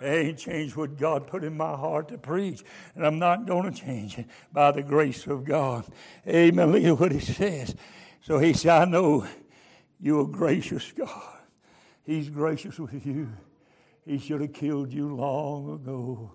I 0.00 0.06
ain't 0.06 0.38
changed 0.38 0.76
what 0.76 0.96
God 0.96 1.26
put 1.26 1.42
in 1.42 1.56
my 1.56 1.76
heart 1.76 2.08
to 2.08 2.18
preach, 2.18 2.62
and 2.94 3.04
I'm 3.04 3.18
not 3.18 3.46
going 3.46 3.72
to 3.72 3.76
change 3.76 4.16
it 4.18 4.26
by 4.52 4.70
the 4.70 4.82
grace 4.82 5.26
of 5.26 5.44
God. 5.44 5.86
Amen. 6.26 6.70
Look 6.70 6.84
at 6.84 7.00
what 7.00 7.12
he 7.12 7.20
says. 7.20 7.74
So 8.28 8.38
he 8.38 8.52
said, 8.52 8.82
I 8.82 8.84
know 8.84 9.26
you're 9.98 10.20
a 10.20 10.26
gracious 10.26 10.92
God. 10.92 11.38
He's 12.04 12.28
gracious 12.28 12.78
with 12.78 13.06
you. 13.06 13.30
He 14.04 14.18
should 14.18 14.42
have 14.42 14.52
killed 14.52 14.92
you 14.92 15.16
long 15.16 15.72
ago. 15.72 16.34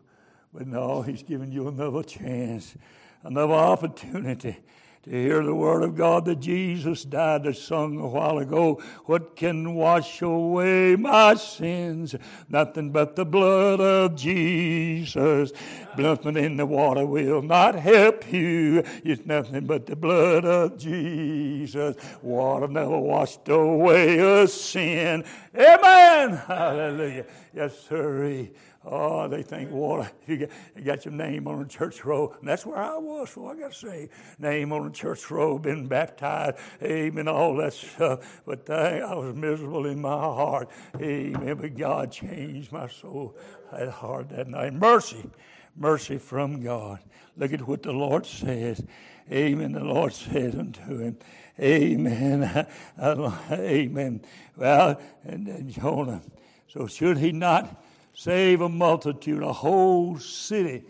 But 0.52 0.66
no, 0.66 1.04
He's 1.04 1.22
given 1.22 1.52
you 1.52 1.68
another 1.68 2.02
chance, 2.02 2.76
another 3.22 3.54
opportunity 3.54 4.58
to 5.04 5.10
hear 5.10 5.44
the 5.44 5.54
word 5.54 5.84
of 5.84 5.98
God 5.98 6.24
that 6.26 6.40
Jesus 6.40 7.04
died 7.04 7.44
that 7.44 7.58
sung 7.58 8.00
a 8.00 8.08
while 8.08 8.38
ago. 8.38 8.82
What 9.06 9.36
can 9.36 9.76
wash 9.76 10.22
away 10.22 10.96
my 10.96 11.34
sins? 11.34 12.16
Nothing 12.48 12.92
but 12.92 13.18
the 13.18 13.26
blood 13.26 13.82
of 13.82 14.16
Jesus. 14.16 15.52
Nothing 15.98 16.38
in 16.38 16.56
the 16.56 16.66
water 16.66 17.06
will 17.06 17.42
not 17.42 17.76
help 17.76 18.32
you. 18.32 18.84
It's 19.04 19.26
nothing 19.26 19.66
but 19.66 19.88
the 19.88 19.98
blood 19.98 20.46
of 20.46 20.78
Jesus. 20.78 21.98
Water 22.22 22.70
never 22.70 22.98
washed 22.98 23.50
away 23.50 24.20
a 24.20 24.48
sin. 24.48 25.26
Amen. 25.54 26.38
Hallelujah. 26.38 27.26
Yes, 27.54 27.78
sir. 27.90 28.48
Oh, 28.86 29.28
they 29.28 29.44
think 29.44 29.72
water. 29.72 30.10
You 30.28 30.38
got, 30.38 30.50
you 30.76 30.84
got 30.84 31.06
your 31.06 31.14
name 31.14 31.48
on 31.48 31.62
a 31.62 31.66
church 31.66 32.04
robe. 32.06 32.36
And 32.40 32.48
that's 32.48 32.66
where 32.66 32.78
I 32.78 32.98
was, 32.98 33.30
so 33.32 33.48
I 33.48 33.56
got 33.56 33.74
say, 33.74 34.10
name 34.40 34.72
on 34.72 34.88
a 34.88 34.90
church 34.90 35.30
robe, 35.30 35.64
been 35.64 35.88
baptized, 35.88 36.58
amen, 36.82 37.28
all 37.28 37.56
that 37.58 37.74
stuff. 37.74 38.42
But 38.46 38.70
uh, 38.70 38.74
I 38.74 39.14
was 39.16 39.36
miserable 39.36 39.86
in 39.86 40.02
my 40.02 40.10
heart. 40.10 40.70
Amen. 41.00 41.58
But 41.58 41.76
God 41.76 42.12
changed 42.12 42.72
my 42.72 42.88
soul. 42.88 43.38
I 43.72 43.86
heart 43.86 44.30
that 44.30 44.48
night. 44.48 44.74
Mercy, 44.74 45.30
mercy 45.76 46.18
from 46.18 46.62
God. 46.62 47.00
Look 47.36 47.54
at 47.54 47.68
what 47.68 47.84
the 47.84 47.94
Lord 47.94 48.26
says. 48.26 48.84
Amen. 49.32 49.72
The 49.74 49.84
Lord 49.84 50.14
said 50.14 50.56
unto 50.56 51.00
him, 51.00 51.18
Amen. 51.60 52.68
Amen. 53.52 54.22
Well, 54.56 55.02
and 55.24 55.70
Jonah. 55.70 56.22
So 56.68 56.88
should 56.88 57.18
he 57.18 57.32
not 57.32 57.84
save 58.14 58.62
a 58.62 58.70
multitude, 58.70 59.44
a 59.44 59.54
whole 59.54 60.18
city 60.20 60.84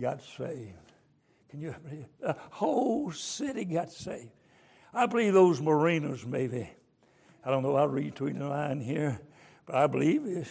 got 0.00 0.22
saved. 0.22 0.74
Can 1.50 1.60
you? 1.60 1.74
A 2.22 2.34
whole 2.50 3.10
city 3.10 3.64
got 3.64 3.90
saved. 3.92 4.30
I 4.92 5.06
believe 5.06 5.32
those 5.32 5.60
mariners, 5.60 6.26
maybe. 6.26 6.68
I 7.44 7.50
don't 7.50 7.62
know, 7.62 7.76
I'll 7.76 7.88
read 7.88 8.12
between 8.12 8.38
the 8.38 8.48
line 8.48 8.80
here, 8.80 9.20
but 9.66 9.76
I 9.76 9.86
believe 9.86 10.24
this. 10.24 10.50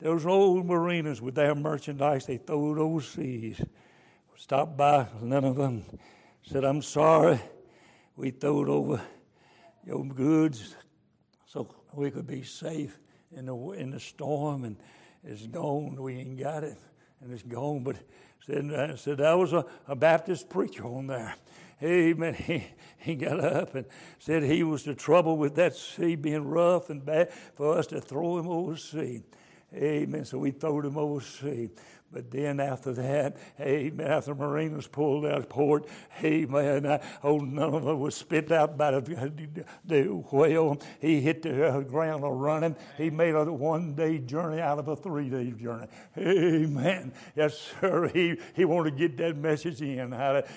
Those 0.00 0.26
old 0.26 0.66
mariners 0.66 1.20
with 1.20 1.34
their 1.34 1.54
merchandise 1.54 2.26
they 2.26 2.36
throwed 2.36 2.78
overseas. 2.78 3.60
Stopped 4.36 4.76
by 4.76 5.08
none 5.20 5.44
of 5.44 5.56
them. 5.56 5.84
Said, 6.42 6.64
I'm 6.64 6.80
sorry, 6.80 7.40
we 8.16 8.30
throwed 8.30 8.68
over 8.68 9.00
your 9.84 10.04
goods 10.04 10.76
so 11.44 11.68
we 11.92 12.10
could 12.12 12.26
be 12.26 12.44
safe 12.44 12.98
in 13.34 13.46
the, 13.46 13.56
in 13.72 13.90
the 13.90 13.98
storm 13.98 14.64
and 14.64 14.76
it's 15.28 15.46
gone. 15.46 16.00
We 16.00 16.16
ain't 16.16 16.38
got 16.38 16.64
it, 16.64 16.78
and 17.20 17.32
it's 17.32 17.42
gone. 17.42 17.84
But 17.84 17.96
said, 18.46 18.98
said 18.98 19.18
that 19.18 19.38
was 19.38 19.52
a, 19.52 19.64
a 19.86 19.94
Baptist 19.94 20.48
preacher 20.48 20.84
on 20.84 21.06
there. 21.06 21.34
Amen. 21.82 22.34
He, 22.46 22.64
he 23.00 23.14
got 23.14 23.38
up 23.38 23.76
and 23.76 23.86
said 24.18 24.42
he 24.42 24.64
was 24.64 24.82
the 24.82 24.94
trouble 24.94 25.36
with 25.36 25.54
that 25.54 25.76
sea 25.76 26.16
being 26.16 26.44
rough 26.48 26.90
and 26.90 27.04
bad 27.04 27.32
for 27.54 27.78
us 27.78 27.86
to 27.88 28.00
throw 28.00 28.38
him 28.38 28.48
overseas. 28.48 29.22
Amen. 29.72 30.24
So 30.24 30.38
we 30.38 30.50
throwed 30.50 30.84
him 30.84 30.98
overseas. 30.98 31.70
But 32.10 32.30
then 32.30 32.58
after 32.58 32.92
that, 32.94 33.36
amen, 33.60 34.06
after 34.06 34.34
Marinas 34.34 34.86
pulled 34.86 35.26
out 35.26 35.38
of 35.38 35.48
port, 35.50 35.86
amen, 36.24 36.86
I, 36.86 37.00
oh, 37.22 37.36
none 37.36 37.74
of 37.74 37.84
them 37.84 38.00
was 38.00 38.14
spit 38.14 38.50
out 38.50 38.78
by 38.78 38.92
the, 38.92 39.64
the 39.84 40.04
whale. 40.04 40.80
He 41.00 41.20
hit 41.20 41.42
the 41.42 41.68
uh, 41.68 41.80
ground 41.82 42.24
a 42.24 42.28
running. 42.28 42.76
He 42.96 43.10
made 43.10 43.34
a 43.34 43.44
one 43.44 43.94
day 43.94 44.18
journey 44.18 44.58
out 44.58 44.78
of 44.78 44.88
a 44.88 44.96
three 44.96 45.28
day 45.28 45.50
journey. 45.50 45.86
Amen. 46.16 47.12
Yes, 47.36 47.72
sir. 47.78 48.08
He, 48.08 48.38
he 48.54 48.64
wanted 48.64 48.92
to 48.92 48.96
get 48.96 49.18
that 49.18 49.36
message 49.36 49.82
in. 49.82 50.14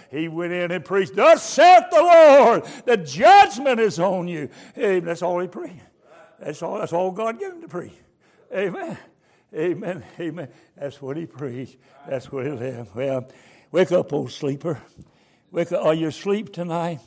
He 0.09 0.29
went 0.29 0.53
in 0.53 0.71
and 0.71 0.85
preached, 0.85 1.17
Thus 1.17 1.43
saith 1.43 1.83
the 1.91 2.01
Lord, 2.01 2.63
the 2.85 2.95
judgment 2.95 3.81
is 3.81 3.99
on 3.99 4.29
you. 4.29 4.49
Amen. 4.77 5.03
That's 5.03 5.21
all 5.21 5.39
he 5.39 5.49
preached. 5.49 5.83
That's 6.39 6.63
all, 6.63 6.79
that's 6.79 6.93
all 6.93 7.11
God 7.11 7.39
gave 7.39 7.51
him 7.51 7.61
to 7.61 7.67
preach. 7.67 7.93
Amen. 8.53 8.97
Amen. 9.53 10.03
Amen. 10.19 10.47
That's 10.77 11.01
what 11.01 11.17
he 11.17 11.25
preached. 11.25 11.77
That's 12.07 12.31
what 12.31 12.45
he 12.45 12.51
lived. 12.51 12.95
Well, 12.95 13.27
wake 13.71 13.91
up, 13.91 14.13
old 14.13 14.31
sleeper. 14.31 14.81
Wake 15.51 15.71
up. 15.71 15.85
Are 15.85 15.93
you 15.93 16.07
asleep 16.07 16.53
tonight? 16.53 16.99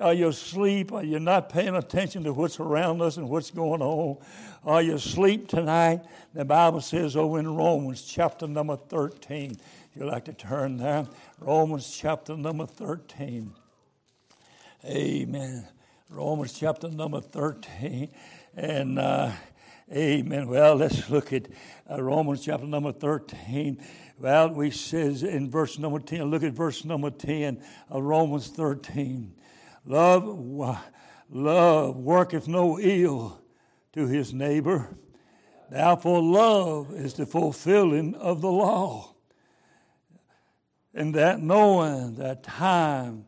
Are 0.00 0.14
you 0.14 0.28
asleep? 0.28 0.92
Are 0.92 1.04
you 1.04 1.18
not 1.18 1.48
paying 1.48 1.74
attention 1.74 2.24
to 2.24 2.32
what's 2.32 2.58
around 2.60 3.02
us 3.02 3.16
and 3.16 3.28
what's 3.28 3.50
going 3.50 3.82
on? 3.82 4.18
Are 4.64 4.82
you 4.82 4.94
asleep 4.94 5.48
tonight? 5.48 6.02
The 6.34 6.44
Bible 6.44 6.80
says 6.80 7.16
over 7.16 7.38
in 7.38 7.54
Romans 7.54 8.02
chapter 8.02 8.46
number 8.46 8.76
13. 8.76 9.50
If 9.52 9.60
you'd 9.96 10.06
like 10.06 10.24
to 10.26 10.32
turn 10.32 10.76
there, 10.76 11.06
Romans 11.38 11.94
chapter 11.94 12.36
number 12.36 12.66
13. 12.66 13.52
Amen. 14.84 15.68
Romans 16.08 16.52
chapter 16.52 16.88
number 16.88 17.20
13. 17.20 18.08
And 18.56 18.98
uh, 18.98 19.32
Amen. 19.90 20.46
Well, 20.46 20.76
let's 20.76 21.10
look 21.10 21.32
at 21.32 21.48
uh, 21.90 22.00
Romans 22.02 22.44
chapter 22.44 22.66
number 22.66 22.92
13. 22.92 23.82
Well, 24.18 24.50
we 24.50 24.70
says 24.70 25.22
in 25.22 25.50
verse 25.50 25.78
number 25.78 25.98
10, 25.98 26.30
look 26.30 26.44
at 26.44 26.52
verse 26.52 26.84
number 26.84 27.10
10 27.10 27.62
of 27.90 28.02
Romans 28.04 28.48
13. 28.48 29.34
Love, 29.84 30.78
love 31.28 31.96
worketh 31.96 32.46
no 32.46 32.78
ill 32.78 33.40
to 33.92 34.06
his 34.06 34.32
neighbor. 34.32 34.96
Therefore, 35.70 36.22
love 36.22 36.92
is 36.94 37.14
the 37.14 37.26
fulfilling 37.26 38.14
of 38.14 38.40
the 38.40 38.50
law. 38.50 39.14
And 40.94 41.14
that 41.14 41.40
knowing 41.40 42.14
that 42.16 42.44
time, 42.44 43.24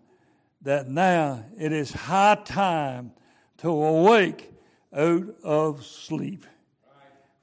that 0.63 0.89
now 0.89 1.45
it 1.59 1.73
is 1.73 1.93
high 1.93 2.39
time 2.45 3.13
to 3.59 3.69
awake 3.69 4.54
out 4.95 5.35
of 5.43 5.85
sleep. 5.85 6.47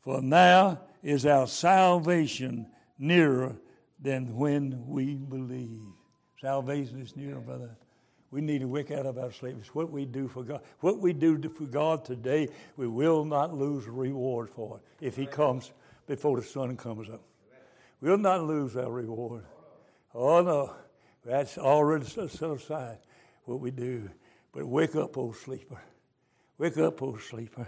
For 0.02 0.22
now 0.22 0.80
is 1.04 1.26
our 1.26 1.48
salvation 1.48 2.68
nearer 2.98 3.56
than 4.00 4.36
when 4.36 4.84
we 4.88 5.16
believe. 5.16 5.82
Salvation 6.40 7.02
is 7.02 7.16
nearer, 7.16 7.40
brother. 7.40 7.70
We 8.32 8.42
need 8.42 8.62
to 8.62 8.68
wake 8.68 8.92
out 8.92 9.06
of 9.06 9.18
our 9.18 9.32
sleep. 9.32 9.58
It's 9.60 9.76
what 9.76 9.92
we 9.92 10.06
do 10.06 10.28
for 10.28 10.44
God. 10.44 10.62
What 10.80 11.00
we 11.00 11.12
do 11.12 11.38
for 11.50 11.66
God 11.66 12.06
today, 12.06 12.48
we 12.78 12.88
will 12.88 13.26
not 13.26 13.54
lose 13.54 13.88
reward 13.88 14.50
for 14.50 14.78
it 14.78 15.06
if 15.06 15.16
He 15.16 15.26
comes 15.26 15.72
before 16.08 16.38
the 16.38 16.44
sun 16.44 16.78
comes 16.78 17.10
up. 17.10 17.22
We'll 18.00 18.18
not 18.18 18.44
lose 18.44 18.76
our 18.78 18.90
reward. 18.90 19.44
Oh, 20.16 20.42
no. 20.42 20.74
That's 21.24 21.58
already 21.58 22.06
set 22.06 22.42
aside, 22.42 22.98
what 23.46 23.60
we 23.60 23.70
do. 23.70 24.10
But 24.54 24.66
wake 24.66 24.96
up, 24.96 25.18
old 25.18 25.36
sleeper. 25.36 25.80
Wake 26.62 26.78
up, 26.78 27.02
old 27.02 27.20
sleeper. 27.20 27.68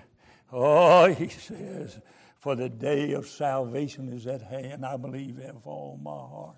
Oh, 0.52 1.12
he 1.12 1.28
says, 1.28 2.00
for 2.38 2.56
the 2.56 2.70
day 2.70 3.14
of 3.14 3.26
salvation 3.26 4.14
is 4.14 4.28
at 4.28 4.44
hand. 4.44 4.86
I 4.86 4.98
believe 4.98 5.38
that 5.38 5.56
with 5.56 5.66
all 5.66 6.00
my 6.00 6.12
heart. 6.12 6.58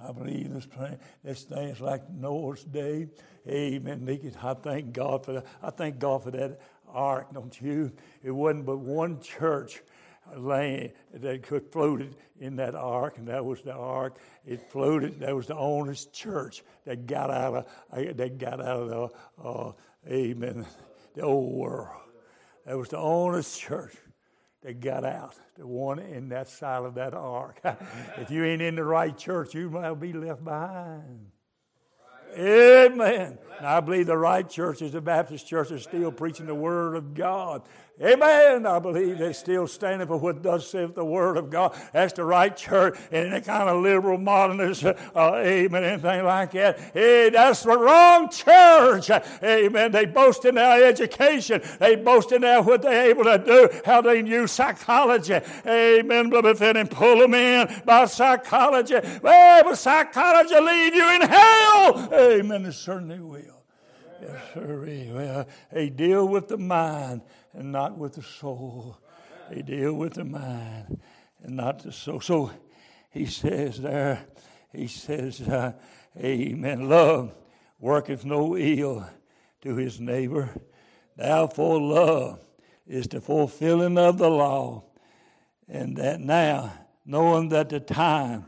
I 0.00 0.12
believe 0.12 0.54
this, 0.54 0.66
plan, 0.66 1.00
this 1.24 1.42
thing 1.42 1.70
is 1.70 1.80
like 1.80 2.08
Noah's 2.08 2.62
day. 2.62 3.08
Amen. 3.48 4.08
I 4.40 4.54
thank 4.54 4.92
God 4.92 5.24
for 5.24 5.32
that. 5.32 5.46
I 5.64 5.70
thank 5.70 5.98
God 5.98 6.22
for 6.22 6.30
that 6.30 6.60
ark, 6.92 7.34
don't 7.34 7.60
you? 7.60 7.90
It 8.22 8.30
wasn't 8.30 8.66
but 8.66 8.78
one 8.78 9.20
church 9.20 9.82
land 10.36 10.92
that 11.12 11.42
could 11.42 11.72
floated 11.72 12.14
in 12.38 12.54
that 12.54 12.76
ark, 12.76 13.18
and 13.18 13.26
that 13.26 13.44
was 13.44 13.62
the 13.62 13.74
ark. 13.74 14.20
It 14.46 14.70
floated. 14.70 15.18
That 15.18 15.34
was 15.34 15.48
the 15.48 15.56
honest 15.56 16.12
church 16.12 16.62
that 16.84 17.08
got 17.08 17.32
out 17.32 17.66
of 17.90 18.16
that 18.16 18.38
got 18.38 18.60
out 18.60 18.88
of 18.88 18.88
the 19.42 19.42
uh, 19.42 19.72
amen 20.08 20.66
the 21.14 21.22
old 21.22 21.52
world. 21.52 22.00
That 22.66 22.78
was 22.78 22.88
the 22.88 22.98
honest 22.98 23.60
church 23.60 23.94
that 24.62 24.80
got 24.80 25.04
out, 25.04 25.38
the 25.56 25.66
one 25.66 25.98
in 25.98 26.30
that 26.30 26.48
side 26.48 26.84
of 26.84 26.94
that 26.94 27.14
ark. 27.14 27.60
if 28.16 28.30
you 28.30 28.44
ain't 28.44 28.62
in 28.62 28.76
the 28.76 28.84
right 28.84 29.16
church, 29.16 29.54
you 29.54 29.70
might 29.70 29.94
be 29.94 30.12
left 30.12 30.44
behind. 30.44 31.26
Amen. 32.36 33.38
And 33.58 33.66
I 33.66 33.80
believe 33.80 34.06
the 34.06 34.16
right 34.16 34.48
churches, 34.48 34.92
the 34.92 35.00
Baptist 35.00 35.46
churches, 35.46 35.84
still 35.84 36.10
preaching 36.10 36.46
the 36.46 36.54
Word 36.54 36.96
of 36.96 37.14
God. 37.14 37.62
Amen. 38.02 38.66
I 38.66 38.80
believe 38.80 39.18
they're 39.18 39.32
still 39.32 39.68
standing 39.68 40.08
for 40.08 40.16
what 40.16 40.42
does 40.42 40.68
say 40.68 40.84
the 40.84 41.04
Word 41.04 41.36
of 41.36 41.48
God. 41.48 41.76
That's 41.92 42.12
the 42.12 42.24
right 42.24 42.54
church. 42.56 42.98
And 43.12 43.32
any 43.32 43.40
kind 43.40 43.68
of 43.68 43.82
liberal 43.82 44.18
modernist, 44.18 44.84
uh, 44.84 44.94
amen, 45.36 45.84
anything 45.84 46.24
like 46.24 46.50
that. 46.52 46.80
Hey, 46.92 47.30
that's 47.30 47.62
the 47.62 47.78
wrong 47.78 48.30
church. 48.30 49.10
Amen. 49.10 49.92
They 49.92 50.06
boast 50.06 50.44
in 50.44 50.56
their 50.56 50.84
education. 50.88 51.62
They 51.78 51.94
boast 51.94 52.32
in 52.32 52.40
their 52.40 52.62
what 52.62 52.82
they're 52.82 53.10
able 53.10 53.24
to 53.24 53.38
do, 53.38 53.68
how 53.84 54.00
they 54.00 54.24
use 54.24 54.50
psychology. 54.50 55.38
Amen. 55.64 56.30
But 56.30 56.58
they 56.58 56.72
didn't 56.72 56.90
pull 56.90 57.20
them 57.20 57.34
in 57.34 57.82
by 57.84 58.06
psychology, 58.06 58.96
well, 59.22 59.62
but 59.62 59.78
psychology 59.78 60.58
leave 60.58 60.94
you 60.96 61.14
in 61.14 61.20
hell. 61.20 62.08
Amen. 62.12 62.66
It 62.66 62.72
certainly 62.72 63.20
will. 63.20 63.62
Yes, 64.20 64.42
sir. 64.54 65.10
Well, 65.12 65.46
they 65.72 65.90
deal 65.90 66.26
with 66.26 66.48
the 66.48 66.56
mind 66.56 67.22
and 67.54 67.72
not 67.72 67.96
with 67.96 68.14
the 68.14 68.22
soul. 68.22 68.98
They 69.50 69.62
deal 69.62 69.94
with 69.94 70.14
the 70.14 70.24
mind 70.24 71.00
and 71.42 71.56
not 71.56 71.80
the 71.80 71.92
soul. 71.92 72.20
So 72.20 72.50
he 73.10 73.26
says 73.26 73.80
there, 73.80 74.24
he 74.72 74.86
says, 74.88 75.40
uh, 75.42 75.72
Amen. 76.18 76.88
Love 76.88 77.34
worketh 77.78 78.24
no 78.24 78.56
ill 78.56 79.08
to 79.62 79.76
his 79.76 80.00
neighbor. 80.00 80.50
Therefore, 81.16 81.80
love 81.80 82.40
is 82.86 83.06
the 83.08 83.20
fulfilling 83.20 83.98
of 83.98 84.18
the 84.18 84.30
law. 84.30 84.84
And 85.68 85.96
that 85.96 86.20
now, 86.20 86.72
knowing 87.04 87.48
that 87.50 87.68
the 87.68 87.80
time, 87.80 88.46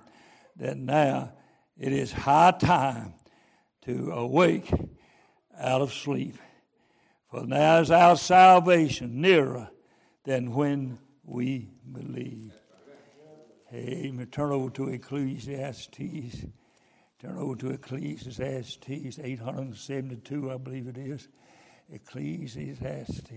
that 0.56 0.76
now 0.76 1.32
it 1.78 1.92
is 1.92 2.12
high 2.12 2.52
time 2.52 3.14
to 3.82 4.10
awake 4.12 4.70
out 5.58 5.80
of 5.80 5.92
sleep. 5.92 6.36
For 7.36 7.46
now 7.46 7.80
is 7.80 7.90
our 7.90 8.16
salvation 8.16 9.20
nearer 9.20 9.68
than 10.24 10.54
when 10.54 10.98
we 11.22 11.68
believe. 11.92 12.54
Amen. 13.70 14.26
Turn 14.28 14.52
over 14.52 14.70
to 14.70 14.88
Ecclesiastes. 14.88 16.46
Turn 17.18 17.36
over 17.36 17.54
to 17.56 17.72
Ecclesiastes 17.72 19.18
872, 19.18 20.50
I 20.50 20.56
believe 20.56 20.86
it 20.86 20.96
is. 20.96 21.28
Ecclesiastes 21.92 23.30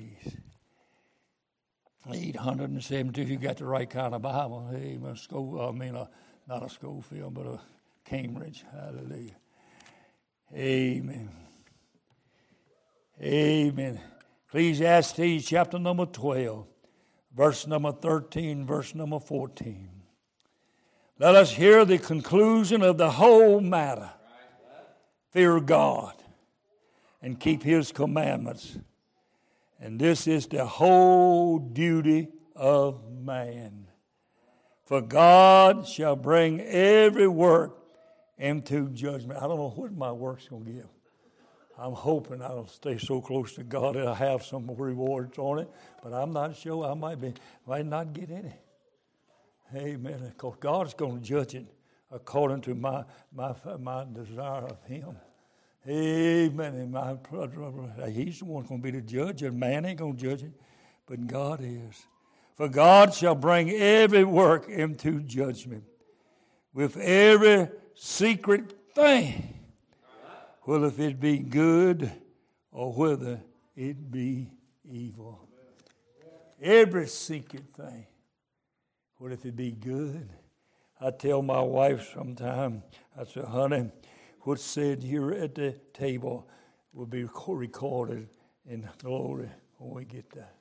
872. 2.09 3.21
If 3.21 3.29
You 3.29 3.35
got 3.35 3.57
the 3.57 3.65
right 3.65 3.89
kind 3.89 4.15
of 4.15 4.21
Bible. 4.21 4.71
Amen. 4.73 5.17
School, 5.17 5.59
I 5.59 5.71
mean, 5.77 5.95
a, 5.95 6.09
not 6.47 6.63
a 6.63 6.69
Scofield, 6.69 7.33
but 7.33 7.47
a 7.47 7.59
Cambridge. 8.05 8.63
Hallelujah. 8.71 9.35
Amen. 10.55 11.48
Amen. 13.21 13.99
Ecclesiastes 14.47 15.45
chapter 15.45 15.77
number 15.77 16.05
12, 16.05 16.65
verse 17.35 17.67
number 17.67 17.91
13, 17.91 18.65
verse 18.65 18.95
number 18.95 19.19
14. 19.19 19.89
Let 21.19 21.35
us 21.35 21.51
hear 21.51 21.83
the 21.83 21.97
conclusion 21.97 22.81
of 22.81 22.97
the 22.97 23.11
whole 23.11 23.59
matter. 23.59 24.09
Fear 25.31 25.59
God 25.59 26.15
and 27.21 27.39
keep 27.39 27.61
His 27.61 27.91
commandments. 27.91 28.77
And 29.81 29.99
this 29.99 30.25
is 30.25 30.47
the 30.47 30.65
whole 30.65 31.59
duty 31.59 32.29
of 32.55 33.03
man. 33.11 33.87
For 34.85 35.01
God 35.01 35.87
shall 35.87 36.15
bring 36.15 36.61
every 36.61 37.27
work 37.27 37.77
into 38.37 38.89
judgment. 38.89 39.39
I 39.39 39.47
don't 39.47 39.57
know 39.57 39.73
what 39.75 39.93
my 39.93 40.11
work's 40.11 40.47
going 40.47 40.65
to 40.65 40.71
give. 40.71 40.87
I'm 41.79 41.93
hoping 41.93 42.41
I'll 42.41 42.67
stay 42.67 42.97
so 42.97 43.21
close 43.21 43.53
to 43.55 43.63
God 43.63 43.95
that 43.95 44.05
I 44.05 44.13
have 44.13 44.43
some 44.43 44.69
rewards 44.75 45.37
on 45.37 45.59
it, 45.59 45.69
but 46.03 46.13
I'm 46.13 46.33
not 46.33 46.57
sure. 46.57 46.85
I 46.85 46.93
might 46.93 47.21
be, 47.21 47.33
might 47.65 47.85
not 47.85 48.11
get 48.11 48.29
any. 48.29 48.53
Amen. 49.73 50.23
Of 50.23 50.37
course, 50.37 50.57
God's 50.59 50.93
going 50.93 51.19
to 51.19 51.23
judge 51.23 51.55
it 51.55 51.65
according 52.11 52.61
to 52.61 52.75
my 52.75 53.05
my 53.33 53.53
my 53.79 54.05
desire 54.11 54.65
of 54.65 54.83
Him. 54.83 55.15
Amen. 55.87 56.73
And 56.75 56.91
my 56.91 57.15
He's 58.09 58.39
the 58.39 58.45
one 58.45 58.65
going 58.65 58.81
to 58.81 58.91
be 58.91 58.91
the 58.91 59.01
judge, 59.01 59.43
and 59.43 59.57
man 59.57 59.85
ain't 59.85 59.99
going 59.99 60.17
to 60.17 60.21
judge 60.21 60.43
it, 60.43 60.51
but 61.05 61.27
God 61.27 61.61
is. 61.61 62.05
For 62.55 62.67
God 62.67 63.13
shall 63.13 63.35
bring 63.35 63.69
every 63.69 64.25
work 64.25 64.67
into 64.67 65.21
judgment 65.21 65.85
with 66.73 66.97
every 66.97 67.69
secret 67.95 68.93
thing 68.93 69.58
whether 70.69 70.91
it 71.01 71.19
be 71.19 71.39
good 71.39 72.11
or 72.71 72.93
whether 72.93 73.41
it 73.75 74.11
be 74.11 74.51
evil. 74.87 75.49
Every 76.61 77.07
secret 77.07 77.63
thing, 77.75 78.05
what 79.17 79.31
if 79.31 79.43
it 79.47 79.55
be 79.55 79.71
good? 79.71 80.29
I 81.01 81.09
tell 81.09 81.41
my 81.41 81.59
wife 81.59 82.11
sometime, 82.13 82.83
I 83.19 83.23
say, 83.23 83.41
honey, 83.41 83.89
what's 84.41 84.61
said 84.61 85.01
here 85.01 85.31
at 85.31 85.55
the 85.55 85.71
table 85.91 86.47
will 86.93 87.07
be 87.07 87.23
recorded 87.47 88.27
in 88.67 88.87
glory 88.99 89.49
when 89.79 89.95
we 89.95 90.05
get 90.05 90.29
there. 90.29 90.53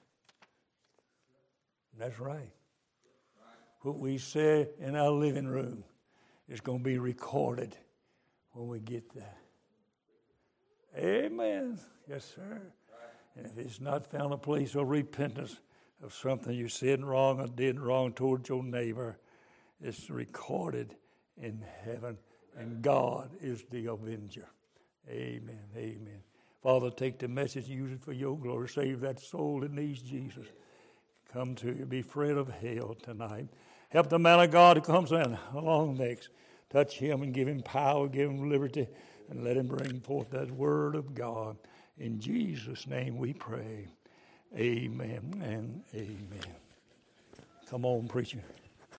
that's 1.99 2.19
right. 2.19 2.51
What 3.83 3.99
we 3.99 4.17
say 4.17 4.71
in 4.81 4.97
our 4.97 5.11
living 5.11 5.47
room 5.47 5.85
is 6.49 6.63
going 6.63 6.79
to 6.79 6.85
be 6.85 6.97
recorded 6.97 7.77
when 8.53 8.69
we 8.69 8.81
get 8.81 9.13
there. 9.15 9.37
Amen. 10.99 11.79
Yes, 12.09 12.33
sir. 12.35 12.61
And 13.37 13.47
if 13.47 13.57
it's 13.57 13.81
not 13.81 14.05
found 14.05 14.33
a 14.33 14.39
place 14.39 14.75
of 14.75 14.89
repentance 14.89 15.59
of 16.03 16.13
something 16.15 16.53
you 16.53 16.69
said 16.69 17.05
wrong 17.05 17.41
or 17.41 17.47
did 17.47 17.79
wrong 17.79 18.13
towards 18.13 18.49
your 18.49 18.65
neighbor, 18.65 19.19
it's 19.81 20.11
recorded 20.11 20.97
in 21.41 21.65
heaven, 21.85 22.19
and 22.57 22.83
God 22.83 23.31
is 23.41 23.65
the 23.71 23.87
avenger. 23.87 24.49
Amen. 25.09 25.61
Amen. 25.77 26.23
Father, 26.63 26.91
take 26.91 27.19
the 27.19 27.29
message, 27.29 27.69
use 27.69 27.93
it 27.93 28.03
for 28.03 28.13
your 28.13 28.37
glory. 28.37 28.69
Save 28.69 29.01
that 29.01 29.21
soul 29.21 29.61
that 29.61 29.73
needs 29.73 30.03
Jesus. 30.03 30.47
Come 31.33 31.55
to 31.57 31.69
you. 31.69 31.87
Be 31.87 32.01
afraid 32.01 32.37
of 32.37 32.49
hell 32.49 32.97
tonight. 33.01 33.49
Help 33.91 34.09
the 34.09 34.19
man 34.19 34.41
of 34.41 34.51
God 34.51 34.77
who 34.77 34.83
comes 34.83 35.13
in 35.13 35.39
along 35.55 35.97
next. 35.99 36.31
Touch 36.71 36.99
him 36.99 37.23
and 37.23 37.33
give 37.33 37.47
him 37.47 37.63
power, 37.63 38.09
give 38.09 38.29
him 38.29 38.51
liberty 38.51 38.89
and 39.31 39.45
let 39.45 39.57
him 39.57 39.67
bring 39.67 40.01
forth 40.01 40.31
that 40.31 40.51
word 40.51 40.95
of 40.95 41.15
God. 41.15 41.57
In 41.99 42.21
Jesus' 42.21 42.87
name 42.87 43.19
we 43.19 43.33
pray. 43.33 43.87
Amen 44.57 45.41
and 45.43 45.83
amen. 45.95 46.55
Come 47.71 47.85
on, 47.85 48.09
preacher. 48.09 48.43